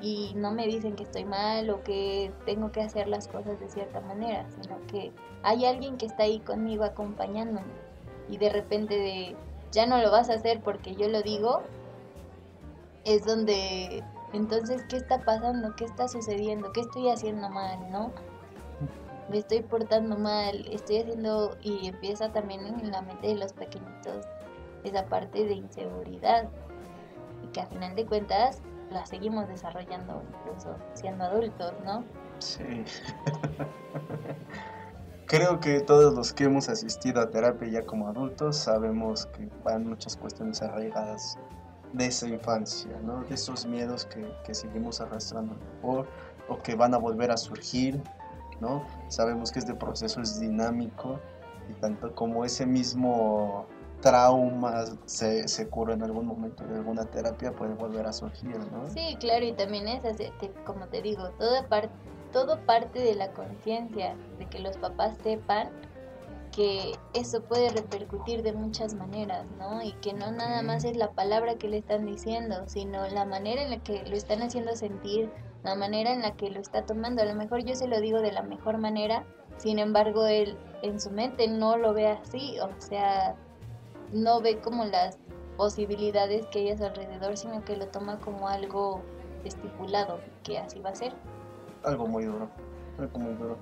Y 0.00 0.32
no 0.34 0.52
me 0.52 0.66
dicen 0.66 0.96
que 0.96 1.04
estoy 1.04 1.24
mal 1.24 1.70
o 1.70 1.82
que 1.82 2.32
tengo 2.44 2.72
que 2.72 2.82
hacer 2.82 3.08
las 3.08 3.28
cosas 3.28 3.58
de 3.58 3.68
cierta 3.68 4.00
manera, 4.00 4.46
sino 4.50 4.78
que 4.86 5.12
hay 5.42 5.64
alguien 5.64 5.96
que 5.96 6.06
está 6.06 6.24
ahí 6.24 6.40
conmigo 6.40 6.84
acompañándome. 6.84 7.72
Y 8.28 8.36
de 8.38 8.50
repente 8.50 8.98
de, 8.98 9.36
ya 9.72 9.86
no 9.86 9.98
lo 9.98 10.10
vas 10.10 10.28
a 10.30 10.34
hacer 10.34 10.60
porque 10.60 10.94
yo 10.94 11.08
lo 11.08 11.22
digo, 11.22 11.62
es 13.04 13.24
donde 13.24 14.02
entonces, 14.34 14.82
¿qué 14.88 14.96
está 14.96 15.20
pasando? 15.20 15.76
¿Qué 15.76 15.84
está 15.84 16.08
sucediendo? 16.08 16.72
¿Qué 16.72 16.80
estoy 16.80 17.08
haciendo 17.08 17.48
mal? 17.48 17.78
¿No? 17.92 18.10
Me 19.30 19.38
estoy 19.38 19.62
portando 19.62 20.18
mal, 20.18 20.66
estoy 20.72 20.98
haciendo 20.98 21.56
y 21.62 21.86
empieza 21.86 22.32
también 22.32 22.66
en 22.66 22.90
la 22.90 23.00
mente 23.02 23.28
de 23.28 23.36
los 23.36 23.52
pequeñitos 23.52 24.26
esa 24.82 25.06
parte 25.06 25.44
de 25.44 25.54
inseguridad 25.54 26.48
y 27.44 27.46
que 27.52 27.60
a 27.60 27.66
final 27.66 27.94
de 27.94 28.04
cuentas 28.04 28.60
la 28.90 29.06
seguimos 29.06 29.48
desarrollando 29.48 30.22
incluso 30.28 30.76
siendo 30.94 31.24
adultos, 31.24 31.72
¿no? 31.84 32.04
Sí. 32.38 32.84
Creo 35.26 35.58
que 35.58 35.80
todos 35.80 36.14
los 36.14 36.32
que 36.32 36.44
hemos 36.44 36.68
asistido 36.68 37.20
a 37.20 37.30
terapia 37.30 37.68
ya 37.68 37.82
como 37.82 38.08
adultos 38.08 38.56
sabemos 38.56 39.26
que 39.26 39.48
van 39.64 39.86
muchas 39.86 40.16
cuestiones 40.16 40.60
arraigadas 40.62 41.38
de 41.92 42.06
esa 42.06 42.28
infancia, 42.28 42.90
¿no? 43.04 43.22
de 43.22 43.34
esos 43.34 43.64
miedos 43.66 44.04
que, 44.06 44.30
que 44.44 44.54
seguimos 44.54 45.00
arrastrando 45.00 45.56
por, 45.80 46.06
o 46.48 46.58
que 46.58 46.74
van 46.74 46.92
a 46.94 46.98
volver 46.98 47.30
a 47.30 47.36
surgir. 47.36 48.02
¿no? 48.60 48.84
Sabemos 49.08 49.50
que 49.50 49.60
este 49.60 49.74
proceso 49.74 50.20
es 50.20 50.38
dinámico 50.40 51.18
y 51.70 51.74
tanto 51.74 52.14
como 52.14 52.44
ese 52.44 52.66
mismo 52.66 53.66
trauma 54.04 54.84
se, 55.06 55.48
se 55.48 55.68
cura 55.70 55.94
en 55.94 56.02
algún 56.02 56.26
momento 56.26 56.62
de 56.64 56.76
alguna 56.76 57.06
terapia 57.06 57.52
puede 57.52 57.72
volver 57.72 58.06
a 58.06 58.12
surgir, 58.12 58.58
¿no? 58.70 58.86
Sí, 58.86 59.16
claro, 59.18 59.46
y 59.46 59.52
también 59.54 59.88
es, 59.88 60.02
como 60.66 60.86
te 60.88 61.00
digo, 61.00 61.30
todo, 61.38 61.54
todo 62.30 62.60
parte 62.66 62.98
de 62.98 63.14
la 63.14 63.32
conciencia, 63.32 64.14
de 64.38 64.46
que 64.46 64.58
los 64.58 64.76
papás 64.76 65.16
sepan 65.22 65.70
que 66.54 66.92
eso 67.14 67.42
puede 67.42 67.70
repercutir 67.70 68.42
de 68.42 68.52
muchas 68.52 68.92
maneras, 68.92 69.46
¿no? 69.58 69.82
Y 69.82 69.92
que 69.94 70.12
no 70.12 70.30
nada 70.30 70.60
más 70.60 70.84
es 70.84 70.98
la 70.98 71.10
palabra 71.12 71.54
que 71.54 71.68
le 71.68 71.78
están 71.78 72.04
diciendo, 72.04 72.62
sino 72.66 73.08
la 73.08 73.24
manera 73.24 73.62
en 73.62 73.70
la 73.70 73.78
que 73.78 74.04
lo 74.04 74.16
están 74.16 74.42
haciendo 74.42 74.76
sentir, 74.76 75.32
la 75.62 75.76
manera 75.76 76.12
en 76.12 76.20
la 76.20 76.32
que 76.32 76.50
lo 76.50 76.60
está 76.60 76.84
tomando. 76.84 77.22
A 77.22 77.24
lo 77.24 77.34
mejor 77.34 77.64
yo 77.64 77.74
se 77.74 77.88
lo 77.88 77.98
digo 78.02 78.20
de 78.20 78.32
la 78.32 78.42
mejor 78.42 78.76
manera, 78.76 79.24
sin 79.56 79.78
embargo 79.78 80.26
él 80.26 80.58
en 80.82 81.00
su 81.00 81.10
mente 81.10 81.48
no 81.48 81.78
lo 81.78 81.94
ve 81.94 82.08
así, 82.08 82.60
o 82.60 82.68
sea, 82.78 83.34
no 84.14 84.40
ve 84.40 84.60
como 84.60 84.86
las 84.86 85.18
posibilidades 85.58 86.46
que 86.46 86.60
hay 86.60 86.70
a 86.70 86.78
su 86.78 86.84
alrededor, 86.84 87.36
sino 87.36 87.62
que 87.64 87.76
lo 87.76 87.88
toma 87.88 88.18
como 88.20 88.48
algo 88.48 89.02
estipulado, 89.44 90.20
que 90.42 90.58
así 90.58 90.80
va 90.80 90.90
a 90.90 90.94
ser. 90.94 91.12
Algo 91.84 92.06
muy 92.06 92.24
duro, 92.24 92.48
algo 92.98 93.18
muy 93.18 93.34
duro 93.34 93.58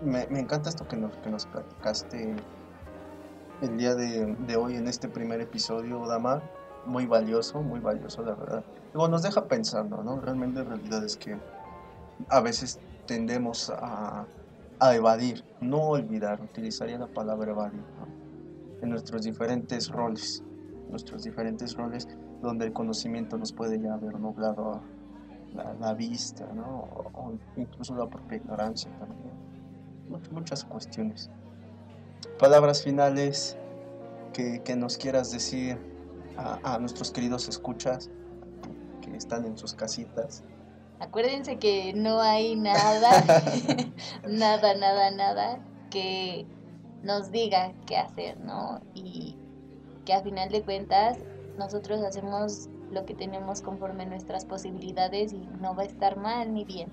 me, 0.00 0.22
encanta 0.38 0.68
esto 0.68 0.86
que 0.86 0.96
nos, 0.96 1.16
que 1.18 1.30
nos 1.30 1.46
platicaste 1.46 2.36
el 3.62 3.76
día 3.76 3.94
de, 3.94 4.56
hoy 4.56 4.76
en 4.76 4.88
este 4.88 5.08
primer 5.08 5.40
episodio, 5.40 6.06
Dama. 6.06 6.42
Muy 6.86 7.04
valioso, 7.04 7.60
muy 7.60 7.78
valioso, 7.78 8.22
la 8.22 8.34
verdad. 8.34 8.64
Luego 8.94 9.08
nos 9.08 9.22
deja 9.22 9.44
pensando, 9.44 10.02
¿no? 10.02 10.18
Realmente 10.18 10.60
en 10.60 10.66
realidad 10.66 11.04
es 11.04 11.16
que 11.16 11.36
a 12.28 12.40
veces 12.40 12.80
tendemos 13.06 13.70
a, 13.70 14.24
evadir, 14.94 15.44
no 15.60 15.90
olvidar, 15.90 16.40
utilizaría 16.40 16.98
la 16.98 17.06
palabra 17.06 17.50
evadir, 17.50 17.82
En 18.82 18.90
nuestros 18.90 19.22
diferentes 19.22 19.88
roles, 19.88 20.42
nuestros 20.88 21.24
diferentes 21.24 21.74
roles 21.74 22.08
donde 22.42 22.66
el 22.66 22.72
conocimiento 22.72 23.36
nos 23.36 23.52
puede 23.52 23.80
ya 23.80 23.94
haber 23.94 24.18
nublado 24.18 24.80
la, 25.54 25.74
la 25.74 25.94
vista, 25.94 26.46
¿no? 26.54 26.88
o 27.14 27.32
incluso 27.56 27.94
la 27.94 28.08
propia 28.08 28.38
ignorancia 28.38 28.90
también 28.98 29.40
muchas 30.30 30.64
cuestiones. 30.64 31.30
Palabras 32.38 32.82
finales 32.82 33.56
que, 34.32 34.76
nos 34.76 34.96
quieras 34.96 35.30
decir 35.30 35.78
a, 36.36 36.78
nuestros 36.78 37.10
queridos 37.10 37.48
escuchas 37.48 38.10
que 39.02 39.16
están 39.16 39.44
en 39.44 39.56
sus 39.58 39.74
casitas. 39.74 40.42
Acuérdense 41.00 41.58
que 41.58 41.92
no 41.94 42.20
hay 42.20 42.56
nada, 42.56 43.10
nada, 44.28 44.74
nada, 44.74 45.10
nada 45.10 45.58
que 45.90 46.46
nos 47.02 47.30
diga 47.30 47.72
qué 47.86 47.96
hacer, 47.96 48.38
¿no? 48.40 48.80
Y 48.94 49.36
que 50.04 50.12
a 50.12 50.22
final 50.22 50.50
de 50.50 50.62
cuentas 50.62 51.18
nosotros 51.58 52.02
hacemos 52.02 52.68
lo 52.90 53.04
que 53.04 53.14
tenemos 53.14 53.62
conforme 53.62 54.06
nuestras 54.06 54.44
posibilidades 54.44 55.32
y 55.32 55.48
no 55.60 55.74
va 55.74 55.82
a 55.82 55.86
estar 55.86 56.16
mal 56.16 56.52
ni 56.52 56.64
bien, 56.64 56.88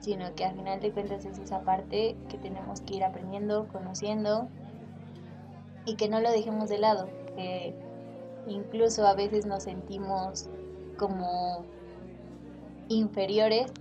sino 0.00 0.34
que 0.34 0.44
a 0.44 0.52
final 0.52 0.80
de 0.80 0.92
cuentas 0.92 1.24
es 1.24 1.38
esa 1.38 1.60
parte 1.60 2.16
que 2.28 2.38
tenemos 2.38 2.80
que 2.80 2.96
ir 2.96 3.04
aprendiendo, 3.04 3.68
conociendo 3.68 4.48
y 5.84 5.94
que 5.94 6.08
no 6.08 6.20
lo 6.20 6.30
dejemos 6.30 6.68
de 6.68 6.78
lado, 6.78 7.08
que 7.36 7.74
incluso 8.46 9.06
a 9.06 9.14
veces 9.14 9.46
nos 9.46 9.64
sentimos 9.64 10.48
como 10.98 11.64
inferiores 12.88 13.72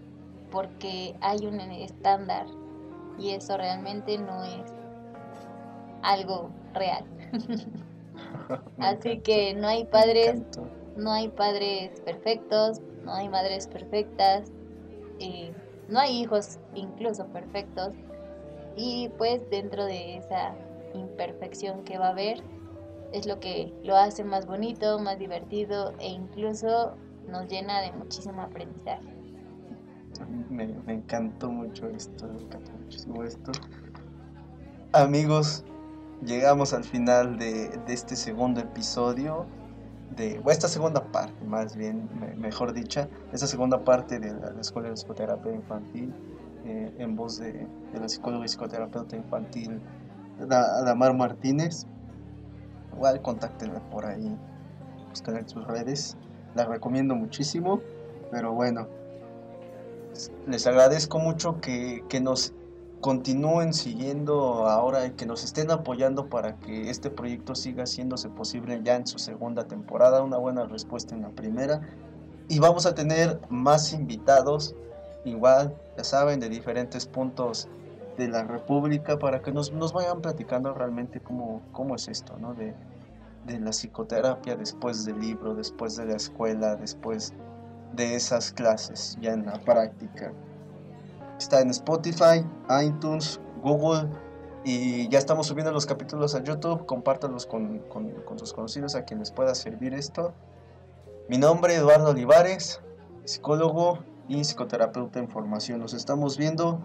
porque 0.52 1.16
hay 1.22 1.46
un 1.46 1.60
estándar 1.60 2.46
y 3.18 3.32
eso 3.32 3.58
realmente 3.58 4.18
no 4.18 4.44
es 4.44 4.75
algo 6.06 6.50
real. 6.74 7.06
Así 8.78 9.20
que 9.20 9.54
no 9.56 9.68
hay 9.68 9.86
padres, 9.86 10.42
no 10.96 11.12
hay 11.12 11.30
padres 11.30 12.00
perfectos, 12.02 12.82
no 13.04 13.14
hay 13.14 13.28
madres 13.28 13.68
perfectas, 13.68 14.52
no 15.90 16.00
hay 16.00 16.22
hijos 16.22 16.60
incluso 16.74 17.26
perfectos 17.28 17.94
y 18.76 19.10
pues 19.18 19.42
dentro 19.50 19.86
de 19.86 20.18
esa 20.18 20.54
imperfección 20.94 21.84
que 21.84 21.98
va 21.98 22.08
a 22.08 22.12
haber 22.12 22.44
es 23.14 23.26
lo 23.26 23.40
que 23.40 23.74
lo 23.84 23.96
hace 23.96 24.24
más 24.24 24.46
bonito, 24.46 25.00
más 25.00 25.18
divertido 25.20 25.94
e 26.00 26.10
incluso 26.10 26.96
nos 27.28 27.48
llena 27.48 27.82
de 27.82 27.92
muchísimo 27.94 28.42
aprendizaje. 28.42 29.16
Me, 30.50 30.68
me 30.68 30.94
encantó 30.94 31.50
mucho 31.50 31.88
esto, 31.90 32.28
me 32.28 32.42
encantó 32.42 32.72
muchísimo 32.72 33.24
esto. 33.24 33.52
Amigos, 34.94 35.64
llegamos 36.26 36.74
al 36.74 36.84
final 36.84 37.38
de, 37.38 37.80
este 37.88 38.16
segundo 38.16 38.60
episodio, 38.62 39.46
de, 40.16 40.42
o 40.44 40.52
esta 40.52 40.68
segunda 40.68 41.04
parte, 41.12 41.44
más 41.46 41.76
bien, 41.76 42.10
mejor 42.38 42.74
dicha, 42.74 43.08
esta 43.32 43.48
segunda 43.48 43.84
parte 43.84 44.20
de 44.20 44.34
la, 44.34 44.60
Escuela 44.60 44.90
de 44.90 44.96
Psicoterapia 44.96 45.54
Infantil, 45.54 46.14
eh, 46.66 46.94
en 46.98 47.16
voz 47.16 47.40
de, 47.40 47.68
la 47.94 48.10
psicóloga 48.10 48.46
y 48.46 48.48
psicoterapeuta 48.48 49.16
infantil 49.16 49.80
Adamar 50.50 51.16
Martínez. 51.16 51.86
Igual 52.94 53.22
contáctenla 53.22 53.80
por 53.90 54.06
ahí, 54.06 54.38
busquen 55.10 55.38
en 55.38 55.50
sus 55.50 55.66
redes, 55.68 56.18
la 56.56 56.66
recomiendo 56.66 57.14
muchísimo, 57.16 57.82
pero 58.32 58.54
bueno, 58.54 58.88
les 60.48 60.66
agradezco 60.66 61.20
mucho 61.20 61.60
que 61.60 62.20
nos 62.22 62.54
continúen 63.06 63.72
siguiendo 63.72 64.68
ahora 64.68 65.06
y 65.06 65.12
que 65.12 65.28
nos 65.28 65.44
estén 65.44 65.70
apoyando 65.70 66.28
para 66.28 66.56
que 66.56 66.90
este 66.90 67.12
proyecto 67.12 67.54
siga 67.54 67.84
haciéndose 67.84 68.30
posible 68.30 68.82
ya 68.84 68.96
en 68.96 69.06
su 69.06 69.20
segunda 69.20 69.68
temporada. 69.68 70.24
Una 70.24 70.38
buena 70.38 70.66
respuesta 70.66 71.14
en 71.14 71.22
la 71.22 71.30
primera. 71.30 71.82
Y 72.50 72.58
vamos 72.58 72.88
a 72.88 72.96
tener 72.96 73.40
más 73.48 73.94
invitados, 73.94 74.74
igual, 75.24 75.76
ya 75.96 76.04
saben, 76.04 76.40
de 76.40 76.50
diferentes 76.50 77.06
puntos 77.06 77.68
de 78.18 78.28
la 78.28 78.44
República 78.44 79.20
para 79.20 79.40
que 79.40 79.52
nos, 79.52 79.72
nos 79.72 79.94
vayan 79.94 80.20
platicando 80.24 80.74
realmente 80.74 81.20
cómo, 81.20 81.62
cómo 81.74 81.94
es 81.94 82.08
esto, 82.08 82.36
¿no? 82.40 82.56
De, 82.56 82.74
de 83.46 83.60
la 83.60 83.70
psicoterapia 83.70 84.56
después 84.56 85.06
del 85.06 85.20
libro, 85.20 85.54
después 85.54 85.96
de 85.96 86.06
la 86.06 86.16
escuela, 86.16 86.76
después 86.76 87.34
de 87.94 88.16
esas 88.16 88.52
clases 88.52 89.16
ya 89.22 89.34
en 89.34 89.46
la 89.46 89.60
práctica. 89.60 90.34
Está 91.38 91.60
en 91.60 91.70
Spotify, 91.70 92.46
iTunes, 92.82 93.40
Google 93.62 94.10
y 94.64 95.08
ya 95.10 95.20
estamos 95.20 95.48
subiendo 95.48 95.72
los 95.72 95.86
capítulos 95.86 96.34
a 96.34 96.42
YouTube. 96.44 96.86
Compártanlos 96.86 97.46
con, 97.46 97.84
sus 98.38 98.54
conocidos 98.54 98.96
a 98.96 99.04
quienes 99.04 99.32
pueda 99.32 99.54
servir 99.54 99.94
esto. 99.94 100.34
Mi 101.28 101.38
nombre 101.38 101.74
es 101.74 101.80
Eduardo 101.80 102.12
Olivares, 102.12 102.82
psicólogo 103.26 104.00
y 104.28 104.44
psicoterapeuta 104.44 105.20
en 105.20 105.30
formación. 105.30 105.82
Nos 105.82 105.94
estamos 105.94 106.38
viendo 106.38 106.80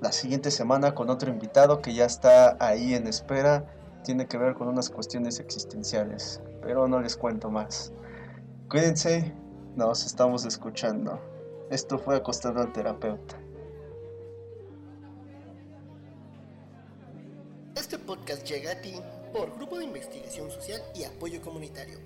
la 0.00 0.12
siguiente 0.12 0.50
semana 0.50 0.94
con 0.94 1.10
otro 1.10 1.30
invitado 1.30 1.82
que 1.82 1.92
ya 1.92 2.04
está 2.04 2.56
ahí 2.60 2.94
en 2.94 3.08
espera. 3.08 3.64
Tiene 4.04 4.26
que 4.26 4.38
ver 4.38 4.54
con 4.54 4.68
unas 4.68 4.90
cuestiones 4.90 5.40
existenciales, 5.40 6.40
pero 6.62 6.86
no 6.86 7.00
les 7.00 7.16
cuento 7.16 7.50
más. 7.50 7.92
Cuídense, 8.70 9.34
nos 9.74 10.06
estamos 10.06 10.46
escuchando. 10.46 11.20
Esto 11.70 11.98
fue 11.98 12.16
Acostado 12.16 12.60
al 12.60 12.72
Terapeuta. 12.72 13.39
Podcast 18.10 18.44
llega 18.44 18.72
a 18.72 18.80
ti 18.80 18.92
por 19.32 19.54
Grupo 19.54 19.78
de 19.78 19.84
Investigación 19.84 20.50
Social 20.50 20.82
y 20.96 21.04
Apoyo 21.04 21.40
Comunitario. 21.40 21.98